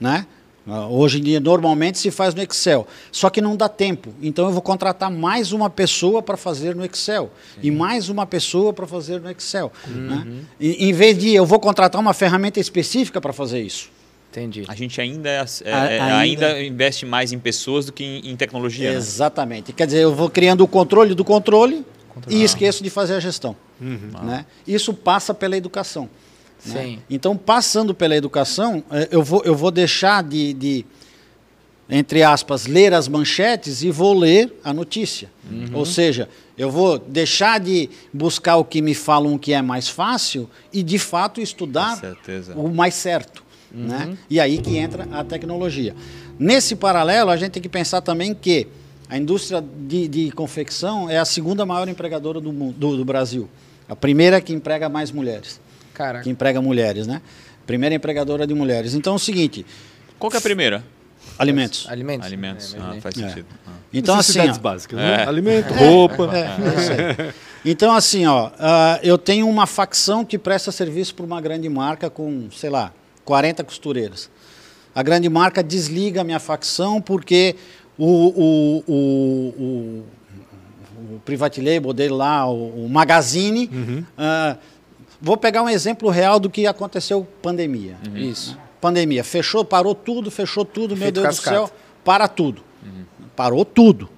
Né? 0.00 0.26
Ah, 0.66 0.86
Hoje 0.86 1.18
em 1.18 1.22
dia, 1.22 1.40
normalmente 1.40 1.98
se 1.98 2.10
faz 2.10 2.34
no 2.34 2.42
Excel. 2.42 2.86
Só 3.10 3.28
que 3.30 3.40
não 3.40 3.56
dá 3.56 3.68
tempo. 3.68 4.14
Então 4.22 4.46
eu 4.46 4.52
vou 4.52 4.62
contratar 4.62 5.10
mais 5.10 5.52
uma 5.52 5.68
pessoa 5.68 6.22
para 6.22 6.36
fazer 6.36 6.74
no 6.76 6.84
Excel. 6.84 7.30
E 7.62 7.70
mais 7.70 8.08
uma 8.08 8.26
pessoa 8.26 8.72
para 8.72 8.86
fazer 8.86 9.20
no 9.20 9.30
Excel. 9.30 9.72
Né? 9.86 10.26
E, 10.60 10.88
em 10.88 10.92
vez 10.92 11.18
de 11.18 11.34
eu 11.34 11.44
vou 11.44 11.58
contratar 11.58 12.00
uma 12.00 12.14
ferramenta 12.14 12.60
específica 12.60 13.20
para 13.20 13.32
fazer 13.32 13.60
isso. 13.60 13.90
Entendi. 14.30 14.64
A 14.68 14.74
gente 14.74 14.98
ainda, 15.00 15.28
é- 15.28 15.44
é- 15.64 15.72
A- 15.74 15.84
é- 15.90 16.00
ainda- 16.00 16.46
ainda 16.46 16.62
investe 16.64 17.04
mais 17.04 17.32
em 17.32 17.38
pessoas 17.38 17.84
do 17.86 17.92
que 17.92 18.02
em, 18.02 18.30
em 18.30 18.36
tecnologia. 18.36 18.90
né? 18.92 18.96
Exatamente. 18.96 19.72
Quer 19.74 19.84
dizer, 19.86 19.98
eu 20.00 20.14
vou 20.14 20.30
criando 20.30 20.62
o 20.62 20.68
controle 20.68 21.14
do 21.14 21.22
controle 21.24 21.84
e 22.28 22.42
esqueço 22.44 22.82
de 22.82 22.88
fazer 22.88 23.14
a 23.14 23.20
gestão. 23.20 23.54
Né? 23.78 24.46
Isso 24.66 24.94
passa 24.94 25.34
pela 25.34 25.56
educação. 25.56 26.08
Né? 26.66 26.82
Sim. 26.82 26.98
Então, 27.10 27.36
passando 27.36 27.94
pela 27.94 28.16
educação, 28.16 28.82
eh, 28.90 29.08
eu 29.10 29.22
vou, 29.22 29.42
eu 29.44 29.54
vou 29.54 29.70
deixar 29.70 30.22
de, 30.22 30.52
de, 30.54 30.84
entre 31.88 32.22
aspas, 32.22 32.66
ler 32.66 32.94
as 32.94 33.08
manchetes 33.08 33.82
e 33.82 33.90
vou 33.90 34.14
ler 34.16 34.52
a 34.64 34.72
notícia. 34.72 35.30
Ou 35.74 35.84
seja, 35.84 36.28
eu 36.56 36.70
vou 36.70 36.98
deixar 36.98 37.60
de 37.60 37.90
buscar 38.12 38.56
o 38.56 38.64
que 38.64 38.80
me 38.80 38.94
falam 38.94 39.36
que 39.36 39.52
é 39.52 39.60
mais 39.60 39.88
fácil 39.88 40.48
e, 40.72 40.82
de 40.82 40.98
fato, 40.98 41.40
estudar 41.40 41.96
o 42.56 42.68
mais 42.68 42.94
certo. 42.94 43.42
Né? 43.74 44.16
E 44.28 44.38
aí 44.38 44.58
que 44.58 44.76
entra 44.76 45.08
a 45.12 45.24
tecnologia. 45.24 45.94
Nesse 46.38 46.76
paralelo, 46.76 47.30
a 47.30 47.36
gente 47.36 47.52
tem 47.52 47.62
que 47.62 47.68
pensar 47.70 48.00
também 48.02 48.34
que 48.34 48.66
a 49.08 49.16
indústria 49.18 49.62
de, 49.86 50.08
de 50.08 50.30
confecção 50.30 51.08
é 51.10 51.18
a 51.18 51.24
segunda 51.24 51.64
maior 51.66 51.88
empregadora 51.88 52.40
do, 52.40 52.52
mu- 52.52 52.72
do, 52.72 52.96
do 52.98 53.04
Brasil. 53.04 53.48
A 53.88 53.96
primeira 53.96 54.40
que 54.40 54.52
emprega 54.52 54.88
mais 54.88 55.10
mulheres. 55.10 55.58
Caraca. 55.94 56.24
Que 56.24 56.30
emprega 56.30 56.60
mulheres, 56.60 57.06
né? 57.06 57.20
Primeira 57.66 57.94
empregadora 57.94 58.46
de 58.46 58.54
mulheres. 58.54 58.94
Então 58.94 59.12
é 59.12 59.16
o 59.16 59.18
seguinte: 59.18 59.64
Qual 60.18 60.30
que 60.30 60.36
é 60.36 60.38
a 60.38 60.42
primeira? 60.42 60.82
alimentos. 61.38 61.86
Alimentos. 61.88 62.26
Alimentos. 62.26 62.74
É, 62.74 62.78
ah, 62.78 62.96
faz 63.00 63.16
É. 63.18 63.28
sentido. 63.28 63.46
Ah. 63.66 63.70
Então, 63.92 64.14
assim, 64.14 64.32
Necessidades 64.38 64.58
ó, 64.58 64.60
básicas, 64.62 64.98
né? 64.98 65.22
É. 65.22 65.28
Alimento, 65.28 65.72
roupa. 65.74 66.30
É, 66.36 66.40
é 66.40 66.80
isso 66.80 66.92
aí. 66.92 67.34
Então, 67.64 67.94
assim, 67.94 68.26
ó, 68.26 68.50
ah, 68.58 68.98
eu 69.02 69.16
tenho 69.16 69.48
uma 69.48 69.66
facção 69.66 70.24
que 70.24 70.38
presta 70.38 70.72
serviço 70.72 71.14
para 71.14 71.24
uma 71.24 71.40
grande 71.40 71.68
marca 71.68 72.10
com, 72.10 72.48
sei 72.50 72.70
lá, 72.70 72.92
40 73.24 73.62
costureiras. 73.64 74.28
A 74.94 75.02
grande 75.02 75.28
marca 75.28 75.62
desliga 75.62 76.20
a 76.20 76.24
minha 76.24 76.40
facção 76.40 77.00
porque 77.00 77.54
o, 77.96 78.04
o, 78.06 78.84
o, 78.88 78.94
o, 79.62 80.04
o 81.14 81.20
private 81.24 81.60
label 81.60 81.92
dele 81.92 82.14
lá, 82.14 82.46
o, 82.50 82.84
o 82.84 82.88
Magazine. 82.88 83.70
ah, 84.18 84.56
vou 85.22 85.36
pegar 85.36 85.62
um 85.62 85.68
exemplo 85.68 86.10
real 86.10 86.40
do 86.40 86.50
que 86.50 86.66
aconteceu 86.66 87.26
pandemia. 87.40 87.96
Isso. 88.14 88.58
Pandemia. 88.80 89.22
Fechou, 89.22 89.64
parou 89.64 89.94
tudo, 89.94 90.30
fechou 90.30 90.64
tudo, 90.64 90.96
meu 90.96 91.04
Efeito 91.04 91.22
Deus 91.22 91.36
cascata. 91.36 91.50
do 91.50 91.66
céu, 91.68 91.76
para 92.04 92.26
tudo. 92.26 92.62
Parou 93.36 93.64
tudo. 93.64 94.10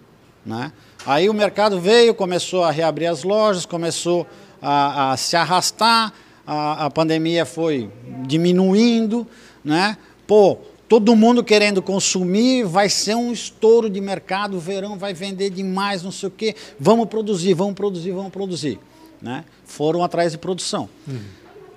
Né? 0.45 0.73
Aí 1.07 1.29
o 1.29 1.35
mercado 1.35 1.79
veio, 1.79 2.15
começou 2.15 2.65
a 2.65 2.71
reabrir 2.71 3.07
as 3.07 3.23
lojas, 3.23 3.67
começou 3.67 4.27
a, 4.61 5.13
a 5.13 5.17
se 5.19 5.37
arrastar, 5.37 6.13
a, 6.47 6.87
a 6.87 6.91
pandemia 6.91 7.45
foi 7.45 7.91
diminuindo, 8.27 9.27
né? 9.63 9.99
Pô, 10.27 10.59
todo 10.89 11.15
mundo 11.15 11.45
querendo 11.45 11.83
consumir, 11.83 12.65
vai 12.65 12.89
ser 12.89 13.15
um 13.15 13.31
estouro 13.31 13.91
de 13.91 14.01
mercado, 14.01 14.57
o 14.57 14.61
verão 14.61 14.99
vai 14.99 15.13
vender 15.13 15.51
demais, 15.51 16.03
não 16.03 16.11
sei 16.11 16.29
o 16.29 16.33
quê. 16.33 16.55
Vamos 16.81 17.09
produzir, 17.09 17.53
vamos 17.53 17.75
produzir, 17.75 18.11
vamos 18.13 18.33
produzir. 18.33 18.79
Né? 19.25 19.43
Foram 19.65 20.05
atrás 20.05 20.33
de 20.33 20.39
produção. 20.39 20.87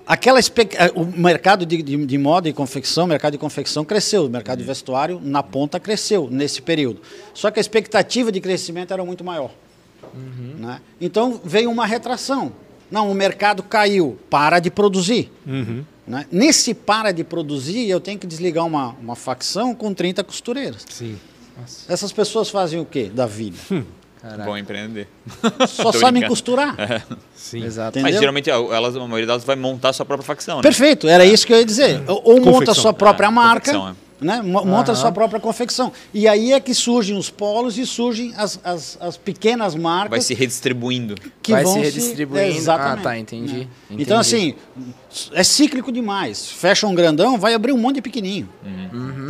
Aquela 0.06 0.38
expec- 0.38 0.76
eh, 0.78 0.92
o 0.94 1.06
mercado 1.06 1.66
de, 1.66 1.82
de, 1.82 2.06
de 2.06 2.18
moda 2.18 2.48
e 2.50 2.54
confecção, 2.54 3.08
mercado 3.08 3.32
de 3.32 3.38
confecção 3.38 3.86
cresceu, 3.86 4.26
o 4.26 4.30
mercado 4.30 4.58
de 4.60 4.66
vestuário 4.66 5.20
na 5.24 5.42
ponta 5.42 5.80
cresceu 5.80 6.28
nesse 6.30 6.62
período. 6.62 7.02
Só 7.34 7.50
que 7.50 7.58
a 7.58 7.62
expectativa 7.62 8.32
de 8.34 8.42
crescimento 8.42 8.92
era 8.94 9.04
muito 9.06 9.24
maior. 9.24 9.50
Né? 10.60 10.82
Então 11.00 11.40
veio 11.44 11.72
uma 11.72 11.86
retração. 11.86 12.52
Não, 12.92 13.10
o 13.10 13.14
mercado 13.14 13.64
caiu, 13.64 14.18
para 14.30 14.60
de 14.60 14.70
produzir. 14.70 15.32
Né? 16.06 16.26
Nesse 16.32 16.74
para 16.74 17.12
de 17.14 17.24
produzir, 17.24 17.90
eu 17.90 18.00
tenho 18.02 18.18
que 18.20 18.28
desligar 18.28 18.66
uma, 18.66 18.90
uma 19.02 19.16
facção 19.16 19.74
com 19.74 19.94
30 19.94 20.22
costureiras. 20.24 20.86
Essas 21.90 22.12
pessoas 22.14 22.50
fazem 22.50 22.80
o 22.80 22.86
quê 22.86 23.06
da 23.14 23.26
vida? 23.26 23.58
Caraca. 24.22 24.44
Bom 24.44 24.58
empreender. 24.58 25.08
Só 25.68 25.92
sabem 25.94 26.28
costurar. 26.28 26.76
Sim. 27.36 27.64
Exato. 27.64 28.00
Entendeu? 28.00 28.12
Mas 28.12 28.20
geralmente 28.20 28.50
elas, 28.50 28.96
a 28.96 29.00
maioria 29.02 29.28
delas 29.28 29.44
vai 29.44 29.56
montar 29.56 29.90
a 29.90 29.94
sua 29.94 30.06
própria 30.06 30.26
facção, 30.26 30.58
né? 30.58 30.62
Perfeito, 30.64 31.08
era 31.08 31.24
isso 31.26 31.46
que 31.46 31.54
eu 31.54 31.58
ia 31.60 31.66
dizer. 31.66 32.02
Ou, 32.08 32.22
ou 32.24 32.36
monta 32.38 32.50
a 32.50 32.52
Confecção. 32.54 32.76
sua 32.76 32.94
própria 32.94 33.28
É, 33.28 33.30
marca, 33.30 33.72
confecção, 33.72 33.96
né? 34.20 34.42
mo- 34.42 34.66
monta 34.66 34.92
a 34.92 34.94
Aham. 34.94 35.02
sua 35.02 35.12
própria 35.12 35.40
confecção. 35.40 35.92
E 36.14 36.28
aí 36.28 36.52
é 36.52 36.60
que 36.60 36.74
surgem 36.74 37.16
os 37.16 37.30
polos 37.30 37.78
e 37.78 37.86
surgem 37.86 38.34
as, 38.36 38.60
as, 38.64 38.98
as 39.00 39.18
pequenas 39.18 39.76
marcas 39.76 40.10
Vai 40.10 40.22
se 40.22 40.34
redistribuindo. 40.34 41.14
que 41.44 41.52
Vai 41.52 41.64
vão 41.64 41.74
se 41.74 41.80
redistribuindo. 41.80 42.58
Exatamente. 42.58 43.00
Ah, 43.00 43.04
tá, 43.04 43.18
entendi. 43.20 43.54
Né? 43.54 43.68
Entendi. 43.92 44.02
Então, 44.04 44.18
assim, 44.20 44.56
é 45.34 45.44
cíclico 45.44 45.92
demais. 45.92 46.50
Fecha 46.52 46.88
um 46.88 46.96
grandão, 46.96 47.38
vai 47.38 47.54
abrir 47.54 47.72
um 47.72 47.78
monte 47.78 47.96
de 47.98 48.02
pequenininho. 48.02 48.50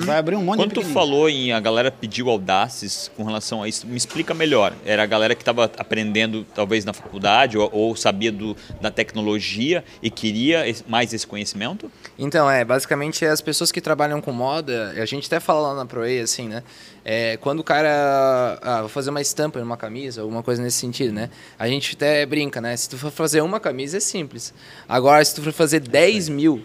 Vai 0.08 0.20
abrir 0.20 0.38
um 0.38 0.41
monte 0.41 0.60
Quando 0.60 0.70
de 0.70 0.76
tu 0.76 0.84
falou 0.84 1.30
em 1.30 1.51
a 1.51 1.60
galera 1.60 1.91
pediu 1.91 2.30
audaces 2.30 3.12
com 3.18 3.26
relação 3.26 3.62
a 3.62 3.68
isso, 3.68 3.86
me 3.86 3.97
explica 3.97 4.34
melhor. 4.34 4.74
Era 4.86 5.03
a 5.03 5.05
galera 5.05 5.36
que 5.36 5.41
estava 5.41 5.66
aprendendo 5.78 6.45
talvez 6.55 6.86
na 6.86 6.93
faculdade 6.93 7.58
ou, 7.58 7.70
ou 7.74 7.93
sabia 7.93 8.32
do, 8.32 8.55
da 8.80 8.89
tecnologia 8.89 9.84
e 10.01 10.10
queria 10.10 10.64
mais 10.88 11.14
esse 11.14 11.28
conhecimento? 11.28 11.91
Então, 12.18 12.49
é, 12.49 12.64
basicamente 12.64 13.26
as 13.26 13.41
pessoas 13.41 13.70
que 13.70 13.82
trabalham 13.82 14.22
com 14.22 14.32
moda, 14.32 14.93
a 14.95 15.05
gente 15.05 15.28
até 15.28 15.41
fala 15.41 15.74
lá 15.74 15.76
na 15.76 15.86
ProE, 15.86 16.22
assim, 16.22 16.47
né? 16.47 16.64
É, 17.03 17.36
quando 17.38 17.60
o 17.60 17.64
cara, 17.64 18.60
ah, 18.62 18.80
vou 18.82 18.89
fazer 18.89 19.10
uma 19.10 19.22
estampa 19.22 19.60
numa 19.60 19.76
camisa, 19.76 20.22
alguma 20.22 20.41
coisa 20.41 20.62
nesse 20.62 20.78
sentido, 20.78 21.12
né? 21.12 21.30
A 21.60 21.68
gente 21.68 21.95
até 21.95 22.26
brinca, 22.26 22.62
né? 22.62 22.78
Se 22.78 22.89
tu 22.89 22.97
for 22.97 23.12
fazer 23.12 23.41
uma 23.41 23.60
camisa 23.60 23.97
é 23.97 23.99
simples. 23.99 24.53
Agora, 24.88 25.24
se 25.24 25.36
tu 25.36 25.41
for 25.41 25.51
fazer 25.51 25.82
10 25.82 26.30
mil, 26.30 26.64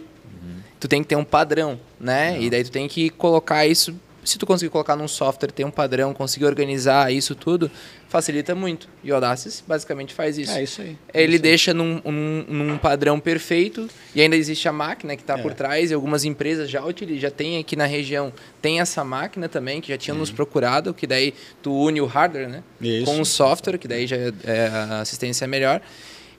tu 0.82 0.88
tem 0.88 1.00
que 1.00 1.08
ter 1.08 1.14
um 1.14 1.22
padrão, 1.24 1.78
né? 2.00 2.36
E 2.40 2.50
daí 2.50 2.64
tu 2.64 2.72
tem 2.72 2.88
que 2.88 3.08
colocar 3.08 3.64
isso. 3.64 3.94
Se 4.24 4.36
tu 4.36 4.44
conseguir 4.44 4.70
colocar 4.70 4.96
num 4.96 5.06
software, 5.06 5.52
ter 5.52 5.64
um 5.64 5.70
padrão, 5.70 6.12
conseguir 6.12 6.44
organizar 6.46 7.12
isso 7.12 7.34
tudo, 7.36 7.70
facilita 8.08 8.52
muito. 8.52 8.88
E 9.02 9.12
o 9.12 9.14
Audaces 9.14 9.62
basicamente 9.66 10.12
faz 10.12 10.38
isso. 10.38 10.50
É 10.50 10.62
isso 10.64 10.82
aí. 10.82 10.96
Ele 11.14 11.38
deixa 11.38 11.72
num, 11.72 12.00
num, 12.04 12.44
num 12.48 12.78
padrão 12.78 13.20
perfeito 13.20 13.88
e 14.12 14.20
ainda 14.20 14.34
existe 14.36 14.68
a 14.68 14.72
máquina 14.72 15.14
que 15.16 15.22
está 15.22 15.38
por 15.38 15.54
trás 15.54 15.90
e 15.92 15.94
algumas 15.94 16.24
empresas 16.24 16.68
já 16.68 16.84
utilizam, 16.84 17.20
já 17.20 17.30
tem 17.30 17.58
aqui 17.58 17.76
na 17.76 17.86
região, 17.86 18.32
tem 18.60 18.80
essa 18.80 19.04
máquina 19.04 19.48
também 19.48 19.80
que 19.80 19.88
já 19.88 19.96
tinham 19.98 20.16
nos 20.18 20.30
procurado, 20.32 20.92
que 20.92 21.06
daí 21.06 21.32
tu 21.62 21.72
une 21.72 22.00
o 22.00 22.06
hardware, 22.06 22.48
né? 22.48 22.62
Isso. 22.80 23.04
Com 23.04 23.20
o 23.20 23.24
software, 23.24 23.78
que 23.78 23.86
daí 23.86 24.06
já 24.08 24.16
é- 24.16 24.32
é, 24.44 24.66
a 24.68 25.00
assistência 25.00 25.44
é 25.44 25.48
melhor. 25.48 25.80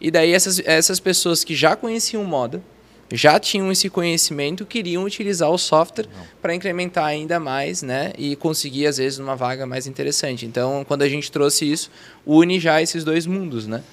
E 0.02 0.12
daí 0.12 0.34
essas, 0.34 0.60
essas 0.66 1.00
pessoas 1.00 1.44
que 1.46 1.56
já 1.56 1.76
conheciam 1.78 2.24
moda, 2.26 2.62
já 3.14 3.40
tinham 3.40 3.72
esse 3.72 3.90
conhecimento, 3.90 4.66
queriam 4.66 5.04
utilizar 5.04 5.50
o 5.50 5.58
software 5.58 6.08
para 6.42 6.56
incrementar 6.56 7.06
ainda 7.06 7.40
mais, 7.40 7.84
né? 7.84 8.12
E 8.18 8.36
conseguir, 8.36 8.88
às 8.88 8.98
vezes, 8.98 9.20
uma 9.20 9.36
vaga 9.36 9.66
mais 9.66 9.86
interessante. 9.86 10.46
Então, 10.46 10.84
quando 10.88 11.04
a 11.04 11.10
gente 11.10 11.32
trouxe 11.32 11.72
isso, 11.72 11.92
une 12.26 12.60
já 12.60 12.82
esses 12.82 13.04
dois 13.04 13.28
mundos, 13.28 13.68
né? 13.68 13.84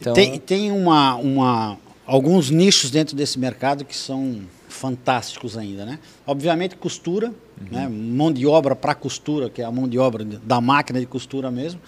Então, 0.00 0.14
Tem, 0.14 0.38
tem 0.38 0.70
uma, 0.70 1.16
uma, 1.16 1.78
alguns 2.06 2.50
nichos 2.50 2.90
dentro 2.90 3.16
desse 3.16 3.38
mercado 3.38 3.84
que 3.84 3.96
são 3.96 4.42
fantásticos 4.68 5.58
ainda, 5.58 5.84
né? 5.84 5.98
Obviamente 6.24 6.76
costura, 6.76 7.34
né? 7.70 7.88
mão 7.88 8.32
de 8.32 8.46
obra 8.46 8.76
para 8.76 8.94
costura, 8.94 9.50
que 9.50 9.60
é 9.60 9.64
a 9.64 9.72
mão 9.72 9.88
de 9.88 9.98
obra 9.98 10.24
da 10.24 10.60
máquina 10.60 11.00
de 11.00 11.06
costura 11.06 11.50
mesmo. 11.50 11.80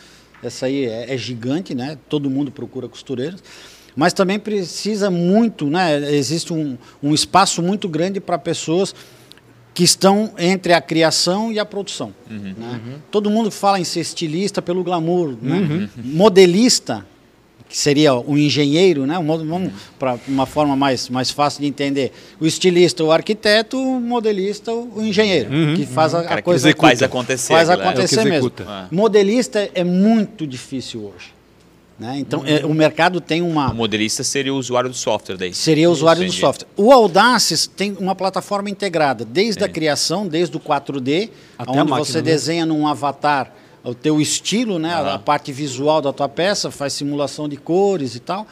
Essa 0.42 0.66
aí 0.66 0.86
é, 0.86 1.14
é 1.14 1.16
gigante, 1.16 1.74
né? 1.74 1.98
Todo 2.08 2.28
mundo 2.28 2.50
procura 2.50 2.88
costureiros. 2.88 3.42
Mas 3.96 4.12
também 4.12 4.38
precisa 4.38 5.10
muito, 5.10 5.68
né? 5.68 6.14
Existe 6.14 6.52
um, 6.52 6.76
um 7.02 7.12
espaço 7.14 7.62
muito 7.62 7.88
grande 7.88 8.20
para 8.20 8.38
pessoas 8.38 8.94
que 9.72 9.84
estão 9.84 10.32
entre 10.38 10.72
a 10.72 10.80
criação 10.80 11.52
e 11.52 11.58
a 11.58 11.64
produção. 11.64 12.12
né? 12.28 12.80
Todo 13.10 13.30
mundo 13.30 13.50
fala 13.50 13.78
em 13.78 13.84
ser 13.84 14.00
estilista 14.00 14.60
pelo 14.60 14.82
glamour, 14.82 15.36
né? 15.40 15.88
modelista, 15.96 17.06
que 17.68 17.78
seria 17.78 18.14
o 18.14 18.36
engenheiro, 18.36 19.06
né? 19.06 19.14
Vamos 19.14 19.72
para 19.96 20.18
uma 20.26 20.44
forma 20.44 20.74
mais, 20.74 21.08
mais 21.08 21.30
fácil 21.30 21.60
de 21.60 21.68
entender. 21.68 22.12
O 22.40 22.46
estilista, 22.46 23.04
o 23.04 23.12
arquiteto, 23.12 23.78
o 23.78 24.00
modelista, 24.00 24.72
o 24.72 25.00
engenheiro, 25.02 25.50
que 25.76 25.86
faz 25.86 26.12
a, 26.14 26.20
a 26.20 26.36
que 26.36 26.42
coisa 26.42 26.68
executa. 26.68 26.88
Faz 26.88 27.02
acontecer, 27.02 27.52
Faz 27.52 27.70
acontecer 27.70 28.20
É 28.20 28.22
que 28.24 28.28
mesmo. 28.30 28.52
Ah. 28.66 28.88
Modelista 28.90 29.70
é 29.72 29.84
muito 29.84 30.46
difícil 30.48 31.00
hoje. 31.04 31.39
Né? 32.00 32.18
Então, 32.18 32.42
é, 32.46 32.64
o 32.64 32.72
mercado 32.72 33.20
tem 33.20 33.42
uma, 33.42 33.70
O 33.70 33.74
modelista 33.74 34.24
seria 34.24 34.54
o 34.54 34.56
usuário 34.56 34.88
do 34.88 34.96
software 34.96 35.36
daí. 35.36 35.52
Seria 35.52 35.86
o 35.90 35.92
usuário 35.92 36.22
do 36.22 36.24
entendi. 36.24 36.40
software. 36.40 36.66
O 36.74 36.90
Audaces 36.90 37.66
tem 37.66 37.94
uma 38.00 38.14
plataforma 38.14 38.70
integrada, 38.70 39.22
desde 39.22 39.62
a 39.62 39.68
criação, 39.68 40.26
desde 40.26 40.56
o 40.56 40.60
4D, 40.60 41.28
Até 41.58 41.70
onde 41.70 41.90
máquina, 41.90 41.98
você 41.98 42.18
né? 42.18 42.22
desenha 42.22 42.64
num 42.64 42.88
avatar 42.88 43.52
o 43.84 43.94
teu 43.94 44.18
estilo, 44.18 44.78
né, 44.78 44.94
a 44.94 45.18
parte 45.18 45.52
visual 45.52 46.00
da 46.00 46.12
tua 46.12 46.28
peça, 46.28 46.70
faz 46.70 46.94
simulação 46.94 47.48
de 47.48 47.56
cores 47.56 48.14
e 48.14 48.20
tal. 48.20 48.46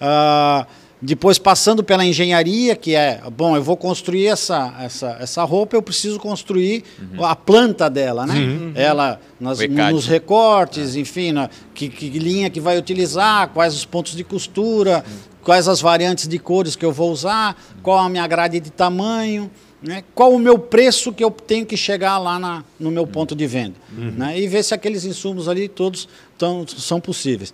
Ah, 0.00 0.66
depois 1.04 1.38
passando 1.38 1.84
pela 1.84 2.02
engenharia, 2.02 2.74
que 2.74 2.94
é, 2.94 3.20
bom, 3.36 3.54
eu 3.54 3.62
vou 3.62 3.76
construir 3.76 4.26
essa, 4.26 4.74
essa, 4.80 5.18
essa 5.20 5.44
roupa, 5.44 5.76
eu 5.76 5.82
preciso 5.82 6.18
construir 6.18 6.82
a 7.20 7.36
planta 7.36 7.90
dela, 7.90 8.26
né? 8.26 8.72
Ela 8.74 9.20
nas, 9.38 9.58
O 9.58 9.64
ECAD. 9.64 9.92
nos 9.92 10.06
recortes, 10.06 10.96
enfim, 10.96 11.32
na, 11.32 11.50
que, 11.74 11.90
que 11.90 12.08
linha 12.18 12.48
que 12.48 12.58
vai 12.58 12.78
utilizar, 12.78 13.50
quais 13.50 13.74
os 13.74 13.84
pontos 13.84 14.16
de 14.16 14.24
costura, 14.24 15.04
quais 15.42 15.68
as 15.68 15.78
variantes 15.78 16.26
de 16.26 16.38
cores 16.38 16.74
que 16.74 16.84
eu 16.84 16.92
vou 16.92 17.12
usar, 17.12 17.54
qual 17.82 17.98
a 17.98 18.08
minha 18.08 18.26
grade 18.26 18.58
de 18.58 18.70
tamanho, 18.70 19.50
né? 19.82 20.02
qual 20.14 20.32
o 20.32 20.38
meu 20.38 20.58
preço 20.58 21.12
que 21.12 21.22
eu 21.22 21.30
tenho 21.30 21.66
que 21.66 21.76
chegar 21.76 22.16
lá 22.16 22.38
na, 22.38 22.64
no 22.80 22.90
meu 22.90 23.06
ponto 23.06 23.36
de 23.36 23.46
venda. 23.46 23.74
Né? 23.92 24.40
E 24.40 24.48
ver 24.48 24.62
se 24.62 24.72
aqueles 24.72 25.04
insumos 25.04 25.48
ali 25.50 25.68
todos 25.68 26.08
tão, 26.38 26.66
são 26.66 26.98
possíveis. 26.98 27.52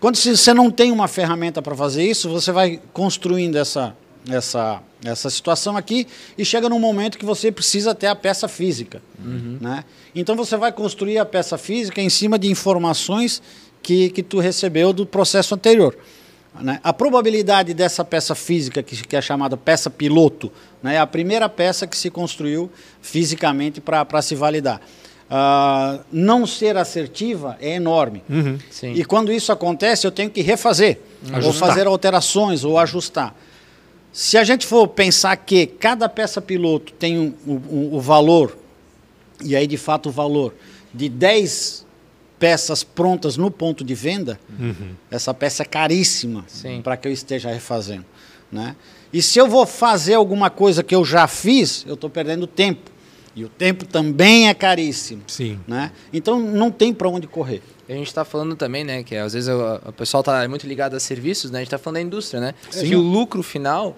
Quando 0.00 0.16
você 0.16 0.52
não 0.52 0.70
tem 0.70 0.92
uma 0.92 1.08
ferramenta 1.08 1.62
para 1.62 1.74
fazer 1.74 2.04
isso, 2.04 2.28
você 2.28 2.52
vai 2.52 2.80
construindo 2.92 3.56
essa, 3.56 3.96
essa, 4.28 4.82
essa 5.04 5.30
situação 5.30 5.76
aqui 5.76 6.06
e 6.36 6.44
chega 6.44 6.68
num 6.68 6.78
momento 6.78 7.18
que 7.18 7.24
você 7.24 7.50
precisa 7.50 7.94
ter 7.94 8.06
a 8.06 8.14
peça 8.14 8.48
física. 8.48 9.02
Né? 9.60 9.84
Então 10.14 10.36
você 10.36 10.56
vai 10.56 10.72
construir 10.72 11.18
a 11.18 11.24
peça 11.24 11.58
física 11.58 12.00
em 12.00 12.10
cima 12.10 12.38
de 12.38 12.50
informações 12.50 13.42
que, 13.82 14.10
que 14.10 14.22
tu 14.22 14.40
recebeu 14.40 14.92
do 14.92 15.04
processo 15.04 15.54
anterior. 15.54 15.96
né? 16.60 16.80
A 16.82 16.92
probabilidade 16.92 17.74
dessa 17.74 18.04
peça 18.04 18.34
física, 18.34 18.82
que, 18.82 18.96
que 18.96 19.16
é 19.16 19.20
chamada 19.20 19.56
peça 19.56 19.90
piloto, 19.90 20.50
né? 20.82 20.94
é 20.94 20.98
a 20.98 21.06
primeira 21.06 21.48
peça 21.48 21.86
que 21.86 21.96
se 21.96 22.10
construiu 22.10 22.70
fisicamente 23.02 23.80
para 23.80 24.22
se 24.22 24.34
validar. 24.34 24.80
Ah, 25.30 26.00
não 26.12 26.46
ser 26.46 26.76
assertiva 26.76 27.56
é 27.60 27.74
enorme. 27.74 28.22
Sim. 28.70 28.92
E 28.92 29.04
quando 29.04 29.32
isso 29.32 29.50
acontece, 29.50 30.06
eu 30.06 30.10
tenho 30.10 30.30
que 30.30 30.42
refazer, 30.42 30.98
ou 31.44 31.52
fazer 31.52 31.86
alterações, 31.86 32.62
ou 32.64 32.78
ajustar. 32.78 33.34
Se 34.12 34.36
a 34.38 34.44
gente 34.44 34.66
for 34.66 34.86
pensar 34.86 35.34
que 35.36 35.66
cada 35.66 36.08
peça 36.08 36.40
piloto 36.40 36.92
tem 36.92 37.18
um- 37.18 37.34
um- 37.46 37.94
o 37.94 38.00
valor, 38.00 38.56
e 39.42 39.56
aí 39.56 39.66
de 39.66 39.76
fato 39.76 40.08
o 40.08 40.12
valor, 40.12 40.54
de 40.92 41.08
10 41.08 41.84
peças 42.38 42.84
prontas 42.84 43.36
no 43.36 43.50
ponto 43.50 43.82
de 43.82 43.94
venda, 43.94 44.38
essa 45.10 45.32
peça 45.34 45.62
é 45.62 45.66
caríssima 45.66 46.44
Sim. 46.46 46.80
para 46.82 46.96
que 46.96 47.08
eu 47.08 47.12
esteja 47.12 47.48
refazendo. 47.50 48.04
Né? 48.52 48.76
E 49.12 49.20
se 49.22 49.38
eu 49.38 49.48
vou 49.48 49.66
fazer 49.66 50.14
alguma 50.14 50.48
coisa 50.50 50.82
que 50.84 50.94
eu 50.94 51.04
já 51.04 51.26
fiz, 51.26 51.84
eu 51.88 51.94
estou 51.94 52.08
perdendo 52.10 52.46
tempo. 52.46 52.90
E 53.36 53.44
o 53.44 53.48
tempo 53.48 53.84
também 53.84 54.48
é 54.48 54.54
caríssimo. 54.54 55.22
Sim. 55.26 55.58
Né? 55.66 55.90
Então 56.12 56.38
não 56.38 56.70
tem 56.70 56.92
para 56.94 57.08
onde 57.08 57.26
correr. 57.26 57.62
A 57.88 57.92
gente 57.92 58.06
está 58.06 58.24
falando 58.24 58.56
também, 58.56 58.84
né, 58.84 59.02
que 59.02 59.14
às 59.16 59.32
vezes 59.34 59.48
o, 59.48 59.88
o 59.88 59.92
pessoal 59.92 60.20
está 60.20 60.48
muito 60.48 60.66
ligado 60.66 60.94
a 60.94 61.00
serviços, 61.00 61.50
né? 61.50 61.58
A 61.58 61.60
gente 61.60 61.66
está 61.68 61.78
falando 61.78 61.96
da 61.96 62.00
indústria, 62.02 62.40
né? 62.40 62.54
Que 62.70 62.94
o 62.96 63.00
lucro 63.00 63.42
final 63.42 63.94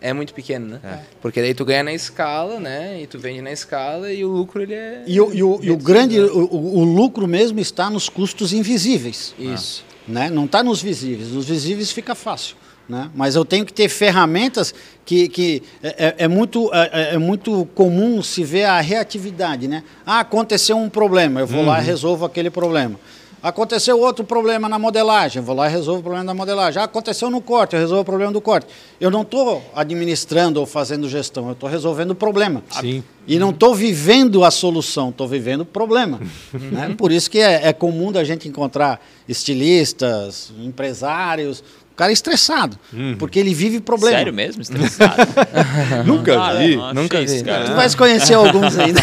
é 0.00 0.12
muito 0.12 0.34
pequeno, 0.34 0.66
né? 0.82 1.04
Porque 1.22 1.40
daí 1.40 1.54
tu 1.54 1.64
ganha 1.64 1.82
na 1.82 1.92
escala, 1.94 2.58
né? 2.60 3.00
E 3.02 3.06
tu 3.06 3.18
vende 3.18 3.40
na 3.40 3.50
escala 3.52 4.12
e 4.12 4.24
o 4.24 4.28
lucro 4.28 4.60
ele 4.60 4.74
é 4.74 5.04
E 5.06 5.20
o, 5.20 5.32
e 5.32 5.42
o- 5.42 5.58
e 5.62 5.70
o 5.70 5.76
grande, 5.78 6.18
o, 6.20 6.44
o- 6.52 6.78
o 6.80 6.84
lucro 6.84 7.26
mesmo 7.26 7.60
está 7.60 7.88
nos 7.88 8.08
custos 8.10 8.52
invisíveis. 8.52 9.34
isso. 9.38 9.84
né? 10.08 10.28
Não 10.28 10.44
está 10.46 10.62
nos 10.62 10.82
visíveis. 10.82 11.28
Nos 11.30 11.46
visíveis 11.46 11.92
fica 11.92 12.14
fácil. 12.14 12.56
Né? 12.90 13.08
Mas 13.14 13.36
eu 13.36 13.44
tenho 13.44 13.64
que 13.64 13.72
ter 13.72 13.88
ferramentas 13.88 14.74
que, 15.06 15.28
que 15.28 15.62
é, 15.80 16.06
é- 16.08 16.14
é 16.24 16.28
muito, 16.28 16.68
é, 16.74 17.14
é 17.14 17.18
muito 17.18 17.64
comum 17.72 18.20
se 18.20 18.42
ver 18.42 18.64
a 18.64 18.80
reatividade. 18.80 19.68
Né? 19.68 19.84
Ah, 20.04 20.18
aconteceu 20.20 20.76
um 20.76 20.88
problema, 20.90 21.38
eu 21.38 21.46
vou 21.46 21.64
lá 21.64 21.80
e 21.80 21.84
resolvo 21.84 22.24
aquele 22.24 22.50
problema. 22.50 22.98
Aconteceu 23.42 23.98
outro 23.98 24.22
problema 24.22 24.68
na 24.68 24.78
modelagem, 24.78 25.40
eu 25.40 25.42
vou 25.46 25.54
lá 25.54 25.66
e 25.66 25.70
resolvo 25.72 26.00
o 26.00 26.02
problema 26.02 26.26
da 26.26 26.34
modelagem. 26.34 26.82
Ah, 26.82 26.84
aconteceu 26.84 27.30
no 27.30 27.40
corte, 27.40 27.74
eu 27.74 27.80
resolvo 27.80 28.02
o 28.02 28.04
problema 28.04 28.32
do 28.32 28.40
corte. 28.40 28.66
Eu 29.00 29.08
não 29.10 29.22
estou 29.22 29.62
administrando 29.74 30.58
ou 30.60 30.66
fazendo 30.66 31.08
gestão, 31.08 31.46
eu 31.46 31.52
estou 31.52 31.68
resolvendo 31.68 32.10
o 32.10 32.14
problema. 32.16 32.62
Sim. 32.80 33.02
E 33.26 33.38
não 33.38 33.50
estou 33.50 33.72
vivendo 33.74 34.44
a 34.44 34.50
solução, 34.50 35.08
estou 35.10 35.28
vivendo 35.28 35.60
o 35.60 35.64
problema. 35.64 36.20
né? 36.52 36.94
Por 36.98 37.12
isso 37.12 37.30
que 37.30 37.38
é, 37.38 37.68
é 37.68 37.72
comum 37.72 38.10
da 38.12 38.24
gente 38.24 38.46
encontrar 38.48 39.00
estilistas, 39.26 40.52
empresários, 40.62 41.62
o 41.92 41.94
cara 42.00 42.12
estressado, 42.12 42.78
porque 43.18 43.38
ele 43.38 43.52
vive 43.54 43.80
problema. 43.80 44.16
Sério 44.16 44.32
mesmo? 44.32 44.62
Estressado? 44.62 45.16
Nunca 46.06 46.34
Cara, 46.34 46.58
vi. 46.58 46.76
não 46.76 46.94
Nunca 46.94 47.18
vi. 47.18 47.24
isso, 47.26 47.44
cara. 47.44 47.64
Tu 47.66 47.74
vais 47.74 47.94
conhecer 47.94 48.34
alguns 48.34 48.78
ainda. 48.78 49.00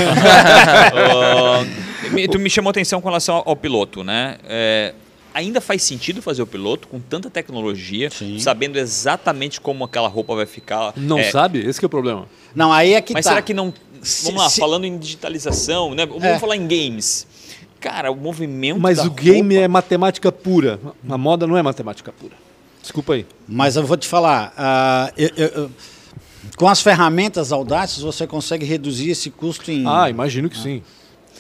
Ó, 1.16 1.64
me- 2.12 2.28
tu 2.28 2.40
me 2.40 2.50
chamou 2.50 2.70
atenção 2.72 3.02
com 3.02 3.08
relação 3.08 3.36
ao, 3.36 3.50
ao 3.50 3.56
piloto, 3.56 4.04
né? 4.04 4.38
É, 4.48 4.94
ainda 5.34 5.62
faz 5.62 5.84
sentido 5.84 6.22
fazer 6.22 6.42
o 6.42 6.48
piloto 6.48 6.88
com 6.88 7.00
tanta 7.00 7.30
tecnologia, 7.30 8.10
Sim. 8.10 8.40
sabendo 8.40 8.78
exatamente 8.78 9.62
como 9.62 9.84
aquela 9.84 10.08
roupa 10.08 10.36
vai 10.36 10.46
ficar? 10.46 10.94
Não 10.96 11.20
É, 11.20 11.30
sabe? 11.32 11.60
Esse 11.60 11.80
que 11.80 11.86
é 11.86 11.88
o 11.88 11.90
problema. 11.90 12.26
Não, 12.56 12.72
aí 12.74 12.94
é 12.94 13.02
que 13.02 13.14
Mas 13.14 13.26
tá. 13.26 13.32
será 13.32 13.42
que 13.42 13.54
não. 13.54 13.74
Se- 14.02 14.26
Vamos 14.26 14.42
lá, 14.44 14.50
se- 14.50 14.60
falando 14.60 14.86
em 14.86 14.98
digitalização, 14.98 15.94
né? 15.94 16.06
Vamos 16.06 16.24
É. 16.24 16.40
falar 16.40 16.56
em 16.56 16.68
games. 16.68 17.28
Cara, 17.80 18.12
o 18.12 18.16
movimento. 18.16 18.80
Mas 18.80 18.98
da 18.98 19.04
o 19.06 19.10
game 19.12 19.54
roupa- 19.56 19.66
é 19.66 19.68
matemática 19.68 20.32
pura. 20.32 20.80
A 21.08 21.18
moda 21.18 21.46
não 21.46 21.56
é 21.58 21.62
matemática 21.62 22.12
pura. 22.12 22.34
Desculpa 22.88 23.14
aí. 23.14 23.26
Mas 23.48 23.76
eu 23.76 23.86
vou 23.86 23.98
te 23.98 24.08
falar, 24.08 24.54
ah, 24.58 25.12
eu- 25.18 25.32
eu- 25.36 25.48
eu- 25.48 25.72
com 26.56 26.68
as 26.68 26.82
ferramentas 26.82 27.52
audácias 27.52 28.02
você 28.02 28.26
consegue 28.26 28.66
reduzir 28.66 29.10
esse 29.12 29.30
custo 29.30 29.70
em 29.72 29.84
Ah, 29.86 30.10
imagino 30.10 30.50
que 30.50 30.58
sim. 30.58 30.82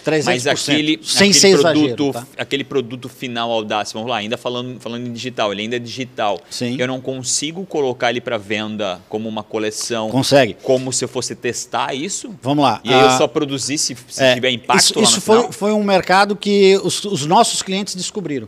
300%. 0.03 0.25
Mas 0.25 0.47
aquele, 0.47 0.99
sem 1.03 1.29
aquele 1.31 1.33
ser 1.33 1.59
produto, 1.59 2.09
exagero, 2.09 2.13
tá? 2.13 2.27
aquele 2.41 2.63
produto 2.63 3.09
final 3.09 3.51
Audace, 3.51 3.93
vamos 3.93 4.09
lá, 4.09 4.17
ainda 4.17 4.37
falando, 4.37 4.79
falando 4.79 5.05
em 5.05 5.11
digital, 5.11 5.51
ele 5.51 5.63
ainda 5.63 5.75
é 5.75 5.79
digital. 5.79 6.39
Sim. 6.49 6.77
Eu 6.79 6.87
não 6.87 7.01
consigo 7.01 7.65
colocar 7.65 8.09
ele 8.09 8.21
para 8.21 8.37
venda 8.37 9.01
como 9.09 9.27
uma 9.27 9.43
coleção, 9.43 10.09
Consegue. 10.09 10.55
como 10.63 10.93
se 10.93 11.03
eu 11.03 11.09
fosse 11.09 11.35
testar 11.35 11.93
isso. 11.93 12.33
Vamos 12.41 12.63
lá. 12.63 12.79
E 12.85 12.93
aí 12.93 13.01
eu 13.01 13.07
Ah, 13.07 13.17
só 13.17 13.27
produzir 13.27 13.77
se, 13.77 13.97
se 14.07 14.23
É, 14.23 14.33
tiver 14.35 14.51
impacto 14.51 14.79
isso, 14.81 14.97
lá 14.97 15.03
isso 15.03 15.15
no 15.15 15.21
foi, 15.21 15.35
final. 15.37 15.51
foi 15.51 15.71
um 15.73 15.83
mercado 15.83 16.35
que 16.37 16.79
os, 16.83 17.03
os 17.03 17.25
nossos 17.25 17.61
clientes 17.61 17.93
descobriram, 17.95 18.47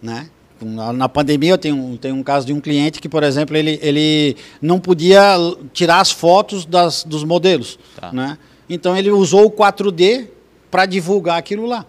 né? 0.00 0.28
Na, 0.60 0.92
na 0.92 1.08
pandemia 1.08 1.52
eu 1.52 1.58
tenho, 1.58 1.76
um- 1.76 1.96
tenho 1.96 2.14
um 2.14 2.22
caso 2.22 2.46
de 2.46 2.52
um 2.52 2.60
cliente 2.60 3.00
que, 3.00 3.08
por 3.08 3.22
exemplo, 3.22 3.56
ele, 3.56 3.78
ele 3.82 4.36
não 4.60 4.78
podia 4.78 5.36
tirar 5.72 6.00
as 6.00 6.10
fotos 6.10 6.64
das, 6.66 7.02
dos 7.04 7.24
modelos, 7.24 7.78
Tá. 7.98 8.12
né? 8.12 8.36
Então 8.68 8.96
ele 8.96 9.10
usou 9.10 9.46
o 9.46 9.50
4D 9.50 10.28
para 10.70 10.86
divulgar 10.86 11.38
aquilo 11.38 11.66
lá. 11.66 11.84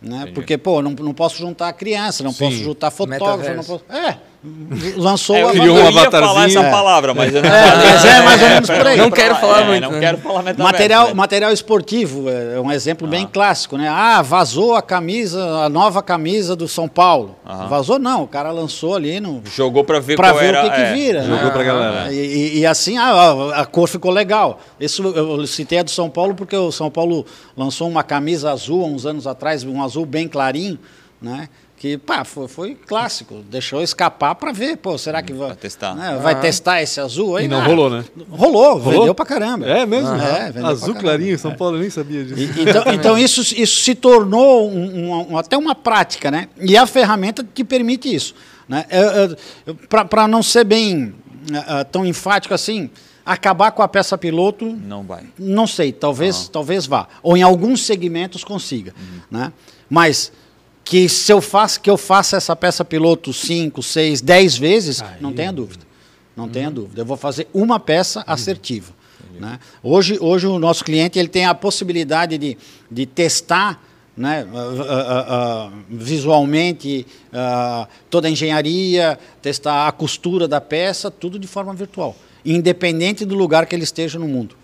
Né? 0.00 0.30
Porque, 0.34 0.56
pô, 0.56 0.80
não, 0.80 0.92
não 0.92 1.12
posso 1.12 1.36
juntar 1.38 1.72
criança, 1.72 2.22
não 2.22 2.32
Sim. 2.32 2.44
posso 2.44 2.56
juntar 2.56 2.90
fotógrafo, 2.90 3.54
não 3.54 3.64
posso... 3.64 3.84
É, 3.90 4.16
lançou 4.96 5.36
É, 5.36 5.42
eu, 5.42 5.48
um 5.48 5.64
eu 5.64 5.90
ia 5.90 6.10
falar 6.10 6.46
essa 6.46 6.60
É. 6.60 6.70
palavra, 6.70 7.14
mas 7.14 7.34
eu 7.34 7.42
não 7.42 7.48
É, 7.50 7.70
falei. 7.70 7.88
mas 7.90 8.04
é 8.04 8.22
mais 8.22 8.42
ou 8.42 8.48
menos 8.48 8.70
por 8.70 8.86
aí. 8.86 8.96
Não 8.98 9.10
quero 9.10 9.34
falar 9.36 9.60
É, 9.62 9.64
muito, 9.64 9.82
Não 9.82 9.90
né? 9.92 10.00
quero 10.00 10.18
falar 10.18 10.42
metaverso, 10.42 10.62
Material, 10.72 11.06
né? 11.08 11.14
material 11.14 11.52
esportivo 11.52 12.28
é 12.28 12.60
um 12.60 12.70
exemplo 12.70 13.06
bem 13.08 13.26
clássico, 13.26 13.76
né? 13.78 13.88
Ah, 13.88 14.20
vazou 14.22 14.74
a 14.74 14.82
camisa, 14.82 15.42
a 15.64 15.68
nova 15.68 16.02
camisa 16.02 16.54
do 16.56 16.66
São 16.68 16.88
Paulo. 16.88 17.36
Aham. 17.46 17.68
Vazou 17.68 17.98
não, 17.98 18.24
o 18.24 18.28
cara 18.28 18.50
lançou 18.50 18.94
ali 18.96 19.20
no 19.20 19.42
Jogou 19.54 19.84
para 19.84 20.00
ver 20.00 20.16
para 20.16 20.30
qual 20.30 20.40
ver 20.40 20.48
era. 20.54 20.60
o 20.60 20.64
que, 20.64 20.76
que 20.76 20.80
é. 20.82 20.92
vira. 20.92 21.22
Jogou 21.22 21.44
né? 21.44 21.50
pra 21.50 21.62
galera. 21.62 22.12
E, 22.12 22.16
e- 22.16 22.58
e 22.60 22.66
assim, 22.66 22.98
ah, 22.98 23.10
a, 23.54 23.60
a 23.62 23.66
cor 23.66 23.88
ficou 23.88 24.10
legal. 24.10 24.60
Isso 24.78 25.02
eu 25.02 25.46
citei 25.46 25.78
a 25.78 25.82
do 25.82 25.90
São 25.90 26.10
Paulo 26.10 26.34
porque 26.34 26.56
o 26.56 26.70
São 26.72 26.90
Paulo 26.90 27.24
lançou 27.56 27.88
uma 27.88 28.02
camisa 28.02 28.50
azul 28.52 28.82
há 28.84 28.86
uns 28.88 29.06
anos 29.06 29.26
atrás, 29.26 29.64
um 29.64 29.82
azul 29.82 30.04
bem 30.04 30.28
clarinho, 30.28 30.78
né? 31.22 31.48
Que 31.78 31.96
pá, 31.96 32.24
foi, 32.24 32.48
foi 32.48 32.74
clássico. 32.74 33.36
Deixou 33.48 33.80
escapar 33.80 34.34
para 34.34 34.50
ver, 34.50 34.76
pô, 34.78 34.98
será 34.98 35.22
que 35.22 35.32
vai 35.32 35.46
Pra 35.48 35.56
testar. 35.56 35.94
né, 35.94 36.18
vai 36.20 36.40
testar 36.40 36.82
esse 36.82 37.00
azul 37.00 37.36
aí? 37.36 37.44
E 37.44 37.48
não 37.48 37.60
Ah, 37.60 37.64
rolou, 37.66 37.88
né? 37.88 38.04
Rolou, 38.28 38.78
Rolou? 38.78 39.00
vendeu 39.00 39.14
pra 39.14 39.24
caramba. 39.24 39.64
É 39.64 39.86
mesmo? 39.86 40.08
É, 40.16 40.46
vendeu 40.46 40.62
pra 40.62 40.70
Azul 40.70 40.94
clarinho, 40.96 41.38
São 41.38 41.54
Paulo, 41.54 41.76
eu 41.76 41.80
nem 41.82 41.90
sabia 41.90 42.24
disso. 42.24 42.40
E- 42.40 42.62
Então, 42.68 42.82
então 42.92 43.18
isso, 43.18 43.40
isso 43.40 43.80
se 43.82 43.94
tornou 43.94 44.68
um- 44.68 45.30
um- 45.32 45.38
até 45.38 45.56
uma 45.56 45.74
prática, 45.74 46.30
né? 46.32 46.48
E 46.60 46.76
a 46.76 46.84
ferramenta 46.84 47.44
que 47.54 47.62
permite 47.62 48.12
isso. 48.12 48.34
Né? 48.68 48.84
Para 50.10 50.26
não 50.28 50.42
ser 50.42 50.64
bem 50.64 51.14
ah, 51.54 51.80
ah, 51.80 51.84
tão 51.84 52.04
enfático 52.04 52.52
assim, 52.54 52.90
acabar 53.24 53.70
com 53.72 53.82
a 53.82 53.88
peça 53.88 54.18
piloto, 54.18 54.66
Não 54.66 55.02
vai. 55.04 55.24
não 55.38 55.66
sei, 55.66 55.92
talvez, 55.92 56.48
talvez 56.48 56.86
vá. 56.86 57.06
Ou 57.22 57.36
em 57.36 57.42
alguns 57.42 57.82
segmentos 57.86 58.42
consiga. 58.44 58.92
Né? 59.30 59.52
Mas 59.88 60.32
que 60.88 61.06
se 61.06 61.30
eu 61.30 61.42
faço, 61.42 61.82
que 61.82 61.90
eu 61.90 61.98
faça 61.98 62.38
essa 62.38 62.56
peça 62.56 62.82
piloto 62.82 63.30
5, 63.30 63.82
6, 63.82 64.22
10 64.22 64.56
vezes, 64.56 65.02
Aí. 65.02 65.20
não 65.20 65.34
tenha 65.34 65.52
dúvida. 65.52 65.84
Não 66.34 66.48
tenha 66.48 66.70
dúvida. 66.70 67.02
Eu 67.02 67.04
vou 67.04 67.16
fazer 67.18 67.46
uma 67.52 67.78
peça 67.78 68.24
assertiva. 68.26 68.94
Né? 69.38 69.58
Hoje, 69.82 70.16
hoje 70.18 70.46
o 70.46 70.58
nosso 70.58 70.82
cliente 70.82 71.18
ele 71.18 71.28
tem 71.28 71.44
a 71.44 71.54
possibilidade 71.54 72.38
de, 72.38 72.56
de 72.90 73.04
testar 73.04 73.84
né, 74.16 74.46
ah, 74.52 74.84
ah, 74.88 75.26
ah, 75.28 75.70
visualmente 75.90 77.06
ah, 77.34 77.86
toda 78.08 78.26
a 78.26 78.30
engenharia, 78.30 79.18
testar 79.42 79.88
a 79.88 79.92
costura 79.92 80.48
da 80.48 80.60
peça, 80.60 81.10
tudo 81.10 81.38
de 81.38 81.46
forma 81.46 81.74
virtual, 81.74 82.16
independente 82.44 83.26
do 83.26 83.34
lugar 83.36 83.66
que 83.66 83.76
ele 83.76 83.84
esteja 83.84 84.18
no 84.18 84.26
mundo. 84.26 84.56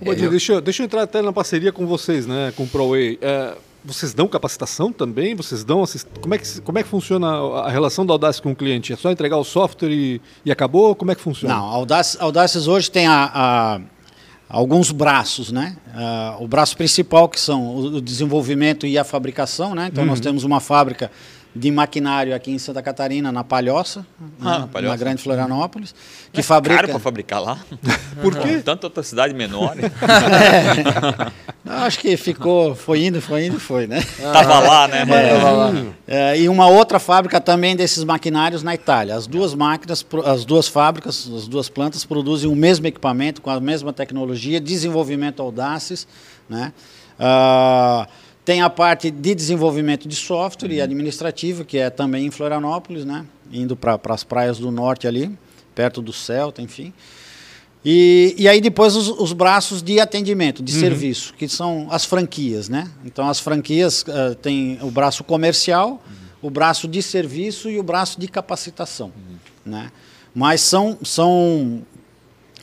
Ô, 0.00 0.06
Badinho, 0.06 0.30
deixa, 0.30 0.54
eu- 0.54 0.60
deixa 0.62 0.82
eu 0.82 0.86
entrar 0.86 1.02
até 1.02 1.20
na 1.20 1.32
parceria 1.34 1.70
com 1.70 1.86
vocês, 1.86 2.26
né? 2.26 2.52
Com 2.56 2.64
o 2.64 2.66
ProWay. 2.66 3.18
É, 3.20 3.54
vocês 3.84 4.14
dão 4.14 4.26
capacitação 4.26 4.90
também? 4.92 5.34
Vocês 5.34 5.62
dão 5.64 5.82
assist... 5.82 6.08
como, 6.20 6.34
é 6.34 6.38
que, 6.38 6.60
como 6.62 6.78
é 6.78 6.82
que 6.82 6.88
funciona 6.88 7.28
a 7.28 7.70
relação 7.70 8.06
da 8.06 8.14
Audace 8.14 8.40
com 8.40 8.52
o 8.52 8.56
cliente? 8.56 8.92
É 8.92 8.96
só 8.96 9.10
entregar 9.10 9.36
o 9.36 9.44
software 9.44 9.90
e, 9.90 10.20
e 10.44 10.50
acabou? 10.50 10.94
Como 10.94 11.10
é 11.12 11.14
que 11.14 11.20
funciona? 11.20 11.54
Não, 11.54 11.64
a 11.68 11.72
Audaces, 11.74 12.20
a 12.20 12.24
Audaces 12.24 12.66
hoje 12.66 12.90
tem 12.90 13.06
a, 13.06 13.30
a- 13.34 13.80
alguns 14.48 14.90
braços, 14.90 15.50
né? 15.52 15.76
O 16.40 16.46
braço 16.48 16.76
principal 16.76 17.28
que 17.28 17.38
são 17.40 17.66
o, 17.66 17.78
o 17.96 18.00
desenvolvimento 18.00 18.86
e 18.86 18.96
a 18.98 19.04
fabricação, 19.04 19.74
né? 19.74 19.88
Então 19.92 20.02
Uhum. 20.04 20.10
nós 20.10 20.20
temos 20.20 20.44
uma 20.44 20.60
fábrica 20.60 21.10
de 21.56 21.70
maquinário 21.70 22.34
aqui 22.34 22.50
em 22.50 22.58
Santa 22.58 22.82
Catarina, 22.82 23.30
na 23.30 23.44
Palhoça, 23.44 24.04
Ah, 24.40 24.44
né? 24.54 24.58
na 24.58 24.66
Palhoça. 24.66 24.92
na 24.92 24.96
Grande 24.96 25.22
Florianópolis, 25.22 25.94
que 26.32 26.40
É 26.40 26.42
fabrica. 26.42 26.76
caro 26.76 26.88
para 26.88 26.98
fabricar 26.98 27.40
lá? 27.40 27.58
Por 28.20 28.36
quê? 28.36 28.60
Tanta 28.64 28.86
outra 28.88 29.02
cidade 29.04 29.32
menor. 29.34 29.76
Não, 31.64 31.74
acho 31.84 31.98
que 31.98 32.16
ficou, 32.16 32.74
foi 32.74 33.04
indo, 33.06 33.20
foi 33.22 33.46
indo, 33.46 33.58
foi, 33.58 33.86
né? 33.86 34.02
Tava 34.32 34.58
lá, 34.58 34.88
né? 34.88 35.04
mano? 35.04 35.94
É, 36.06 36.38
e 36.38 36.48
uma 36.48 36.66
outra 36.66 36.98
fábrica 36.98 37.40
também 37.40 37.74
desses 37.74 38.04
maquinários 38.04 38.62
na 38.62 38.74
Itália. 38.74 39.14
As 39.14 39.26
duas 39.26 39.54
máquinas, 39.54 40.04
as 40.26 40.44
duas 40.44 40.68
fábricas, 40.68 41.30
as 41.34 41.48
duas 41.48 41.68
plantas 41.68 42.04
produzem 42.04 42.50
o 42.50 42.54
mesmo 42.54 42.86
equipamento, 42.86 43.40
com 43.40 43.48
a 43.48 43.58
mesma 43.60 43.92
tecnologia, 43.92 44.60
desenvolvimento 44.60 45.40
audaces. 45.40 46.06
Né? 46.48 46.72
Ah, 47.18 48.06
tem 48.44 48.60
a 48.60 48.68
parte 48.68 49.10
de 49.10 49.34
desenvolvimento 49.34 50.06
de 50.06 50.14
software 50.14 50.72
e 50.72 50.80
administrativo, 50.80 51.64
que 51.64 51.78
é 51.78 51.88
também 51.88 52.26
em 52.26 52.30
Florianópolis, 52.30 53.04
né? 53.04 53.24
indo 53.52 53.76
para 53.76 53.98
as 54.10 54.24
praias 54.24 54.58
do 54.58 54.70
norte 54.70 55.06
ali, 55.06 55.30
perto 55.74 56.02
do 56.02 56.12
Celta, 56.12 56.60
enfim. 56.60 56.92
E, 57.84 58.34
e 58.38 58.48
aí 58.48 58.60
depois 58.60 58.96
os, 58.96 59.08
os 59.08 59.32
braços 59.32 59.82
de 59.82 60.00
atendimento, 60.00 60.62
de 60.62 60.72
serviço, 60.72 61.34
que 61.34 61.48
são 61.48 61.86
as 61.90 62.04
franquias, 62.04 62.68
né? 62.68 62.90
Então 63.04 63.28
as 63.28 63.38
franquias 63.38 64.04
tem 64.40 64.78
o 64.80 64.90
braço 64.90 65.22
comercial, 65.22 66.02
o 66.40 66.48
braço 66.48 66.88
de 66.88 67.02
serviço 67.02 67.68
e 67.68 67.78
o 67.78 67.82
braço 67.82 68.18
de 68.18 68.26
capacitação, 68.26 69.12
né? 69.64 69.92
Mas 70.34 70.62
são, 70.62 70.98
são, 71.04 71.82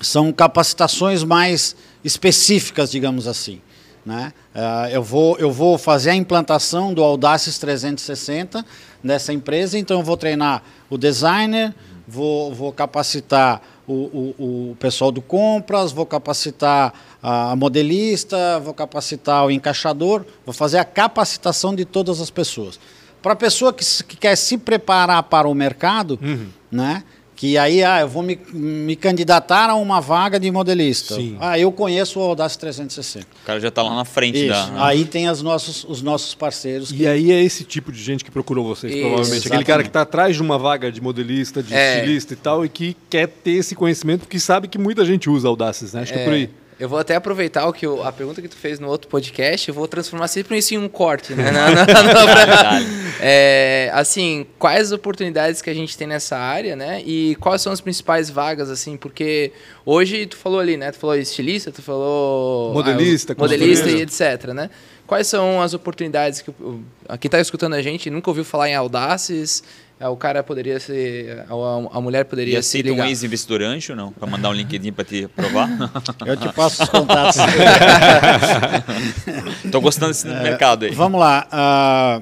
são 0.01 0.33
capacitações 0.33 1.23
mais 1.23 1.75
específicas, 2.03 2.89
digamos 2.91 3.27
assim. 3.27 3.61
Né? 4.05 4.33
Ah, 4.53 4.89
eu, 4.91 5.03
vou, 5.03 5.37
eu 5.37 5.51
vou 5.51 5.77
fazer 5.77 6.09
a 6.09 6.15
implantação 6.15 6.93
do 6.93 7.03
Audaces 7.03 7.59
360 7.59 8.65
nessa 9.03 9.31
empresa, 9.31 9.77
então 9.77 9.99
eu 9.99 10.03
vou 10.03 10.17
treinar 10.17 10.63
o 10.89 10.97
designer, 10.97 11.73
vou, 12.07 12.53
vou 12.53 12.73
capacitar 12.73 13.61
o, 13.87 13.93
o, 13.93 14.71
o 14.71 14.75
pessoal 14.79 15.11
do 15.11 15.21
compras, 15.21 15.91
vou 15.91 16.05
capacitar 16.05 16.93
a 17.21 17.55
modelista, 17.55 18.59
vou 18.59 18.73
capacitar 18.73 19.45
o 19.45 19.51
encaixador, 19.51 20.25
vou 20.45 20.53
fazer 20.53 20.77
a 20.77 20.85
capacitação 20.85 21.75
de 21.75 21.85
todas 21.85 22.19
as 22.19 22.29
pessoas. 22.29 22.79
Para 23.21 23.33
a 23.33 23.35
pessoa 23.35 23.71
que, 23.71 23.85
que 24.03 24.17
quer 24.17 24.35
se 24.35 24.57
preparar 24.57 25.21
para 25.23 25.47
o 25.47 25.53
mercado, 25.53 26.17
né? 26.71 27.03
Que 27.41 27.57
aí, 27.57 27.83
ah, 27.83 28.01
eu 28.01 28.07
vou 28.07 28.21
me, 28.21 28.37
me 28.53 28.95
candidatar 28.95 29.67
a 29.67 29.73
uma 29.73 29.99
vaga 29.99 30.39
de 30.39 30.51
modelista. 30.51 31.15
Sim. 31.15 31.37
Ah, 31.39 31.57
eu 31.57 31.71
conheço 31.71 32.19
o 32.19 32.21
Audacity 32.21 32.59
360. 32.59 33.25
O 33.41 33.45
cara 33.47 33.59
já 33.59 33.69
está 33.69 33.81
lá 33.81 33.95
na 33.95 34.05
frente 34.05 34.37
Isso. 34.37 34.49
da. 34.49 34.85
Aí 34.85 35.05
tem 35.05 35.27
as 35.27 35.41
nossos, 35.41 35.83
os 35.89 36.03
nossos 36.03 36.35
parceiros. 36.35 36.91
E 36.95 37.07
aí 37.07 37.31
é 37.31 37.41
esse 37.43 37.63
tipo 37.63 37.91
de 37.91 37.99
gente 37.99 38.23
que 38.23 38.29
procurou 38.29 38.63
vocês, 38.63 38.93
Isso, 38.93 39.01
provavelmente. 39.01 39.29
Aquele 39.39 39.45
exatamente. 39.47 39.65
cara 39.65 39.81
que 39.81 39.89
está 39.89 40.01
atrás 40.01 40.35
de 40.35 40.41
uma 40.43 40.59
vaga 40.59 40.91
de 40.91 41.01
modelista, 41.01 41.63
de 41.63 41.73
É. 41.73 41.95
estilista 41.97 42.33
e 42.33 42.37
tal, 42.37 42.63
e 42.63 42.69
que 42.69 42.95
quer 43.09 43.27
ter 43.27 43.53
esse 43.53 43.73
conhecimento, 43.73 44.19
porque 44.19 44.39
sabe 44.39 44.67
que 44.67 44.77
muita 44.77 45.03
gente 45.03 45.27
usa 45.27 45.47
Audaces, 45.47 45.93
né? 45.93 46.03
Acho 46.03 46.13
que 46.13 46.19
é 46.19 46.23
por 46.23 46.33
aí. 46.33 46.47
Eu 46.81 46.89
vou 46.89 46.97
até 46.97 47.13
aproveitar 47.15 47.67
o 47.67 47.71
que 47.73 47.85
eu- 47.85 48.03
a 48.03 48.11
pergunta 48.11 48.41
que 48.41 48.47
tu 48.47 48.55
fez 48.55 48.79
no 48.79 48.87
outro 48.87 49.07
podcast, 49.07 49.69
eu 49.69 49.75
vou 49.75 49.87
transformar 49.87 50.27
sempre 50.27 50.57
isso 50.57 50.73
em 50.73 50.79
um 50.79 50.89
corte, 50.89 51.33
né? 51.35 51.51
Não, 51.51 51.67
não, 51.75 51.85
não, 51.85 52.25
pra- 52.25 52.79
É, 53.19 53.91
assim, 53.93 54.47
quais 54.57 54.87
as 54.87 54.91
oportunidades 54.91 55.61
que 55.61 55.69
a 55.69 55.73
gente 55.75 55.95
tem 55.95 56.07
nessa 56.07 56.35
área, 56.37 56.75
né? 56.75 57.03
E 57.05 57.35
quais 57.39 57.61
são 57.61 57.71
as 57.71 57.79
principais 57.79 58.31
vagas, 58.31 58.67
assim? 58.71 58.97
Porque 58.97 59.51
hoje 59.85 60.25
tu 60.25 60.35
falou 60.37 60.59
ali, 60.59 60.75
né? 60.75 60.91
Tu 60.91 60.97
falou 60.97 61.15
estilista, 61.15 61.71
tu 61.71 61.83
falou... 61.83 62.73
Modelista, 62.73 63.33
ah, 63.33 63.35
modelista 63.37 63.89
e 63.91 64.01
etc, 64.01 64.47
né? 64.51 64.69
Quais 65.05 65.27
são 65.27 65.61
as 65.61 65.75
oportunidades 65.75 66.41
que... 66.41 66.51
Quem 67.19 67.27
está 67.27 67.39
escutando 67.39 67.73
a 67.75 67.81
gente 67.83 68.09
nunca 68.09 68.29
ouviu 68.29 68.43
falar 68.45 68.69
em 68.69 68.75
Audaces, 68.75 69.61
é, 69.61 69.90
o 70.09 70.17
cara 70.17 70.43
poderia 70.43 70.79
ser... 70.79 71.45
A, 71.49 71.97
a 71.97 72.01
mulher 72.01 72.21
E 72.21 72.25
poderia 72.25 72.61
se 72.61 72.69
aceita 72.77 72.89
um 72.89 72.93
ligar. 72.93 73.07
ex-investidor 73.07 73.61
anjo, 73.61 73.95
não? 73.95 74.11
Para 74.11 74.29
mandar 74.29 74.49
um 74.49 74.53
LinkedIn 74.53 74.91
para 74.91 75.05
te 75.05 75.25
aprovar? 75.25 75.69
Eu 76.25 76.37
te 76.37 76.51
passo 76.53 76.83
os 76.83 76.89
contatos. 76.89 77.37
Tô 79.71 79.81
gostando 79.81 80.11
desse 80.11 80.27
mercado 80.27 80.85
aí. 80.85 80.91
Vamos 80.91 81.19
lá. 81.19 81.47
ah, 81.51 82.21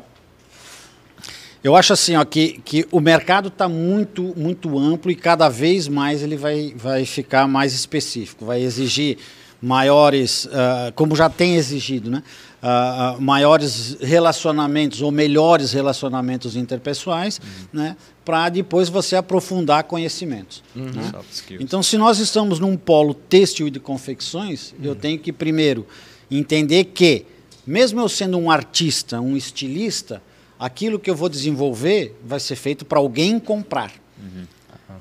eu 1.62 1.76
acho 1.76 1.92
assim, 1.92 2.16
ó, 2.16 2.24
que, 2.24 2.62
que 2.64 2.88
o 2.90 3.02
mercado 3.02 3.50
está 3.50 3.68
muito, 3.68 4.34
muito 4.38 4.80
amplo 4.80 5.12
e 5.12 5.16
cada 5.16 5.50
vez 5.50 5.90
mais 5.90 6.24
ele 6.24 6.38
vai, 6.38 6.74
vai 6.76 7.04
ficar 7.06 7.50
mais 7.50 7.74
específico, 7.74 8.46
vai 8.46 8.62
exigir 8.62 9.18
maiores, 9.62 10.48
ah, 10.54 10.94
como 10.96 11.18
já 11.18 11.30
tem 11.30 11.56
exigido, 11.56 12.10
né? 12.10 12.24
Ah, 12.62 13.16
maiores 13.20 13.96
relacionamentos 14.02 15.02
ou 15.02 15.12
melhores 15.12 15.72
relacionamentos 15.72 16.58
interpessoais, 16.58 17.40
né? 17.72 17.96
Para 18.26 18.50
depois 18.50 18.90
você 18.90 19.16
aprofundar 19.16 19.86
conhecimentos. 19.86 20.62
né? 20.76 21.10
Soft 21.10 21.32
skills. 21.32 21.64
Então, 21.64 21.82
se 21.82 21.98
nós 21.98 22.20
estamos 22.20 22.60
num 22.60 22.76
polo 22.76 23.14
têxtil 23.14 23.68
e 23.68 23.72
de 23.72 23.80
confecções, 23.80 24.74
eu 24.84 24.94
tenho 24.94 25.18
que 25.18 25.32
primeiro 25.32 25.88
entender 26.30 26.84
que, 26.86 27.26
mesmo 27.66 28.02
eu 28.02 28.10
sendo 28.10 28.38
um 28.38 28.52
artista, 28.52 29.22
um 29.22 29.38
estilista, 29.38 30.22
aquilo 30.60 31.00
que 31.00 31.10
eu 31.10 31.16
vou 31.16 31.30
desenvolver 31.30 32.20
vai 32.26 32.42
ser 32.42 32.58
feito 32.58 32.84
para 32.84 33.00
alguém 33.00 33.40
comprar. 33.40 33.94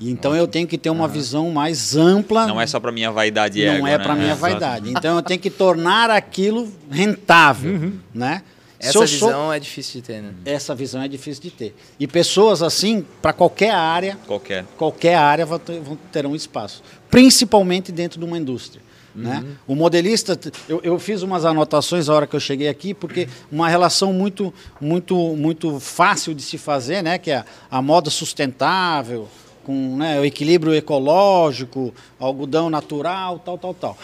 E 0.00 0.10
então 0.10 0.34
eu 0.34 0.46
tenho 0.46 0.66
que 0.66 0.78
ter 0.78 0.90
uma 0.90 1.08
visão 1.08 1.50
mais 1.50 1.96
ampla. 1.96 2.46
Não 2.46 2.60
é 2.60 2.66
só 2.66 2.78
para 2.78 2.92
minha 2.92 3.10
vaidade 3.10 3.60
e 3.60 3.66
não 3.66 3.74
ego, 3.74 3.86
é 3.86 3.98
né? 3.98 4.04
para 4.04 4.14
minha 4.14 4.26
Exato. 4.28 4.40
vaidade. 4.40 4.90
Então 4.90 5.16
eu 5.16 5.22
tenho 5.22 5.40
que 5.40 5.50
tornar 5.50 6.08
aquilo 6.10 6.72
rentável, 6.90 7.92
né? 8.14 8.42
Se 8.80 8.90
Essa 8.90 8.98
eu 8.98 9.06
sou- 9.08 9.28
visão 9.28 9.52
é 9.52 9.58
difícil 9.58 10.00
de 10.00 10.06
ter, 10.06 10.22
né? 10.22 10.32
essa 10.44 10.72
visão 10.72 11.02
é 11.02 11.08
difícil 11.08 11.42
de 11.42 11.50
ter. 11.50 11.74
E 11.98 12.06
pessoas 12.06 12.62
assim, 12.62 13.04
para 13.20 13.32
qualquer 13.32 13.72
área, 13.72 14.16
Qualquer. 14.24 14.64
qualquer 14.76 15.16
área 15.16 15.44
vão 15.44 15.58
ter, 15.58 15.80
vão 15.80 15.98
ter 16.12 16.24
um 16.24 16.36
espaço, 16.36 16.80
principalmente 17.10 17.90
dentro 17.90 18.20
de 18.20 18.24
uma 18.24 18.38
indústria. 18.38 18.80
Né? 19.12 19.44
O 19.66 19.74
modelista, 19.74 20.38
eu, 20.68 20.80
eu 20.84 20.96
fiz 21.00 21.22
umas 21.22 21.44
anotações 21.44 22.06
na 22.06 22.14
hora 22.14 22.24
que 22.28 22.36
eu 22.36 22.40
cheguei 22.40 22.68
aqui, 22.68 22.94
porque 22.94 23.26
uma 23.50 23.68
relação 23.68 24.12
muito, 24.12 24.54
muito, 24.80 25.16
muito 25.34 25.80
fácil 25.80 26.32
de 26.32 26.42
se 26.42 26.56
fazer, 26.56 27.02
né? 27.02 27.18
que 27.18 27.32
é 27.32 27.38
a, 27.38 27.44
a 27.68 27.82
moda 27.82 28.10
sustentável, 28.10 29.26
com 29.68 29.98
né, 29.98 30.18
o 30.18 30.24
equilíbrio 30.24 30.74
ecológico, 30.74 31.92
algodão 32.18 32.70
natural, 32.70 33.38
tal, 33.38 33.58
tal, 33.58 33.74
tal. 33.74 33.98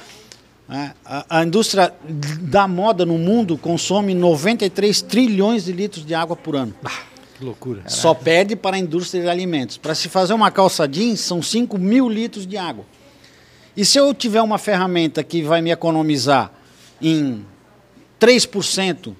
né? 0.68 0.92
A, 1.02 1.38
a 1.38 1.42
indústria 1.42 1.90
da 2.42 2.68
moda 2.68 3.06
no 3.06 3.16
mundo 3.16 3.56
consome 3.56 4.12
93 4.12 5.00
trilhões 5.00 5.64
de 5.64 5.72
litros 5.72 6.04
de 6.04 6.14
água 6.14 6.36
por 6.36 6.54
ano. 6.54 6.74
Que 7.38 7.42
loucura. 7.42 7.82
Só 7.86 8.12
perde 8.12 8.54
para 8.54 8.76
a 8.76 8.78
indústria 8.78 9.22
de 9.22 9.28
alimentos. 9.30 9.78
Para 9.78 9.94
se 9.94 10.10
fazer 10.10 10.34
uma 10.34 10.50
calça 10.50 10.86
jeans, 10.86 11.20
são 11.20 11.40
5 11.40 11.78
mil 11.78 12.10
litros 12.10 12.46
de 12.46 12.58
água. 12.58 12.84
E 13.74 13.86
se 13.86 13.98
eu 13.98 14.12
tiver 14.12 14.42
uma 14.42 14.58
ferramenta 14.58 15.24
que 15.24 15.42
vai 15.42 15.62
me 15.62 15.70
economizar 15.70 16.52
em 17.00 17.42
3% 18.20 19.14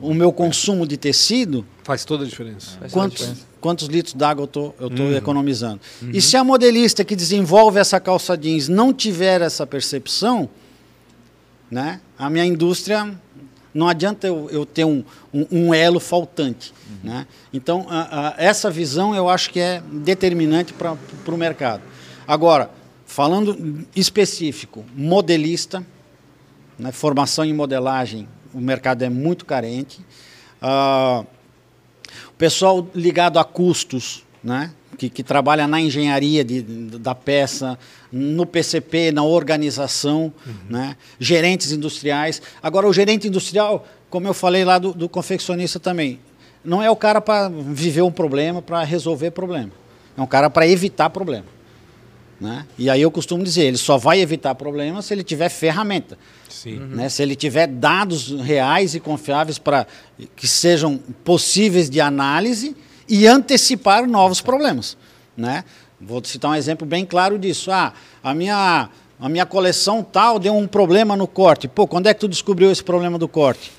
o 0.00 0.14
meu 0.14 0.32
consumo 0.32 0.86
de 0.86 0.96
tecido, 0.96 1.66
Faz 1.86 2.04
toda 2.04 2.24
a 2.24 2.26
diferença. 2.26 2.78
Faz 2.80 2.92
toda 2.92 3.04
a 3.04 3.08
quantos, 3.08 3.18
diferença. 3.18 3.46
Quantos 3.66 3.88
litros 3.88 4.14
d'água 4.14 4.44
eu 4.44 4.46
tô- 4.46 4.68
estou 4.80 5.12
economizando? 5.12 5.80
E 6.12 6.22
se 6.22 6.36
a 6.36 6.44
modelista 6.44 7.04
que 7.04 7.16
desenvolve 7.16 7.80
essa 7.80 7.98
calça 7.98 8.36
jeans 8.38 8.68
não 8.68 8.92
tiver 8.94 9.40
essa 9.40 9.66
percepção, 9.66 10.48
né, 11.68 12.00
a 12.16 12.30
minha 12.30 12.44
indústria 12.44 13.12
não 13.74 13.88
adianta 13.88 14.24
eu, 14.28 14.48
eu 14.52 14.64
ter 14.64 14.84
um, 14.84 15.02
um, 15.34 15.46
um 15.50 15.74
elo 15.74 15.98
faltante. 15.98 16.72
Né? 17.02 17.26
Então, 17.52 17.86
a- 17.90 18.28
a- 18.28 18.34
essa 18.38 18.70
visão 18.70 19.14
eu 19.16 19.28
acho 19.28 19.50
que 19.50 19.58
é 19.58 19.82
determinante 19.92 20.72
para 20.72 20.94
o 21.26 21.36
mercado. 21.36 21.82
Agora, 22.26 22.70
falando 23.04 23.84
específico, 23.96 24.84
modelista, 24.96 25.84
né, 26.78 26.92
formação 26.92 27.44
em 27.44 27.52
modelagem, 27.52 28.28
o 28.54 28.60
mercado 28.60 29.02
é 29.02 29.08
muito 29.10 29.44
carente. 29.44 30.00
O 30.62 31.24
pessoal 32.38 32.86
ligado 32.94 33.38
a 33.38 33.44
custos, 33.44 34.24
né? 34.42 34.70
que, 34.96 35.10
que 35.10 35.22
trabalha 35.22 35.66
na 35.66 35.80
engenharia 35.80 36.42
de, 36.42 36.62
da 36.62 37.14
peça, 37.14 37.78
no 38.10 38.46
PCP, 38.46 39.12
na 39.12 39.22
organização, 39.22 40.32
né? 40.68 40.96
gerentes 41.18 41.72
industriais. 41.72 42.40
Agora, 42.62 42.88
o 42.88 42.92
gerente 42.92 43.28
industrial, 43.28 43.86
como 44.08 44.26
eu 44.26 44.34
falei 44.34 44.64
lá 44.64 44.78
do, 44.78 44.92
do 44.92 45.08
confeccionista 45.08 45.78
também, 45.78 46.18
não 46.64 46.82
é 46.82 46.90
o 46.90 46.96
cara 46.96 47.20
para 47.20 47.48
viver 47.48 48.02
um 48.02 48.10
problema, 48.10 48.60
para 48.60 48.82
resolver 48.82 49.30
problema. 49.30 49.70
É 50.16 50.20
um 50.20 50.26
cara 50.26 50.48
para 50.48 50.66
evitar 50.66 51.10
problema. 51.10 51.55
Né? 52.40 52.66
E 52.76 52.90
aí 52.90 53.00
eu 53.00 53.10
costumo 53.10 53.42
dizer, 53.42 53.62
ele 53.62 53.78
só 53.78 53.96
vai 53.96 54.20
evitar 54.20 54.54
problemas 54.54 55.06
se 55.06 55.14
ele 55.14 55.24
tiver 55.24 55.48
ferramenta. 55.48 56.18
Sim. 56.48 56.76
Né? 56.76 57.08
Se 57.08 57.22
ele 57.22 57.34
tiver 57.34 57.66
dados 57.66 58.30
reais 58.40 58.94
e 58.94 59.00
confiáveis 59.00 59.58
para 59.58 59.86
que 60.34 60.46
sejam 60.46 60.98
possíveis 61.24 61.88
de 61.88 62.00
análise 62.00 62.76
e 63.08 63.26
antecipar 63.26 64.06
novos 64.06 64.40
problemas. 64.40 64.96
Né? 65.36 65.64
Vou 66.00 66.22
citar 66.24 66.50
um 66.50 66.54
exemplo 66.54 66.86
bem 66.86 67.06
claro 67.06 67.38
disso. 67.38 67.70
Ah, 67.70 67.92
a 68.22 68.34
minha, 68.34 68.90
a 69.18 69.28
minha 69.28 69.46
coleção 69.46 70.02
tal 70.02 70.38
deu 70.38 70.54
um 70.54 70.66
problema 70.66 71.16
no 71.16 71.26
corte. 71.26 71.66
Pô, 71.66 71.86
quando 71.86 72.06
é 72.06 72.14
que 72.14 72.20
tu 72.20 72.28
descobriu 72.28 72.70
esse 72.70 72.84
problema 72.84 73.18
do 73.18 73.28
corte? 73.28 73.72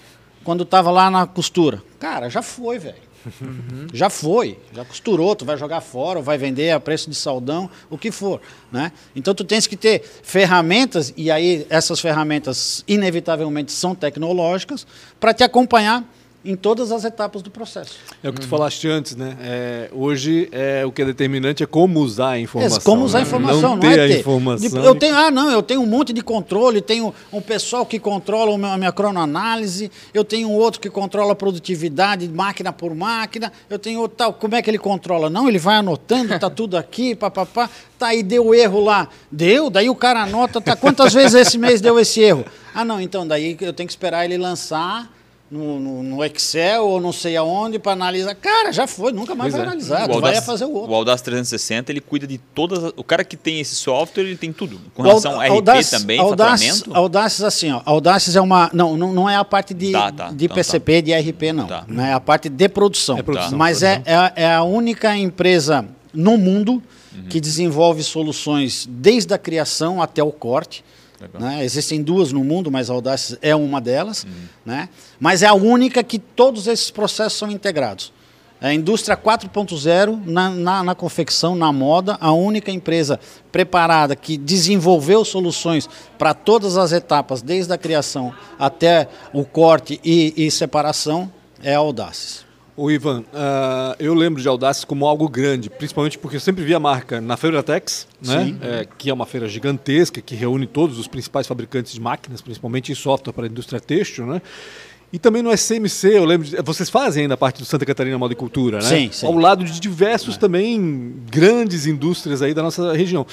Quando 0.44 0.64
estava 0.64 0.90
lá 0.90 1.12
na 1.12 1.28
costura. 1.28 1.84
Cara, 2.00 2.30
já 2.30 2.42
foi, 2.42 2.80
velho. 2.80 3.07
Já 3.94 4.10
foi, 4.10 4.58
já 4.74 4.84
costurou, 4.86 5.36
tu 5.36 5.46
vai 5.46 5.58
jogar 5.58 5.82
fora, 5.82 6.20
ou 6.20 6.24
vai 6.24 6.38
vender 6.38 6.72
a 6.72 6.80
preço 6.80 7.10
de 7.10 7.16
saldão, 7.16 7.70
o 7.90 7.98
que 7.98 8.12
for. 8.12 8.42
Né? 8.72 8.92
Então 9.16 9.34
tu 9.34 9.44
tens 9.44 9.68
que 9.68 9.76
ter 9.76 10.04
ferramentas, 10.24 11.14
e 11.16 11.30
aí 11.32 11.66
essas 11.70 12.00
ferramentas 12.00 12.84
inevitavelmente 12.88 13.72
são 13.72 13.96
tecnológicas, 13.96 14.86
para 15.20 15.34
te 15.34 15.44
acompanhar 15.44 16.04
em 16.48 16.56
todas 16.56 16.94
as 16.94 17.04
etapas 17.04 17.42
do 17.42 17.52
processo. 17.52 17.98
É 18.24 18.30
o 18.30 18.34
que 18.34 18.40
tu 18.40 18.48
falaste 18.48 18.88
antes, 18.88 19.18
né? 19.18 19.36
É, 19.42 19.90
hoje 19.92 20.48
é, 20.54 20.86
o 20.86 20.92
que 20.94 21.02
é 21.02 21.06
determinante 21.06 21.62
é 21.62 21.66
como 21.66 22.00
usar 22.00 22.30
a 22.30 22.40
informação. 22.40 22.78
É, 22.78 22.82
como 22.82 23.04
usar 23.04 23.18
a 23.18 23.22
né? 23.22 23.28
informação, 23.28 23.62
não, 23.62 23.70
não, 23.72 23.80
ter 23.80 24.00
é 24.00 24.06
a 24.06 24.08
ter. 24.08 24.20
informação. 24.22 24.82
De- 24.82 24.88
eu 24.88 24.96
tenho, 24.96 25.14
ah, 25.14 25.30
não, 25.30 25.52
eu 25.52 25.62
tenho 25.62 25.82
um 25.82 25.86
monte 25.86 26.14
de 26.14 26.22
controle, 26.22 26.80
tenho 26.80 27.14
um 27.34 27.42
pessoal 27.42 27.86
que 27.86 28.00
controla 28.00 28.56
a 28.74 28.78
minha 28.78 28.94
cronoanálise, 28.94 29.92
eu 30.14 30.24
tenho 30.24 30.48
um 30.48 30.54
outro 30.54 30.80
que 30.80 30.90
controla 30.90 31.34
a 31.34 31.36
produtividade, 31.36 32.30
máquina 32.30 32.72
por 32.72 32.96
máquina, 32.96 33.52
eu 33.70 33.78
tenho 33.78 34.00
outro 34.00 34.16
tal. 34.16 34.32
Como 34.32 34.56
é 34.56 34.62
que 34.62 34.70
ele 34.70 34.80
controla? 34.80 35.30
Não, 35.30 35.50
ele 35.50 35.60
vai 35.60 35.76
anotando, 35.76 36.40
tá 36.40 36.50
tudo 36.50 36.78
aqui, 36.78 37.14
papapá. 37.20 37.70
Tá 38.00 38.08
aí, 38.08 38.24
deu 38.24 38.56
erro 38.56 38.80
lá. 38.80 39.10
Deu, 39.30 39.70
daí 39.70 39.90
o 39.90 39.96
cara 39.96 40.24
anota, 40.24 40.62
tá. 40.62 40.76
Quantas 40.78 41.14
vezes 41.14 41.34
esse 41.34 41.58
mês 41.58 41.82
deu 41.82 42.00
esse 42.00 42.22
erro? 42.22 42.46
Ah, 42.74 42.86
não, 42.86 43.02
então 43.02 43.28
daí 43.28 43.58
eu 43.60 43.74
tenho 43.74 43.88
que 43.88 43.92
esperar 43.94 44.24
ele 44.24 44.38
lançar. 44.38 45.17
No, 45.50 45.80
no- 45.80 46.04
no 46.04 46.26
Excel 46.26 46.86
ou 46.86 47.00
não 47.00 47.14
sei 47.14 47.38
aonde 47.38 47.80
para 47.80 47.94
analisar. 47.94 48.36
Cara, 48.36 48.70
já 48.74 48.86
foi, 48.86 49.14
nunca 49.14 49.34
mais 49.34 49.54
Pois 49.54 49.54
vai 49.54 49.62
é. 49.62 49.66
analisar. 49.68 50.10
O 50.10 50.14
Tu 50.16 50.20
vai 50.22 50.36
é 50.36 50.42
fazer 50.42 50.66
o 50.66 50.74
outro. 50.74 50.92
O 50.92 50.96
Audacity 50.96 51.24
360, 51.30 51.90
ele 51.90 52.02
cuida 52.02 52.28
de 52.28 52.38
todas. 52.38 52.84
as- 52.84 52.92
O 52.98 53.04
cara 53.04 53.24
que 53.24 53.38
tem 53.38 53.62
esse 53.62 53.74
software, 53.76 54.24
ele 54.24 54.36
tem 54.36 54.52
tudo. 54.52 54.78
Com 54.94 55.04
O 55.04 55.06
relação 55.06 55.32
ao 55.36 55.42
Aud- 55.42 55.70
RP 55.70 55.90
também, 55.90 56.20
Audaces- 56.20 56.68
faturamento. 56.80 56.94
Audaces, 57.00 57.42
assim, 57.44 57.72
ó. 57.72 57.82
Audaces 57.86 58.36
é 58.36 58.42
uma. 58.42 58.70
Não, 58.74 58.98
não, 58.98 59.14
não 59.14 59.30
é 59.30 59.38
a 59.38 59.46
parte 59.46 59.74
de, 59.74 59.94
Tá, 59.94 60.12
tá, 60.12 60.30
de 60.32 60.46
então 60.46 60.56
PCP, 60.56 61.02
de 61.02 61.14
RP, 61.14 61.54
não. 61.54 61.66
Tá. 61.66 61.86
Né? 61.88 62.10
É 62.10 62.14
a 62.14 62.20
parte 62.20 62.50
de 62.50 62.68
produção. 62.68 63.18
É 63.18 63.24
produção, 63.24 63.58
Mas 63.58 63.82
é, 63.82 64.02
é, 64.04 64.16
a- 64.16 64.34
é 64.36 64.54
a 64.54 64.64
única 64.64 65.16
empresa 65.16 65.86
no 66.14 66.38
mundo 66.38 66.84
que 67.30 67.40
desenvolve 67.40 68.04
soluções 68.04 68.86
desde 68.90 69.34
a 69.34 69.38
criação 69.38 70.02
até 70.02 70.22
o 70.22 70.32
corte. 70.32 70.84
Né? 71.40 71.64
Existem 71.64 72.02
duas 72.02 72.32
no 72.32 72.44
mundo, 72.44 72.70
mas 72.70 72.90
a 72.90 72.94
Audaces 72.94 73.38
é 73.42 73.56
uma 73.56 73.82
delas. 73.82 74.26
Né? 74.66 74.90
Mas 75.20 75.44
é 75.44 75.48
a 75.48 75.54
única 75.54 76.04
que 76.04 76.20
todos 76.20 76.68
esses 76.68 76.92
processos 76.92 77.40
são 77.40 77.50
integrados. 77.50 78.14
É 78.60 78.70
a 78.70 78.74
indústria 78.74 79.16
4.0 79.16 80.26
na, 80.26 80.50
na, 80.50 80.84
na 80.84 80.96
confecção, 80.96 81.56
na 81.56 81.72
moda, 81.72 82.18
a 82.20 82.32
única 82.32 82.72
empresa 82.72 83.20
preparada 83.52 84.16
que 84.16 84.36
desenvolveu 84.36 85.24
soluções 85.24 85.88
para 86.18 86.34
todas 86.34 86.76
as 86.76 86.92
etapas, 86.92 87.44
desde 87.44 87.72
a 87.72 87.78
criação 87.78 88.34
até 88.58 89.08
o 89.32 89.46
corte 89.46 90.00
e, 90.04 90.34
e 90.36 90.50
separação, 90.50 91.32
é 91.62 91.76
a 91.76 91.78
Audaces. 91.78 92.47
O 92.78 92.92
Ivan, 92.92 93.24
ah, 93.34 93.96
eu 93.98 94.14
lembro 94.14 94.40
de 94.40 94.48
Audaces 94.48 94.86
como 94.86 95.08
algo 95.08 95.28
grande, 95.28 95.68
principalmente 95.68 96.16
porque 96.16 96.36
eu 96.36 96.40
sempre 96.40 96.64
vi 96.64 96.76
a 96.76 96.80
marca 96.80 97.20
na 97.20 97.36
Feira 97.36 97.64
Tex, 97.64 98.08
né? 98.24 98.56
É, 98.62 98.88
que 98.98 99.10
é 99.10 99.14
uma 99.14 99.26
feira 99.26 99.48
gigantesca 99.48 100.22
que 100.22 100.36
reúne 100.36 100.68
todos 100.68 101.00
os 101.00 101.08
principais 101.08 101.48
fabricantes 101.48 101.92
de 101.92 102.00
máquinas, 102.00 102.40
principalmente 102.40 102.92
em 102.92 102.96
software 102.96 103.34
para 103.34 103.46
a 103.46 103.50
indústria 103.50 103.80
têxtil, 103.80 104.28
né? 104.28 104.44
E 105.12 105.18
também 105.18 105.42
no 105.42 105.52
SMC, 105.52 106.18
eu 106.18 106.26
lembro, 106.26 106.48
de, 106.48 106.62
vocês 106.62 106.88
fazem 106.88 107.24
ainda 107.24 107.36
parte 107.36 107.58
do 107.58 107.66
Santa 107.66 107.84
Catarina 107.84 108.16
Moda 108.16 108.34
e 108.34 108.36
Cultura, 108.36 108.78
né? 108.78 108.84
Sim, 108.84 109.10
sim. 109.12 109.26
Ao 109.26 109.34
lado 109.34 109.64
de 109.64 109.80
diversos 109.80 110.38
também 110.38 111.16
grandes 111.32 111.88
indústrias 111.88 112.44
aí 112.44 112.54
da 112.54 112.62
nossa 112.62 112.94
região. 112.94 113.26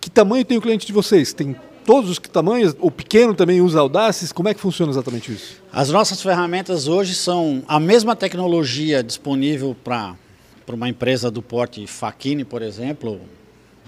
Que 0.00 0.08
tamanho 0.08 0.44
tem 0.46 0.56
o 0.56 0.62
cliente 0.62 0.86
de 0.86 0.94
vocês? 0.94 1.34
Tem 1.34 1.54
todos 1.86 2.10
os 2.10 2.18
tamanhos? 2.18 2.74
O 2.80 2.90
pequeno 2.90 3.32
também 3.34 3.60
usa 3.60 3.78
Audaces? 3.80 4.32
Como 4.32 4.48
é 4.48 4.54
que 4.54 4.60
funciona 4.60 4.90
exatamente 4.92 5.32
isso? 5.32 5.62
As 5.72 5.88
nossas 5.90 6.20
ferramentas 6.20 6.88
hoje 6.88 7.14
são 7.14 7.62
a 7.68 7.78
mesma 7.80 8.14
tecnologia 8.16 9.02
disponível 9.02 9.74
para 9.84 10.16
uma 10.72 10.88
empresa 10.88 11.30
do 11.30 11.40
porte 11.40 11.86
Faquini, 11.86 12.44
por 12.44 12.60
exemplo, 12.60 13.20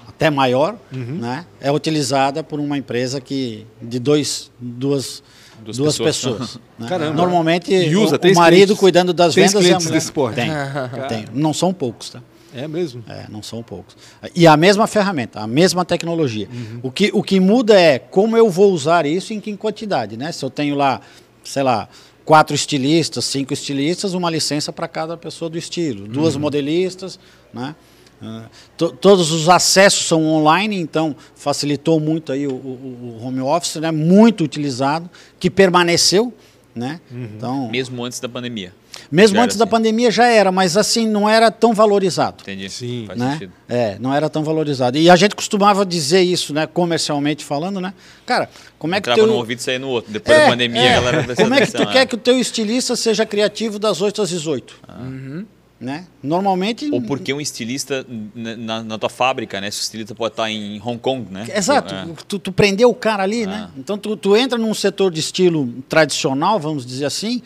até 0.06 0.30
maior, 0.30 0.76
né? 0.92 1.44
é 1.60 1.70
utilizada 1.72 2.42
por 2.44 2.60
uma 2.60 2.78
empresa 2.78 3.20
que 3.20 3.66
de 3.82 3.98
dois, 3.98 4.50
duas, 4.58 5.22
Duas 5.64 5.76
duas, 5.76 5.98
pessoas. 5.98 6.38
pessoas. 6.38 6.60
né? 6.78 6.88
Caramba. 6.88 7.14
Normalmente 7.14 7.74
E 7.74 7.96
usa, 7.96 8.16
o, 8.22 8.28
o 8.30 8.34
marido 8.36 8.58
clientes- 8.58 8.78
cuidando 8.78 9.12
das 9.12 9.34
tem 9.34 9.42
vendas 9.44 9.54
e 9.54 9.58
a 9.58 9.60
clientes 9.62 9.86
mulher. 9.86 9.98
desse 9.98 10.12
porte? 10.12 10.36
Tem, 10.36 10.48
tem. 11.08 11.24
Não 11.34 11.52
são 11.52 11.74
poucos, 11.74 12.10
tá? 12.10 12.22
É 12.54 12.66
mesmo? 12.66 13.04
É, 13.08 13.26
não 13.28 13.42
são 13.42 13.62
poucos. 13.62 13.96
E 14.34 14.46
a 14.46 14.56
mesma 14.56 14.86
ferramenta, 14.86 15.40
a 15.40 15.46
mesma 15.46 15.84
tecnologia. 15.84 16.48
O, 16.82 16.90
que, 16.90 17.10
o 17.12 17.22
que 17.22 17.38
muda 17.40 17.78
é 17.78 17.98
como 17.98 18.36
eu 18.36 18.48
vou 18.50 18.72
usar 18.72 19.04
isso 19.06 19.32
e 19.32 19.36
em 19.36 19.40
que 19.40 19.56
quantidade. 19.56 20.16
Né? 20.16 20.32
Se 20.32 20.44
eu 20.44 20.50
tenho 20.50 20.74
lá, 20.74 21.00
sei 21.44 21.62
lá, 21.62 21.88
quatro 22.24 22.54
estilistas, 22.54 23.24
cinco 23.26 23.52
estilistas, 23.52 24.14
uma 24.14 24.30
licença 24.30 24.72
para 24.72 24.88
cada 24.88 25.16
pessoa 25.16 25.48
do 25.50 25.58
estilo. 25.58 26.08
Duas 26.08 26.36
modelistas. 26.36 27.18
Né? 27.52 27.74
To- 28.76 28.90
todos 28.92 29.30
os 29.30 29.48
acessos 29.48 30.06
são 30.06 30.24
online, 30.26 30.76
então 30.80 31.14
facilitou 31.36 32.00
muito 32.00 32.32
aí 32.32 32.46
o, 32.48 32.52
o- 32.52 33.18
o 33.20 33.24
home 33.24 33.40
office, 33.40 33.76
né? 33.76 33.90
muito 33.92 34.42
utilizado, 34.42 35.08
que 35.38 35.48
permaneceu. 35.48 36.32
Né? 36.74 37.00
Então, 37.10 37.68
Mesmo 37.70 38.04
antes 38.04 38.20
da 38.20 38.28
pandemia. 38.28 38.72
Mesmo 39.10 39.36
Já 39.36 39.44
antes 39.44 39.56
da 39.56 39.64
assim. 39.64 39.70
pandemia 39.70 40.10
já 40.10 40.26
era, 40.26 40.52
mas 40.52 40.76
assim 40.76 41.06
não 41.06 41.28
era 41.28 41.50
tão 41.50 41.72
valorizado 41.72 42.36
Entendi. 42.42 42.68
Sim. 42.68 43.04
Faz 43.06 43.18
né? 43.18 43.32
sentido. 43.32 43.52
É, 43.68 43.96
não 43.98 44.12
era 44.14 44.28
tão 44.28 44.42
valorizado. 44.44 44.96
E 44.98 45.08
a 45.10 45.16
gente 45.16 45.34
costumava 45.34 45.84
dizer 45.86 46.20
isso, 46.22 46.52
né, 46.52 46.66
comercialmente 46.66 47.44
falando, 47.44 47.80
né? 47.80 47.92
Cara, 48.26 48.48
como 48.78 48.94
é 48.94 49.00
que 49.00 49.08
Entrava 49.10 49.20
teu... 49.20 49.26
num 49.26 49.38
ouvido 49.38 49.58
e 49.58 49.62
saía 49.62 49.78
no 49.78 49.88
outro. 49.88 50.12
Depois 50.12 50.36
É, 50.36 50.44
da 50.44 50.50
pandemia, 50.50 50.80
é. 50.80 50.96
a 50.96 51.00
galera 51.00 51.34
Como 51.36 51.54
é 51.54 51.66
que 51.66 51.72
tu 51.72 51.86
quer 51.86 51.98
é. 52.02 52.06
que 52.06 52.14
o 52.14 52.18
teu 52.18 52.38
estilista 52.38 52.94
seja 52.96 53.24
criativo 53.26 53.78
das 53.78 54.00
8 54.00 54.22
às 54.22 54.28
18? 54.30 54.74
Né? 55.80 56.06
Normalmente 56.20 56.90
Ou 56.92 57.00
porque 57.00 57.32
um 57.32 57.40
estilista 57.40 58.04
na, 58.34 58.82
na 58.82 58.98
tua 58.98 59.08
fábrica, 59.08 59.60
né? 59.60 59.70
Se 59.70 59.80
o 59.80 59.82
estilista 59.82 60.12
pode 60.12 60.32
estar 60.32 60.50
em 60.50 60.80
Hong 60.84 60.98
Kong, 60.98 61.32
né? 61.32 61.46
Exato, 61.54 61.94
É. 61.94 62.04
tu, 62.26 62.36
tu 62.36 62.50
prendeu 62.50 62.90
o 62.90 62.94
cara 62.94 63.22
ali, 63.22 63.44
Ah. 63.44 63.46
né? 63.46 63.70
Então 63.76 63.96
tu, 63.96 64.16
tu 64.16 64.36
entra 64.36 64.58
num 64.58 64.74
setor 64.74 65.12
de 65.12 65.20
estilo 65.20 65.72
tradicional, 65.88 66.58
vamos 66.58 66.84
dizer 66.84 67.04
assim, 67.04 67.40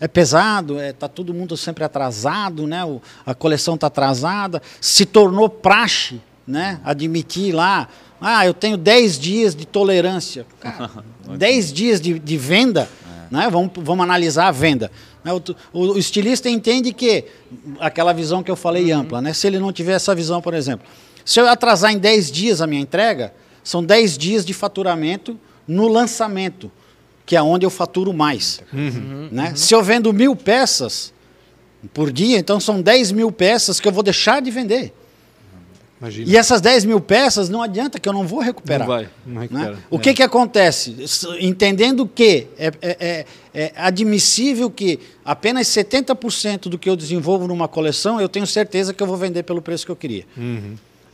é 0.00 0.06
pesado, 0.08 0.78
é, 0.78 0.92
tá 0.92 1.08
todo 1.08 1.32
mundo 1.32 1.56
sempre 1.56 1.82
atrasado, 1.84 2.66
né? 2.66 2.84
O- 2.84 3.00
a 3.24 3.34
coleção 3.34 3.76
tá 3.78 3.86
atrasada, 3.86 4.60
se 4.80 5.04
tornou 5.06 5.48
praxe, 5.48 6.20
né? 6.46 6.80
Admitir 6.84 7.52
lá, 7.54 7.88
ah, 8.20 8.46
eu 8.46 8.54
tenho 8.54 8.76
10 8.76 9.18
dias 9.18 9.54
de 9.54 9.66
tolerância. 9.66 10.46
Cara, 10.60 10.90
10 11.36 11.72
dias 11.72 12.00
de, 12.00 12.18
de 12.18 12.36
venda, 12.36 12.88
né? 13.30 13.48
Vamos, 13.50 13.70
vamos 13.76 14.02
analisar 14.04 14.48
a 14.48 14.52
venda. 14.52 14.90
né? 15.24 15.32
O, 15.32 15.42
o- 15.72 15.92
o 15.94 15.98
estilista 15.98 16.48
entende 16.48 16.92
que 16.92 17.24
aquela 17.80 18.12
visão 18.12 18.42
que 18.42 18.50
eu 18.50 18.56
falei 18.56 18.92
ampla, 18.92 19.20
né? 19.20 19.32
Se 19.32 19.46
ele 19.46 19.58
não 19.58 19.72
tiver 19.72 19.92
essa 19.94 20.14
visão, 20.14 20.40
por 20.42 20.54
exemplo, 20.54 20.86
se 21.24 21.40
eu 21.40 21.48
atrasar 21.48 21.92
em 21.92 21.98
10 21.98 22.30
dias 22.30 22.60
a 22.60 22.66
minha 22.66 22.80
entrega, 22.80 23.34
são 23.64 23.82
10 23.84 24.16
dias 24.16 24.44
de 24.46 24.54
faturamento 24.54 25.36
no 25.66 25.88
lançamento, 25.88 26.70
que 27.26 27.34
é 27.36 27.42
onde 27.42 27.66
eu 27.66 27.70
faturo 27.70 28.12
mais. 28.14 28.60
Né? 28.72 29.52
Se 29.56 29.74
eu 29.74 29.82
vendo 29.82 30.12
mil 30.12 30.34
peças 30.36 31.12
por 31.92 32.10
dia, 32.12 32.38
então 32.38 32.58
são 32.60 32.80
10 32.80 33.12
mil 33.12 33.30
peças 33.32 33.80
que 33.80 33.86
eu 33.88 33.92
vou 33.92 34.02
deixar 34.02 34.40
de 34.40 34.50
vender. 34.50 34.92
Imagina. 36.00 36.30
E 36.30 36.36
essas 36.36 36.60
10 36.60 36.84
mil 36.84 37.00
peças 37.00 37.48
não 37.48 37.62
adianta 37.62 37.98
que 37.98 38.06
eu 38.06 38.12
não 38.12 38.26
vou 38.26 38.40
recuperar. 38.40 38.86
Não 38.86 38.94
vai, 38.94 39.08
não 39.26 39.40
recupera. 39.40 39.70
Né? 39.72 39.78
O 39.90 39.96
É. 39.96 39.98
que, 39.98 40.12
que 40.14 40.22
acontece? 40.22 40.94
Entendendo 41.40 42.06
que 42.06 42.48
é, 42.58 42.66
é- 42.82 42.96
é- 43.00 43.26
é 43.54 43.72
admissível 43.76 44.70
que 44.70 45.00
apenas 45.24 45.66
70% 45.68 46.68
do 46.68 46.78
que 46.78 46.88
eu 46.90 46.96
desenvolvo 46.96 47.46
numa 47.48 47.66
coleção, 47.66 48.20
eu 48.20 48.28
tenho 48.28 48.46
certeza 48.46 48.92
que 48.92 49.02
eu 49.02 49.06
vou 49.06 49.16
vender 49.16 49.42
pelo 49.42 49.62
preço 49.62 49.86
que 49.86 49.90
eu 49.92 49.96
queria. 49.96 50.24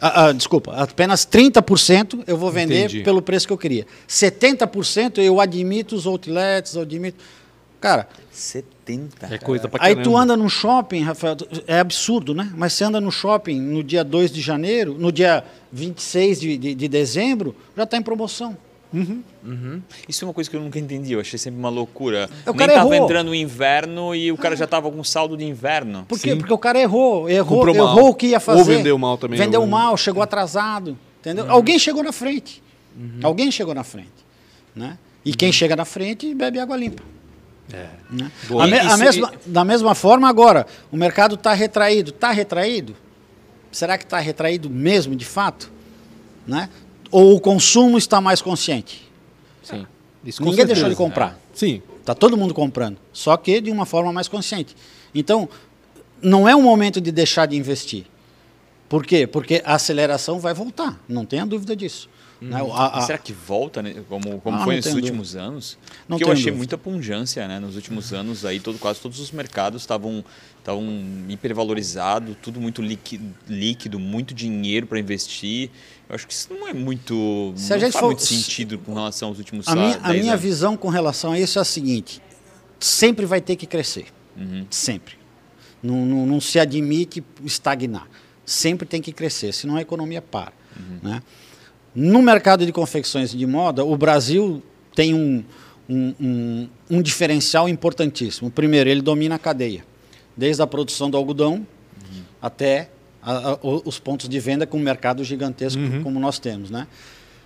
Ah, 0.04 0.24
ah, 0.24 0.32
desculpa, 0.32 0.72
apenas 0.72 1.24
30% 1.24 2.24
eu 2.26 2.36
vou 2.36 2.50
vender 2.50 2.86
Entendi. 2.86 3.04
pelo 3.04 3.22
preço 3.22 3.46
que 3.46 3.52
eu 3.52 3.56
queria. 3.56 3.86
70% 4.08 5.18
eu 5.18 5.40
admito 5.40 5.94
os 5.94 6.06
outlets, 6.06 6.74
eu 6.74 6.82
admito. 6.82 7.22
Cara, 7.80 8.08
70. 8.32 9.32
É 9.32 9.38
coisa 9.38 9.68
pra 9.68 9.84
Aí 9.84 9.94
tu 9.94 10.16
anda 10.16 10.36
no 10.36 10.50
shopping, 10.50 11.02
Rafael, 11.02 11.36
é 11.68 11.78
absurdo, 11.78 12.34
né? 12.34 12.52
Mas 12.56 12.72
você 12.72 12.82
anda 12.82 13.00
no 13.00 13.12
shopping 13.12 13.60
no 13.60 13.84
dia 13.84 14.02
2 14.02 14.32
de 14.32 14.40
janeiro, 14.40 14.96
no 14.98 15.12
dia 15.12 15.44
26 15.70 16.40
de, 16.40 16.58
de, 16.58 16.74
de 16.74 16.88
dezembro, 16.88 17.54
já 17.76 17.84
está 17.84 17.96
em 17.96 18.02
promoção. 18.02 18.56
Isso 20.08 20.24
é 20.24 20.28
uma 20.28 20.34
coisa 20.34 20.48
que 20.50 20.56
eu 20.56 20.60
nunca 20.60 20.78
entendi. 20.78 21.12
Eu 21.12 21.20
achei 21.20 21.38
sempre 21.38 21.58
uma 21.58 21.68
loucura. 21.70 22.28
O 22.46 22.50
Nem 22.50 22.56
cara 22.58 22.74
tava 22.74 22.94
errou. 22.94 23.04
entrando 23.06 23.28
o 23.30 23.34
inverno 23.34 24.14
e 24.14 24.30
o 24.30 24.36
cara 24.36 24.54
já 24.56 24.66
tava 24.66 24.90
com 24.90 25.02
saldo 25.02 25.36
de 25.36 25.44
inverno. 25.44 26.04
Por 26.08 26.18
quê? 26.18 26.30
Sim. 26.32 26.38
Porque 26.38 26.52
o 26.52 26.58
cara 26.58 26.78
errou, 26.80 27.28
errou, 27.28 27.58
Comprou 27.58 27.74
mal. 27.76 27.96
errou 27.98 28.10
o 28.10 28.14
que 28.14 28.26
ia 28.28 28.40
fazer. 28.40 28.58
Ou 28.58 28.64
vendeu 28.64 28.98
mal 28.98 29.16
também, 29.18 29.38
Vendeu 29.38 29.66
mal, 29.66 29.96
chegou 29.96 30.22
atrasado, 30.22 30.98
entendeu? 31.20 31.50
Alguém 31.50 31.78
chegou 31.78 32.02
na 32.02 32.12
frente. 32.12 32.62
Alguém 33.22 33.50
chegou 33.50 33.74
na 33.74 33.82
frente, 33.84 34.10
né? 34.76 34.98
E 35.24 35.32
quem 35.34 35.50
chega 35.52 35.74
na 35.74 35.84
frente 35.84 36.34
bebe 36.34 36.58
água 36.58 36.76
limpa. 36.76 37.02
Né? 38.10 38.30
Boa. 38.48 38.64
A 38.64 38.66
me- 38.66 38.76
E- 38.76 38.80
a 38.80 38.96
mesma, 38.98 39.32
da 39.46 39.64
mesma 39.64 39.94
forma, 39.94 40.28
agora, 40.28 40.66
o 40.90 40.96
mercado 40.96 41.36
está 41.36 41.54
retraído. 41.54 42.10
Está 42.10 42.30
retraído? 42.30 42.94
Será 43.70 43.96
que 43.96 44.04
está 44.04 44.18
retraído 44.18 44.68
mesmo, 44.68 45.16
de 45.16 45.24
fato? 45.24 45.72
Né? 46.46 46.68
Ou 47.12 47.36
o 47.36 47.40
consumo 47.40 47.96
está 47.98 48.20
mais 48.20 48.42
consciente? 48.42 49.08
Sim. 49.62 49.86
Isso 50.24 50.42
Ninguém 50.42 50.64
deixou 50.66 50.86
certeza. 50.86 50.90
de 50.90 50.96
comprar. 50.96 51.38
Sim. 51.54 51.80
Está 52.00 52.14
todo 52.14 52.36
mundo 52.36 52.52
comprando, 52.54 52.96
só 53.12 53.36
que 53.36 53.60
de 53.60 53.70
uma 53.70 53.86
forma 53.86 54.12
mais 54.12 54.26
consciente. 54.26 54.74
Então, 55.14 55.48
não 56.20 56.48
é 56.48 56.56
um 56.56 56.62
momento 56.62 57.00
de 57.00 57.12
deixar 57.12 57.46
de 57.46 57.56
investir. 57.56 58.06
Por 58.88 59.06
quê? 59.06 59.26
Porque 59.26 59.62
a 59.64 59.74
aceleração 59.76 60.40
vai 60.40 60.52
voltar, 60.52 61.00
não 61.08 61.24
tenha 61.24 61.46
dúvida 61.46 61.76
disso. 61.76 62.08
Né? 62.40 62.60
A- 62.74 62.98
a- 62.98 63.00
Será 63.02 63.18
que 63.18 63.32
volta, 63.32 63.80
né? 63.80 63.94
como, 64.08 64.40
como 64.40 64.56
Ah, 64.58 64.64
foi 64.64 64.76
nos 64.76 64.86
últimos 64.86 65.36
anos? 65.36 65.78
Não 66.08 66.16
Porque 66.18 66.24
eu 66.24 66.32
achei 66.32 66.46
dúvida. 66.46 66.56
muita 66.58 66.76
pungência, 66.78 67.46
né? 67.46 67.60
Nos 67.60 67.76
últimos 67.76 68.12
anos 68.12 68.44
aí, 68.44 68.58
todo, 68.58 68.78
quase 68.80 68.98
todos 69.00 69.20
os 69.20 69.30
mercados 69.30 69.82
estavam 69.82 70.24
estavam 70.62 70.86
hipervalorizados, 71.28 72.36
tudo 72.40 72.60
muito 72.60 72.80
líquido, 72.80 73.24
líquido 73.48 73.98
muito 73.98 74.32
dinheiro 74.32 74.86
para 74.86 74.98
investir. 74.98 75.70
Eu 76.08 76.14
acho 76.14 76.26
que 76.26 76.32
isso 76.32 76.48
não 76.54 76.68
é 76.68 76.72
muito. 76.72 77.52
Se 77.56 77.72
a 77.72 77.76
não 77.76 77.80
gente 77.80 77.92
faz 77.92 78.00
for- 78.00 78.06
muito 78.06 78.22
sentido 78.24 78.78
com 78.78 78.94
relação 78.94 79.28
aos 79.28 79.38
últimos 79.38 79.66
a 79.68 79.74
minha, 79.74 79.96
a 79.96 80.08
10 80.08 80.20
minha 80.20 80.32
anos. 80.32 80.42
visão 80.44 80.76
com 80.76 80.88
relação 80.88 81.32
a 81.32 81.38
isso 81.38 81.58
é 81.58 81.62
a 81.62 81.64
seguinte: 81.64 82.22
sempre 82.78 83.26
vai 83.26 83.40
ter 83.40 83.56
que 83.56 83.66
crescer. 83.66 84.06
Uhum. 84.36 84.64
Sempre. 84.70 85.14
Não, 85.82 86.06
não- 86.06 86.26
não 86.26 86.40
se 86.40 86.58
admite 86.58 87.22
estagnar. 87.44 88.06
Sempre 88.46 88.86
tem 88.86 89.00
que 89.02 89.12
crescer, 89.12 89.52
senão 89.52 89.76
a 89.76 89.80
economia 89.82 90.22
para. 90.22 90.52
Uhum. 90.76 90.98
Né? 91.10 91.22
No 91.94 92.22
mercado 92.22 92.64
de 92.64 92.72
confecções 92.72 93.30
de 93.30 93.46
moda, 93.46 93.84
o 93.84 93.96
Brasil 93.96 94.62
tem 94.94 95.12
um, 95.14 95.44
um, 95.88 96.14
um- 96.20 96.68
um 96.90 97.02
diferencial 97.02 97.68
importantíssimo. 97.68 98.50
Primeiro, 98.50 98.88
ele 98.88 99.02
domina 99.02 99.34
a 99.34 99.38
cadeia, 99.38 99.84
desde 100.36 100.62
a 100.62 100.66
produção 100.66 101.10
do 101.10 101.16
algodão 101.16 101.54
Uhum. 101.54 102.22
até 102.40 102.90
a- 103.22 103.52
a- 103.52 103.58
os 103.62 103.98
pontos 103.98 104.28
de 104.28 104.40
venda 104.40 104.66
com 104.66 104.76
um 104.78 104.80
mercado 104.82 105.22
gigantesco 105.24 105.80
como 106.02 106.18
nós 106.18 106.38
temos. 106.38 106.70
Né? 106.70 106.86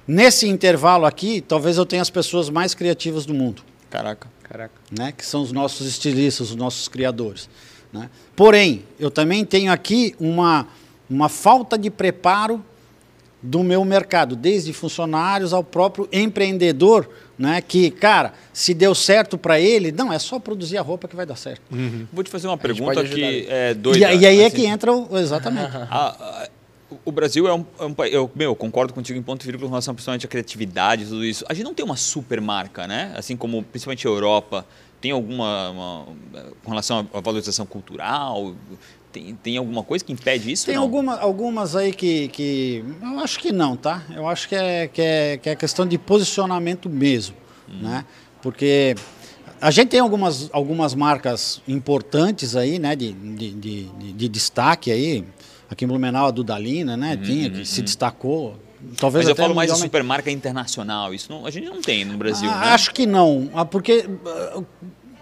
Nesse 0.06 0.48
intervalo 0.48 1.04
aqui, 1.04 1.40
talvez 1.40 1.76
eu 1.76 1.84
tenha 1.84 2.00
as 2.02 2.10
pessoas 2.10 2.48
mais 2.48 2.74
criativas 2.74 3.26
do 3.26 3.34
mundo 3.34 3.62
Caraca. 3.90 4.28
Caraca. 4.42 4.74
né, 4.90 5.12
que 5.12 5.26
são 5.26 5.42
os 5.42 5.50
nossos 5.52 5.86
estilistas, 5.86 6.50
os 6.50 6.56
nossos 6.56 6.86
criadores. 6.88 7.48
né. 7.92 8.08
Porém, 8.34 8.84
eu 8.98 9.10
também 9.10 9.44
tenho 9.44 9.70
aqui 9.72 10.14
uma, 10.20 10.66
uma 11.10 11.28
falta 11.28 11.76
de 11.78 11.90
preparo 11.90 12.64
do 13.42 13.62
meu 13.62 13.84
mercado, 13.84 14.34
desde 14.34 14.72
funcionários 14.72 15.52
ao 15.52 15.62
próprio 15.62 16.08
empreendedor, 16.12 17.08
né? 17.38 17.60
Que, 17.60 17.90
cara, 17.90 18.32
se 18.52 18.72
deu 18.74 18.94
certo 18.94 19.36
para 19.38 19.60
ele, 19.60 19.92
não, 19.92 20.12
é 20.12 20.18
só 20.18 20.38
produzir 20.38 20.78
a 20.78 20.82
roupa 20.82 21.06
que 21.06 21.14
vai 21.14 21.26
dar 21.26 21.36
certo. 21.36 21.62
Vou 22.12 22.24
te 22.24 22.30
fazer 22.30 22.46
uma 22.48 22.56
pergunta 22.58 23.04
que 23.04 23.46
é 23.48 23.74
doida. 23.74 23.98
E, 23.98 24.04
aí- 24.04 24.18
e 24.20 24.26
aí 24.26 24.40
é 24.40 24.46
assim. 24.46 24.56
que 24.56 24.66
entra 24.66 24.92
o. 24.92 25.16
Exatamente. 25.18 25.76
A- 25.76 25.86
a- 25.90 26.48
o 27.04 27.10
Brasil 27.12 27.46
é 27.48 27.52
um, 27.54 27.64
é 27.80 27.84
um 27.84 27.92
país. 27.92 28.14
Eu, 28.14 28.30
meu, 28.34 28.50
eu 28.50 28.56
concordo 28.56 28.94
contigo 28.94 29.18
em 29.18 29.22
ponto 29.22 29.42
e 29.42 29.46
vírgula 29.46 29.68
com 29.68 29.72
relação 29.74 29.92
principalmente 29.94 30.24
à 30.24 30.28
criatividade 30.28 31.02
e 31.02 31.06
tudo 31.06 31.24
isso. 31.24 31.44
A 31.48 31.52
gente 31.52 31.64
não 31.64 31.74
tem 31.74 31.84
uma 31.84 31.96
super 31.96 32.40
marca, 32.40 32.86
né? 32.86 33.12
Assim 33.16 33.36
como 33.36 33.62
principalmente 33.64 34.06
a 34.06 34.10
Europa. 34.10 34.64
Tem 35.00 35.10
alguma. 35.10 35.70
uma- 35.70 36.06
com 36.64 36.70
relação 36.70 37.06
à 37.12 37.20
valorização 37.20 37.66
cultural? 37.66 38.54
Tem, 39.16 39.34
tem 39.42 39.56
alguma 39.56 39.82
coisa 39.82 40.04
que 40.04 40.12
impede 40.12 40.52
isso? 40.52 40.66
Tem 40.66 40.76
alguma, 40.76 41.16
algumas 41.18 41.74
aí 41.74 41.90
que, 41.90 42.28
que. 42.28 42.84
Eu 43.02 43.18
acho 43.20 43.38
que 43.38 43.50
não, 43.50 43.74
tá? 43.74 44.04
Eu 44.14 44.28
acho 44.28 44.46
que 44.46 44.54
é, 44.54 44.88
que 44.88 45.00
é, 45.00 45.36
que 45.38 45.48
é 45.48 45.56
questão 45.56 45.86
de 45.86 45.96
posicionamento 45.96 46.90
mesmo. 46.90 47.34
Né? 47.66 48.04
Porque 48.42 48.94
a 49.60 49.70
gente 49.70 49.88
tem 49.88 50.00
algumas, 50.00 50.50
algumas 50.52 50.94
marcas 50.94 51.62
importantes 51.66 52.54
aí, 52.54 52.78
né? 52.78 52.94
De, 52.94 53.12
de, 53.12 53.50
de, 53.54 53.84
de- 53.84 54.12
de 54.12 54.28
destaque 54.28 54.92
aí. 54.92 55.24
Aqui 55.70 55.84
em 55.84 55.88
Blumenau, 55.88 56.26
a 56.26 56.30
Dudalina, 56.30 56.94
né? 56.96 57.16
Tinha, 57.16 57.48
que 57.50 57.64
se 57.64 57.80
destacou. 57.82 58.54
Talvez 58.98 59.24
Mas 59.24 59.30
eu 59.30 59.34
falo 59.36 59.54
mais 59.54 59.72
de 59.72 59.78
supermarca 59.78 60.30
internacional. 60.30 61.14
Isso 61.14 61.32
não, 61.32 61.46
a 61.46 61.50
gente 61.50 61.64
não 61.66 61.80
tem 61.80 62.04
no 62.04 62.18
Brasil, 62.18 62.48
Ah, 62.50 62.60
né? 62.60 62.66
Acho 62.68 62.92
que 62.92 63.06
não, 63.06 63.50
ah, 63.54 63.64
porque 63.64 64.04
ah, 64.26 64.62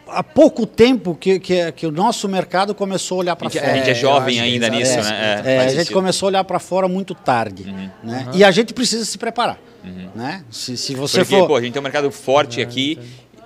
há 0.08 0.22
pouco 0.22 0.66
tempo 0.66 1.14
que, 1.14 1.38
que, 1.38 1.72
que 1.72 1.86
o 1.86 1.90
nosso 1.90 2.28
mercado 2.28 2.74
começou 2.74 3.16
a 3.16 3.20
olhar 3.20 3.36
para 3.36 3.48
gente, 3.48 3.60
fora. 3.60 3.72
a 3.72 3.76
gente 3.76 3.88
é 3.88 3.92
É, 3.92 3.94
jovem 3.94 4.34
que 4.36 4.40
ainda 4.40 4.66
é 4.66 4.70
nisso, 4.70 4.98
exato. 4.98 5.08
né? 5.10 5.32
É, 5.40 5.42
faz 5.42 5.48
a 5.48 5.62
gente 5.68 5.78
sentido. 5.78 5.94
começou 5.94 6.26
a 6.26 6.28
olhar 6.28 6.44
para 6.44 6.58
fora 6.58 6.88
muito 6.88 7.14
tarde, 7.14 7.64
né? 8.02 8.28
E 8.34 8.44
a 8.44 8.50
gente 8.50 8.72
precisa 8.74 9.04
se 9.04 9.18
preparar, 9.18 9.58
né? 10.14 10.44
Se, 10.50 10.76
se 10.76 10.94
você 10.94 11.18
Porque, 11.20 11.38
for 11.38 11.46
pô, 11.46 11.56
a 11.56 11.60
gente 11.60 11.72
tem 11.72 11.80
um 11.80 11.82
mercado 11.82 12.10
forte 12.10 12.60
aqui. 12.60 12.98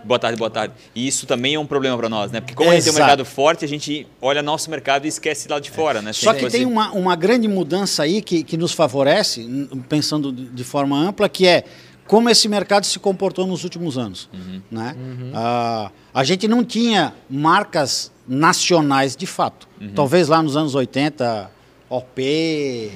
Boa 0.05 0.19
tarde, 0.19 0.39
boa 0.39 0.49
tarde. 0.49 0.73
E 0.95 1.07
isso 1.07 1.27
também 1.27 1.55
é 1.57 1.59
um 1.59 1.67
problema 1.67 1.97
para 1.99 2.09
nós, 2.09 2.31
né? 2.31 2.41
Porque 2.41 2.55
como 2.55 2.71
a 2.71 2.75
gente 2.75 2.85
tem 2.85 2.93
um 2.93 2.95
Exato. 2.95 3.07
mercado 3.07 3.25
forte, 3.27 3.65
a 3.65 3.69
gente 3.69 4.07
olha 4.23 4.41
nosso 4.41 4.71
mercado 4.71 5.05
e 5.05 5.09
esquece 5.09 5.49
lá 5.49 5.59
de 5.59 5.71
fora, 5.71 6.01
né? 6.01 6.13
Só 6.13 6.33
que 6.33 6.49
tem 6.49 6.65
uma, 6.65 6.93
uma 6.93 7.15
grande 7.17 7.47
mudança 7.49 8.05
aí 8.05 8.23
que, 8.23 8.43
que 8.43 8.57
nos 8.57 8.73
favorece, 8.73 9.47
pensando 9.89 10.33
de 10.33 10.65
forma 10.65 10.97
ampla, 10.97 11.29
que 11.29 11.47
é 11.47 11.65
como 12.09 12.29
esse 12.31 12.49
mercado 12.49 12.87
se 12.87 12.99
comportou 12.99 13.47
nos 13.47 13.63
últimos 13.63 13.97
anos. 13.97 14.29
Né? 14.71 14.97
Ah, 15.35 15.91
a 16.13 16.25
gente 16.25 16.49
não 16.49 16.65
tinha 16.65 17.15
marcas 17.31 18.11
nacionais 18.27 19.15
de 19.15 19.27
fato. 19.27 19.69
Talvez 19.95 20.27
lá 20.27 20.43
nos 20.43 20.57
anos 20.57 20.75
80, 20.75 21.51
OP, 21.89 22.93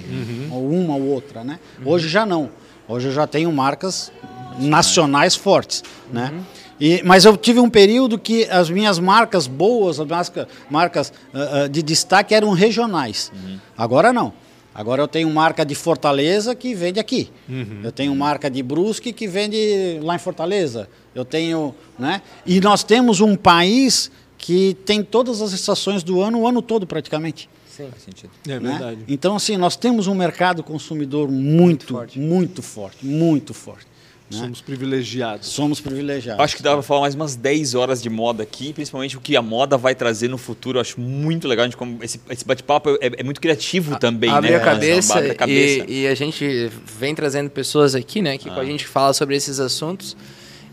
ou 0.50 0.70
uma 0.70 0.96
ou 0.96 1.06
outra. 1.08 1.44
Né? 1.44 1.60
Hoje 1.84 2.08
já 2.08 2.26
não. 2.26 2.50
Hoje 2.88 3.08
eu 3.08 3.12
já 3.12 3.26
tenho 3.26 3.52
marcas 3.52 4.10
nacionais 4.58 5.36
fortes. 5.36 5.84
Né? 6.10 6.32
E, 6.80 7.02
mas 7.04 7.24
eu 7.24 7.36
tive 7.36 7.60
um 7.60 7.70
período 7.70 8.18
que 8.18 8.44
as 8.46 8.68
minhas 8.68 8.98
marcas 8.98 9.46
boas, 9.46 10.00
as 10.00 10.06
marcas, 10.06 10.46
marcas 10.68 11.12
ah, 11.32 11.64
ah, 11.64 11.68
de 11.68 11.82
destaque 11.82 12.34
eram 12.34 12.50
regionais. 12.52 13.30
Agora 13.76 14.12
não. 14.12 14.32
Agora 14.74 15.02
eu 15.02 15.08
tenho 15.08 15.28
marca 15.30 15.64
de 15.64 15.74
Fortaleza 15.74 16.54
que 16.54 16.74
vende 16.74 16.98
aqui. 16.98 17.30
Eu 17.84 17.92
tenho 17.92 18.14
marca 18.14 18.50
de 18.50 18.62
Brusque 18.62 19.12
que 19.12 19.26
vende 19.26 20.00
lá 20.02 20.14
em 20.14 20.18
Fortaleza. 20.18 20.88
Eu 21.14 21.24
tenho, 21.24 21.74
né? 21.98 22.22
E 22.46 22.60
nós 22.60 22.82
temos 22.82 23.20
um 23.20 23.36
país 23.36 24.10
que 24.38 24.74
tem 24.84 25.02
todas 25.04 25.42
as 25.42 25.52
estações 25.52 26.02
do 26.02 26.20
ano, 26.20 26.40
o 26.40 26.48
ano 26.48 26.62
todo 26.62 26.86
praticamente. 26.86 27.48
Sim. 27.68 27.88
Faz 27.90 28.02
sentido. 28.02 28.30
É 28.46 28.58
né? 28.58 28.70
verdade. 28.70 29.04
Então 29.08 29.36
assim, 29.36 29.56
nós 29.56 29.76
temos 29.76 30.06
um 30.06 30.14
mercado 30.14 30.62
consumidor 30.62 31.30
muito, 31.30 31.86
forte. 31.86 32.18
muito 32.18 32.62
forte, 32.62 33.06
muito 33.06 33.54
forte. 33.54 33.91
Né? 34.32 34.38
Somos 34.40 34.60
privilegiados. 34.60 35.48
Somos 35.48 35.80
privilegiados. 35.80 36.42
Acho 36.42 36.56
que 36.56 36.62
dava 36.62 36.76
pra 36.76 36.82
falar 36.82 37.00
mais 37.02 37.14
umas 37.14 37.36
10 37.36 37.74
horas 37.74 38.02
de 38.02 38.10
moda 38.10 38.42
aqui, 38.42 38.72
principalmente 38.72 39.16
o 39.16 39.20
que 39.20 39.36
a 39.36 39.42
moda 39.42 39.76
vai 39.76 39.94
trazer 39.94 40.28
no 40.28 40.38
futuro. 40.38 40.78
Eu 40.78 40.80
acho 40.80 41.00
muito 41.00 41.46
legal. 41.48 41.64
A 41.64 41.66
gente, 41.66 41.76
como 41.76 42.02
esse, 42.02 42.20
esse 42.30 42.44
bate-papo 42.44 42.90
é, 43.00 43.10
é 43.18 43.22
muito 43.22 43.40
criativo 43.40 43.98
também, 43.98 44.30
abre 44.30 44.50
né? 44.50 44.56
a 44.56 44.60
cabeça, 44.60 45.18
Abre 45.18 45.30
a 45.30 45.34
cabeça. 45.34 45.84
E, 45.88 46.02
e 46.02 46.06
a 46.06 46.14
gente 46.14 46.70
vem 46.98 47.14
trazendo 47.14 47.50
pessoas 47.50 47.94
aqui, 47.94 48.20
né, 48.22 48.36
que 48.38 48.48
com 48.48 48.56
Ah. 48.58 48.62
a 48.62 48.64
gente 48.64 48.86
fala 48.86 49.12
sobre 49.12 49.36
esses 49.36 49.60
assuntos. 49.60 50.16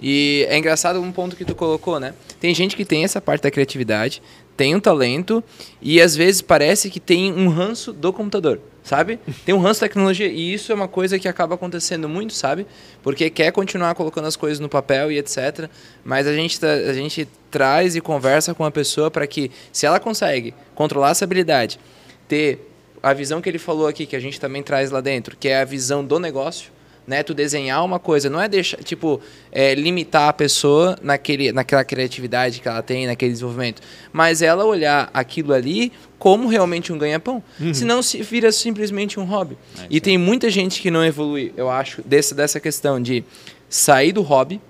E 0.01 0.45
é 0.49 0.57
engraçado 0.57 1.01
um 1.01 1.11
ponto 1.11 1.35
que 1.35 1.43
tu 1.43 1.53
colocou, 1.53 1.99
né? 1.99 2.13
Tem 2.39 2.53
gente 2.55 2.75
que 2.75 2.85
tem 2.85 3.03
essa 3.03 3.19
parte 3.19 3.41
da 3.43 3.51
criatividade, 3.51 4.21
tem 4.55 4.73
um 4.73 4.79
talento 4.79 5.43
e 5.81 5.99
às 6.01 6.15
vezes 6.15 6.41
parece 6.41 6.89
que 6.89 6.99
tem 7.01 7.33
um 7.33 7.49
ranço 7.49 7.91
do 7.91 8.13
computador, 8.13 8.61
sabe? 8.89 9.19
Tem 9.45 9.53
um 9.53 9.59
ranço 9.59 9.81
da 9.81 9.87
tecnologia 9.87 10.25
e 10.25 10.51
isso 10.51 10.71
é 10.71 10.75
uma 10.75 10.87
coisa 10.87 11.19
que 11.19 11.27
acaba 11.27 11.53
acontecendo 11.53 12.09
muito, 12.09 12.33
sabe? 12.33 12.65
Porque 13.03 13.29
quer 13.29 13.51
continuar 13.51 13.93
colocando 13.93 14.25
as 14.25 14.35
coisas 14.35 14.59
no 14.59 14.67
papel 14.67 15.11
e 15.11 15.19
etc. 15.19 15.69
Mas 16.03 16.25
a 16.25 16.33
gente, 16.33 16.59
tá- 16.59 16.73
a 16.73 16.93
gente 16.93 17.27
traz 17.51 17.95
e 17.95 18.01
conversa 18.01 18.51
com 18.55 18.65
a 18.65 18.71
pessoa 18.71 19.11
para 19.11 19.27
que, 19.27 19.51
se 19.71 19.85
ela 19.85 19.99
consegue 19.99 20.55
controlar 20.73 21.11
essa 21.11 21.23
habilidade, 21.23 21.79
ter 22.27 22.67
a 23.03 23.13
visão 23.13 23.39
que 23.39 23.47
ele 23.47 23.59
falou 23.59 23.85
aqui, 23.85 24.07
que 24.07 24.15
a 24.15 24.19
gente 24.19 24.39
também 24.39 24.63
traz 24.63 24.89
lá 24.89 25.01
dentro, 25.01 25.37
que 25.37 25.47
é 25.47 25.61
a 25.61 25.65
visão 25.65 26.03
do 26.03 26.19
negócio, 26.19 26.71
né? 27.09 27.23
Tu 27.23 27.33
desenhar 27.33 27.83
uma 27.83 27.97
coisa, 27.97 28.29
não 28.29 28.39
é 28.39 28.47
deixar, 28.47 28.77
tipo, 28.83 29.19
é, 29.51 29.73
limitar 29.73 30.29
a 30.29 30.33
pessoa 30.33 30.95
naquele, 31.01 31.51
naquela 31.51 31.83
criatividade 31.83 32.61
que 32.61 32.67
ela 32.67 32.83
tem, 32.83 33.07
naquele 33.07 33.31
desenvolvimento, 33.31 33.81
mas 34.13 34.43
ela 34.43 34.63
olhar 34.63 35.09
aquilo 35.11 35.51
ali 35.51 35.91
como 36.19 36.47
realmente 36.47 36.93
um 36.93 36.97
ganha-pão. 36.99 37.41
Senão 37.73 38.03
se 38.03 38.21
vira 38.21 38.51
simplesmente 38.51 39.19
um 39.19 39.23
hobby. 39.23 39.57
É, 39.79 39.87
e 39.89 39.99
tem 39.99 40.19
muita 40.19 40.51
gente 40.51 40.81
que 40.81 40.91
não 40.91 41.03
evolui, 41.03 41.51
eu 41.57 41.67
acho, 41.67 42.03
desse, 42.03 42.35
dessa 42.35 42.59
questão 42.59 43.01
de 43.01 43.23
sair 43.67 44.11
do 44.11 44.21
hobby, 44.21 44.61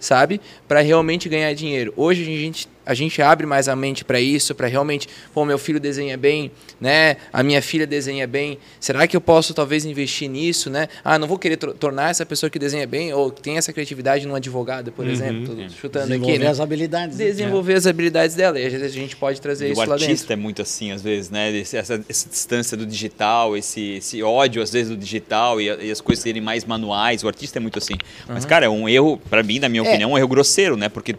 sabe? 0.00 0.40
Para 0.66 0.80
realmente 0.80 1.28
ganhar 1.28 1.52
dinheiro. 1.52 1.92
Hoje 1.96 2.22
a 2.22 2.24
gente, 2.24 2.66
a 2.86 2.94
gente 2.94 3.20
abre 3.22 3.46
mais 3.46 3.68
a 3.68 3.74
mente 3.76 4.04
para 4.04 4.20
isso, 4.20 4.54
para 4.54 4.66
realmente, 4.66 5.08
pô, 5.32 5.44
meu 5.44 5.58
filho 5.58 5.78
desenha 5.80 6.16
bem, 6.16 6.50
né? 6.80 7.16
A 7.32 7.42
minha 7.42 7.60
filha 7.62 7.86
desenha 7.86 8.26
bem. 8.26 8.58
Será 8.80 9.06
que 9.06 9.16
eu 9.16 9.20
posso 9.20 9.54
talvez 9.54 9.84
investir 9.84 10.28
nisso, 10.28 10.68
né? 10.70 10.88
Ah, 11.04 11.18
não 11.18 11.26
vou 11.28 11.38
querer 11.38 11.56
tor- 11.56 11.74
tornar 11.74 12.10
essa 12.10 12.24
pessoa 12.26 12.50
que 12.50 12.58
desenha 12.58 12.86
bem 12.86 13.12
ou 13.12 13.30
que 13.30 13.40
tem 13.42 13.56
essa 13.56 13.72
criatividade 13.72 14.26
num 14.26 14.34
advogado, 14.34 14.92
por 14.92 15.06
exemplo, 15.06 15.54
Tô 15.56 15.68
chutando 15.70 16.04
aqui, 16.06 16.18
Desenvolver 16.20 16.38
né? 16.44 16.46
as 16.48 16.60
habilidades. 16.60 17.18
né? 17.18 17.24
Desenvolver 17.24 17.74
as 17.74 17.86
habilidades 17.86 18.36
dela. 18.36 18.58
E 18.58 18.66
às 18.66 18.72
vezes 18.72 18.86
a 18.96 18.98
gente 19.00 19.16
pode 19.16 19.40
trazer 19.40 19.68
E 19.68 19.72
isso 19.72 19.80
o 19.80 19.84
lá 19.84 19.94
dentro. 19.96 20.04
artista 20.10 20.32
é 20.32 20.36
muito 20.36 20.62
assim, 20.62 20.92
às 20.92 21.02
vezes, 21.02 21.30
né? 21.30 21.50
Esse- 21.56 21.76
essa, 21.76 22.04
essa 22.08 22.28
distância 22.28 22.76
do 22.76 22.84
digital, 22.86 23.56
esse, 23.56 23.80
esse 23.96 24.22
ódio, 24.22 24.62
às 24.62 24.70
vezes, 24.72 24.88
do 24.90 24.96
digital 24.96 25.60
e, 25.60 25.66
e 25.66 25.90
as 25.90 26.00
coisas 26.00 26.22
serem 26.22 26.42
mais 26.42 26.64
manuais. 26.64 27.22
O 27.24 27.28
artista 27.28 27.58
é 27.58 27.60
muito 27.60 27.78
assim. 27.78 27.94
Mas, 28.28 28.44
cara, 28.44 28.66
é 28.66 28.68
um 28.68 28.88
erro, 28.88 29.16
pra 29.30 29.42
mim, 29.42 29.58
na 29.58 29.68
minha 29.68 29.82
É. 29.82 29.88
opinião, 29.88 30.12
um 30.12 30.18
erro 30.18 30.28
grosseiro, 30.28 30.76
né? 30.76 30.88
Porque 30.88 31.14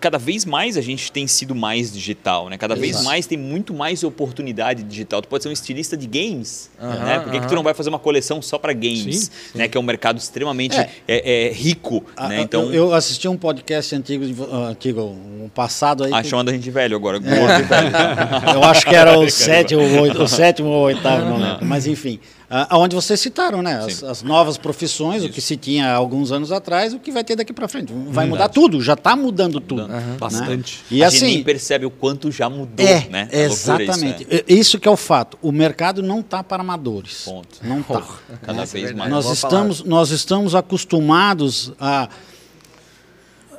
cada 0.00 0.18
vez 0.18 0.44
mais 0.44 0.76
a 0.76 0.80
gente 0.80 1.12
tem 1.12 1.26
sido 1.26 1.54
mais 1.54 1.92
digital, 1.92 2.48
né? 2.48 2.56
Cada 2.58 2.74
vez 2.74 2.90
Exato. 2.96 3.04
mais 3.04 3.26
tem 3.26 3.36
muito 3.38 3.74
mais 3.74 4.02
oportunidade 4.02 4.82
digital. 4.82 5.20
Tu 5.22 5.28
pode 5.28 5.42
ser 5.42 5.48
um 5.48 5.52
estilista 5.52 5.96
de 5.96 6.06
games, 6.06 6.70
Aham, 6.80 7.04
né? 7.04 7.18
Por 7.20 7.32
que, 7.32 7.40
que 7.40 7.46
tu 7.48 7.54
não 7.54 7.62
vai 7.62 7.74
fazer 7.74 7.90
uma 7.90 7.98
coleção 7.98 8.40
só 8.40 8.58
para 8.58 8.72
games, 8.72 9.30
Sim, 9.52 9.58
né? 9.58 9.68
Que 9.68 9.76
é 9.76 9.80
um 9.80 9.84
mercado 9.84 10.18
extremamente 10.18 10.76
É. 10.76 10.90
é, 11.06 11.48
é, 11.48 11.52
rico, 11.52 12.04
Ah, 12.16 12.28
né? 12.28 12.40
Então, 12.40 12.64
eu, 12.66 12.74
eu 12.88 12.94
assisti 12.94 13.28
um 13.28 13.36
podcast 13.36 13.94
antigo, 13.94 14.24
ah, 14.50 14.68
antigo 14.68 15.02
um 15.02 15.48
passado 15.54 16.04
aí. 16.04 16.12
ah, 16.12 16.22
que- 16.22 16.28
chamando 16.28 16.48
a 16.48 16.52
gente 16.52 16.70
velho 16.70 16.96
agora, 16.96 17.18
É. 17.18 17.20
gordo 17.20 17.68
velho. 17.68 17.90
eu 18.56 18.64
acho 18.64 18.86
que 18.86 18.94
era 18.94 19.18
o 19.18 19.28
sétimo, 19.30 19.82
ou 19.82 20.00
oito- 20.02 20.22
o 20.22 20.28
sétimo 20.28 20.68
ou 20.68 20.84
oitavo, 20.84 21.24
não 21.26 21.36
lembro. 21.38 21.66
Mas 21.66 21.86
enfim, 21.86 22.18
ah, 22.52 22.66
aonde 22.70 22.96
vocês 22.96 23.20
citaram, 23.20 23.62
né? 23.62 23.76
As, 23.76 24.02
as 24.02 24.22
novas 24.24 24.58
profissões, 24.58 25.22
o 25.22 25.26
Isso. 25.26 25.34
que 25.34 25.40
se 25.40 25.56
tinha 25.56 25.86
há 25.86 25.94
alguns 25.94 26.32
anos 26.32 26.50
atrás, 26.50 26.92
o 26.92 26.98
que 26.98 27.12
vai 27.12 27.22
ter 27.22 27.36
daqui 27.36 27.52
para 27.52 27.68
frente. 27.68 27.92
Vai 28.08 28.26
mudar 28.26 28.48
tudo, 28.48 28.82
já 28.82 28.94
está 28.94 29.14
mudando 29.14 29.60
tudo. 29.60 29.86
né? 29.86 30.16
Bastante. 30.18 30.82
E 30.90 31.04
a 31.04 31.08
gente 31.10 31.22
nem 31.22 31.34
assim, 31.36 31.44
percebe 31.44 31.86
o 31.86 31.90
quanto 31.90 32.28
já 32.32 32.50
mudou, 32.50 32.84
é, 32.84 33.06
né? 33.08 33.28
É 33.30 33.44
exatamente. 33.44 34.24
Isso, 34.28 34.44
I- 34.48 34.58
Isso 34.58 34.78
que 34.80 34.88
é 34.88 34.90
o 34.90 34.96
fato. 34.96 35.38
O 35.40 35.52
mercado 35.52 36.02
não 36.02 36.18
está 36.18 36.42
para 36.42 36.60
amadores. 36.60 37.22
Ponto. 37.24 37.60
Não 37.62 37.80
está. 37.82 37.98
é. 38.32 38.36
Cada 38.44 38.64
vez 38.64 38.72
verdade. 38.72 38.94
mais. 38.98 39.10
Nós 39.12 39.24
Boa 39.26 39.34
estamos, 39.34 39.84
nós 39.84 40.10
estamos 40.10 40.54
acostumados 40.56 41.72
a, 41.78 42.08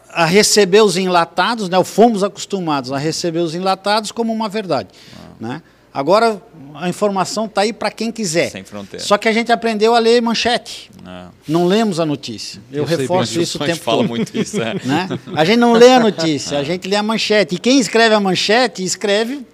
a 0.10 0.26
receber 0.26 0.82
os 0.82 0.98
enlatados, 0.98 1.70
né? 1.70 1.82
fomos 1.86 2.24
acostumados 2.24 2.92
a 2.92 2.98
receber 2.98 3.40
os 3.40 3.56
enlatados 3.56 4.12
como 4.12 4.34
uma 4.34 4.50
verdade. 4.50 4.90
Né? 5.40 5.62
Agora 5.94 6.42
a 6.76 6.88
informação 6.88 7.46
está 7.46 7.62
aí 7.62 7.74
para 7.74 7.92
quem 7.92 8.12
quiser. 8.12 8.50
Sem 8.50 8.64
fronteira. 8.64 9.06
Só 9.06 9.18
que 9.18 9.28
a 9.28 9.32
gente 9.34 9.52
aprendeu 9.52 9.94
a 9.94 10.00
ler 10.00 10.22
manchete. 10.22 10.90
É. 11.06 11.26
Não 11.48 11.68
lemos 11.68 12.00
a 12.00 12.06
notícia. 12.06 12.62
Eu, 12.72 12.84
Eu 12.84 12.86
reforço 12.86 13.42
isso 13.42 13.58
o 13.58 13.64
A 13.64 13.68
gente 13.68 13.76
tempo 13.76 13.84
fala 13.86 13.98
todo. 13.98 14.10
muito 14.10 14.38
isso, 14.38 14.62
é. 14.62 14.76
Né? 14.86 15.08
A 15.36 15.44
gente 15.44 15.58
não 15.58 15.74
lê 15.74 15.92
a 15.92 16.00
notícia, 16.00 16.58
a 16.58 16.64
gente 16.64 16.88
lê 16.88 16.96
a 16.96 17.04
manchete. 17.04 17.56
E 17.56 17.58
quem 17.58 17.80
escreve 17.80 18.16
a 18.16 18.20
manchete, 18.20 18.84
escreve 18.84 19.46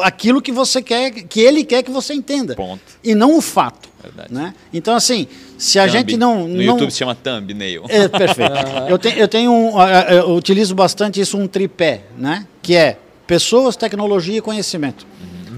aquilo 0.00 0.42
que 0.42 0.50
você 0.50 0.82
quer, 0.82 1.10
que 1.10 1.40
ele 1.40 1.64
quer 1.64 1.82
que 1.84 1.90
você 1.90 2.12
entenda. 2.12 2.54
Ponto. 2.54 2.82
E 3.04 3.14
não 3.14 3.36
o 3.36 3.40
fato. 3.40 3.88
Verdade. 4.02 4.32
Né? 4.32 4.54
Então, 4.72 4.94
assim, 4.94 5.26
se 5.56 5.78
a 5.78 5.84
Thumb. 5.84 5.92
gente 5.92 6.16
não. 6.16 6.48
No 6.48 6.54
não... 6.54 6.62
YouTube 6.62 6.90
se 6.90 6.98
chama 6.98 7.14
thumbnail. 7.14 7.84
É, 7.88 8.08
perfeito. 8.08 8.52
eu, 8.88 8.98
tenho, 8.98 9.16
eu 9.16 9.28
tenho 9.28 9.52
um, 9.52 9.80
eu 10.10 10.34
utilizo 10.34 10.74
bastante 10.74 11.20
isso, 11.20 11.36
um 11.36 11.46
tripé, 11.46 12.02
né? 12.16 12.46
Que 12.62 12.74
é 12.74 12.98
pessoas, 13.26 13.76
tecnologia 13.76 14.38
e 14.38 14.40
conhecimento. 14.40 15.06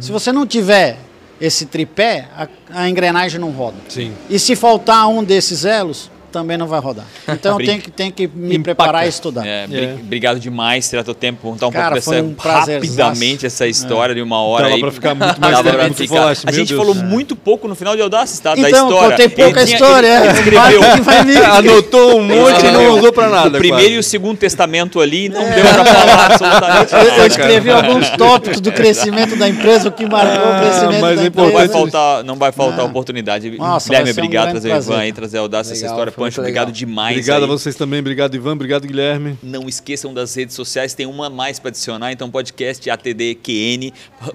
Se 0.01 0.11
você 0.11 0.33
não 0.33 0.47
tiver 0.47 0.99
esse 1.41 1.67
tripé, 1.67 2.29
a, 2.37 2.49
a 2.83 2.89
engrenagem 2.89 3.41
não 3.41 3.51
roda. 3.51 3.77
Sim. 3.89 4.13
E 4.29 4.39
se 4.39 4.55
faltar 4.55 5.09
um 5.09 5.25
desses 5.25 5.65
elos, 5.65 6.11
também 6.31 6.57
não 6.57 6.67
vai 6.67 6.81
rodar. 6.81 7.05
Então 7.29 7.57
Brin- 7.57 7.67
tenho 7.67 7.81
que, 7.83 7.91
tenho 7.91 8.13
que 8.13 8.27
me 8.29 8.57
Empaca. 8.57 8.65
preparar 8.65 9.07
e 9.07 9.09
estudar. 9.09 9.47
É, 9.47 9.65
É. 9.71 9.95
Obrigado 10.01 10.39
demais, 10.41 10.89
tirar 10.89 11.05
teu 11.05 11.15
tempo, 11.15 11.39
contar 11.43 11.67
um 11.69 11.73
Cara, 11.73 11.97
pouco 11.97 12.11
dessa 12.11 12.23
um 12.23 12.35
rapidamente 12.39 13.47
essa 13.47 13.67
história 13.67 14.15
de 14.15 14.23
uma 14.23 14.41
hora 14.43 14.65
Dava 14.65 14.75
aí. 14.77 14.81
pra 14.81 14.91
ficar 14.93 15.15
muito 15.15 15.41
mais 15.41 15.53
Dava 15.57 15.71
tempo 15.71 15.89
do 15.91 15.95
que 15.95 16.09
falaste, 16.09 16.45
A 16.47 16.53
gente 16.53 16.69
Deus. 16.69 16.81
falou 16.81 16.95
muito 16.95 17.35
pouco 17.37 17.67
no 17.69 17.75
final 17.75 17.95
de 17.97 18.03
Audaces, 18.03 18.39
tá? 18.41 18.55
da 18.55 18.69
Então, 18.69 18.89
história. 18.89 19.11
contei 19.11 19.29
pouca 19.29 19.61
Ele 19.61 19.67
tinha- 19.67 19.79
história. 19.79 20.07
ele- 20.31 20.49
ele 21.31 21.39
é. 21.39 21.45
Anotou 21.47 22.19
um 22.19 22.23
monte 22.23 22.67
e 22.67 22.71
não 22.71 22.97
usou 22.99 23.13
pra 23.13 23.29
nada. 23.29 23.49
o 23.49 23.53
primeiro 23.61 23.83
quase. 23.85 23.95
e 23.95 23.99
o 23.99 24.03
segundo 24.03 24.37
testamento 24.39 25.01
ali, 25.01 25.29
não 25.29 25.41
deu 25.43 25.63
pra 25.65 25.85
falar 25.85 26.27
absolutamente 26.27 26.93
Eu, 26.95 27.01
eu 27.01 27.11
nada. 27.11 27.27
escrevi 27.27 27.71
alguns 27.71 28.11
tópicos 28.11 28.61
do 28.61 28.73
crescimento 28.73 29.37
da 29.37 29.49
empresa, 29.49 29.89
o 29.89 29.93
que 29.93 30.07
marcou 30.07 30.49
Ah, 30.53 30.57
o 30.57 30.61
crescimento 30.61 31.01
mas 31.01 31.17
da 31.17 31.25
é 31.25 31.27
empresa. 31.27 31.47
Não 31.49 31.55
vai 31.55 31.69
faltar, 31.69 32.25
não 32.25 32.37
vai 32.37 32.53
faltar 32.53 32.79
Não. 32.79 32.87
oportunidade. 32.87 33.51
Guilherme, 33.51 34.11
obrigado 34.11 34.45
por 34.47 34.51
trazer 34.61 34.73
o 34.73 34.77
Ivan 34.77 34.99
aí, 34.99 35.13
trazer 35.13 35.39
a 35.39 35.41
Audácia, 35.41 35.73
essa 35.73 35.87
história. 35.87 36.13
Pancho, 36.25 36.41
obrigado 36.41 36.73
demais. 36.73 37.17
Obrigado 37.17 37.43
a 37.43 37.45
aí. 37.47 37.51
vocês 37.51 37.75
também. 37.75 38.01
Obrigado, 38.01 38.35
Ivan. 38.35 38.53
Obrigado, 38.53 38.87
Guilherme. 38.87 39.39
Não 39.43 39.69
esqueçam 39.69 40.13
das 40.15 40.35
redes 40.35 40.55
sociais, 40.55 40.95
tem 40.95 41.07
uma 41.07 41.27
a 41.27 41.31
mais 41.31 41.59
para 41.59 41.69
adicionar, 41.69 42.13
então 42.13 42.31
podcast 42.31 42.89
ATDQN, 42.89 43.93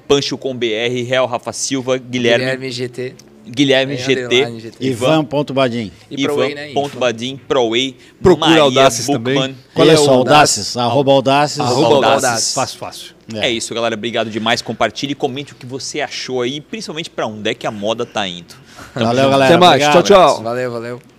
Pancho 0.07 0.37
com 0.37 0.55
BR, 0.55 1.03
Real 1.07 1.25
Rafa 1.27 1.53
Silva, 1.53 1.97
Guilherme, 1.97 2.43
Guilherme 2.45 2.71
GT. 2.71 3.15
Guilherme, 3.47 3.95
Tem 3.95 4.05
GT, 4.05 4.59
GT. 4.59 4.85
Ivan.badim. 4.87 5.91
E 6.09 6.23
Proway, 6.23 6.55
né? 6.55 6.71
Ivan, 6.71 6.89
Badim, 6.97 7.39
Proway, 7.47 7.95
Procura 8.21 8.47
Maria 8.47 8.63
Audaces 8.63 9.05
Buchmann. 9.05 9.23
também. 9.23 9.55
Qual 9.73 9.87
é 9.87 9.95
só? 9.95 10.13
Audaces. 10.13 10.75
Arroba 10.75 11.11
Audaces. 11.11 11.59
Arroba 11.59 11.95
Audaces. 11.95 12.23
Audaces. 12.25 12.53
Fácil, 12.55 12.79
fácil. 12.79 13.15
É. 13.35 13.49
isso, 13.51 13.73
galera. 13.75 13.93
Obrigado 13.93 14.31
demais. 14.31 14.63
Compartilhe 14.63 15.11
e 15.11 15.15
comente 15.15 15.53
o 15.53 15.55
que 15.55 15.65
você 15.65 16.01
achou 16.01 16.41
aí, 16.41 16.59
principalmente 16.59 17.09
para 17.09 17.27
onde 17.27 17.49
é 17.49 17.53
que 17.53 17.67
a 17.67 17.71
moda 17.71 18.03
tá 18.03 18.27
indo. 18.27 18.55
Tamo 18.93 19.05
Valeu, 19.05 19.23
junto. 19.25 19.31
galera. 19.31 19.45
Até 19.45 19.57
mais. 19.57 19.83
Obrigado. 19.83 20.03
Tchau, 20.03 20.33
tchau. 20.33 20.43
Valeu, 20.43 20.71
valeu. 20.71 21.14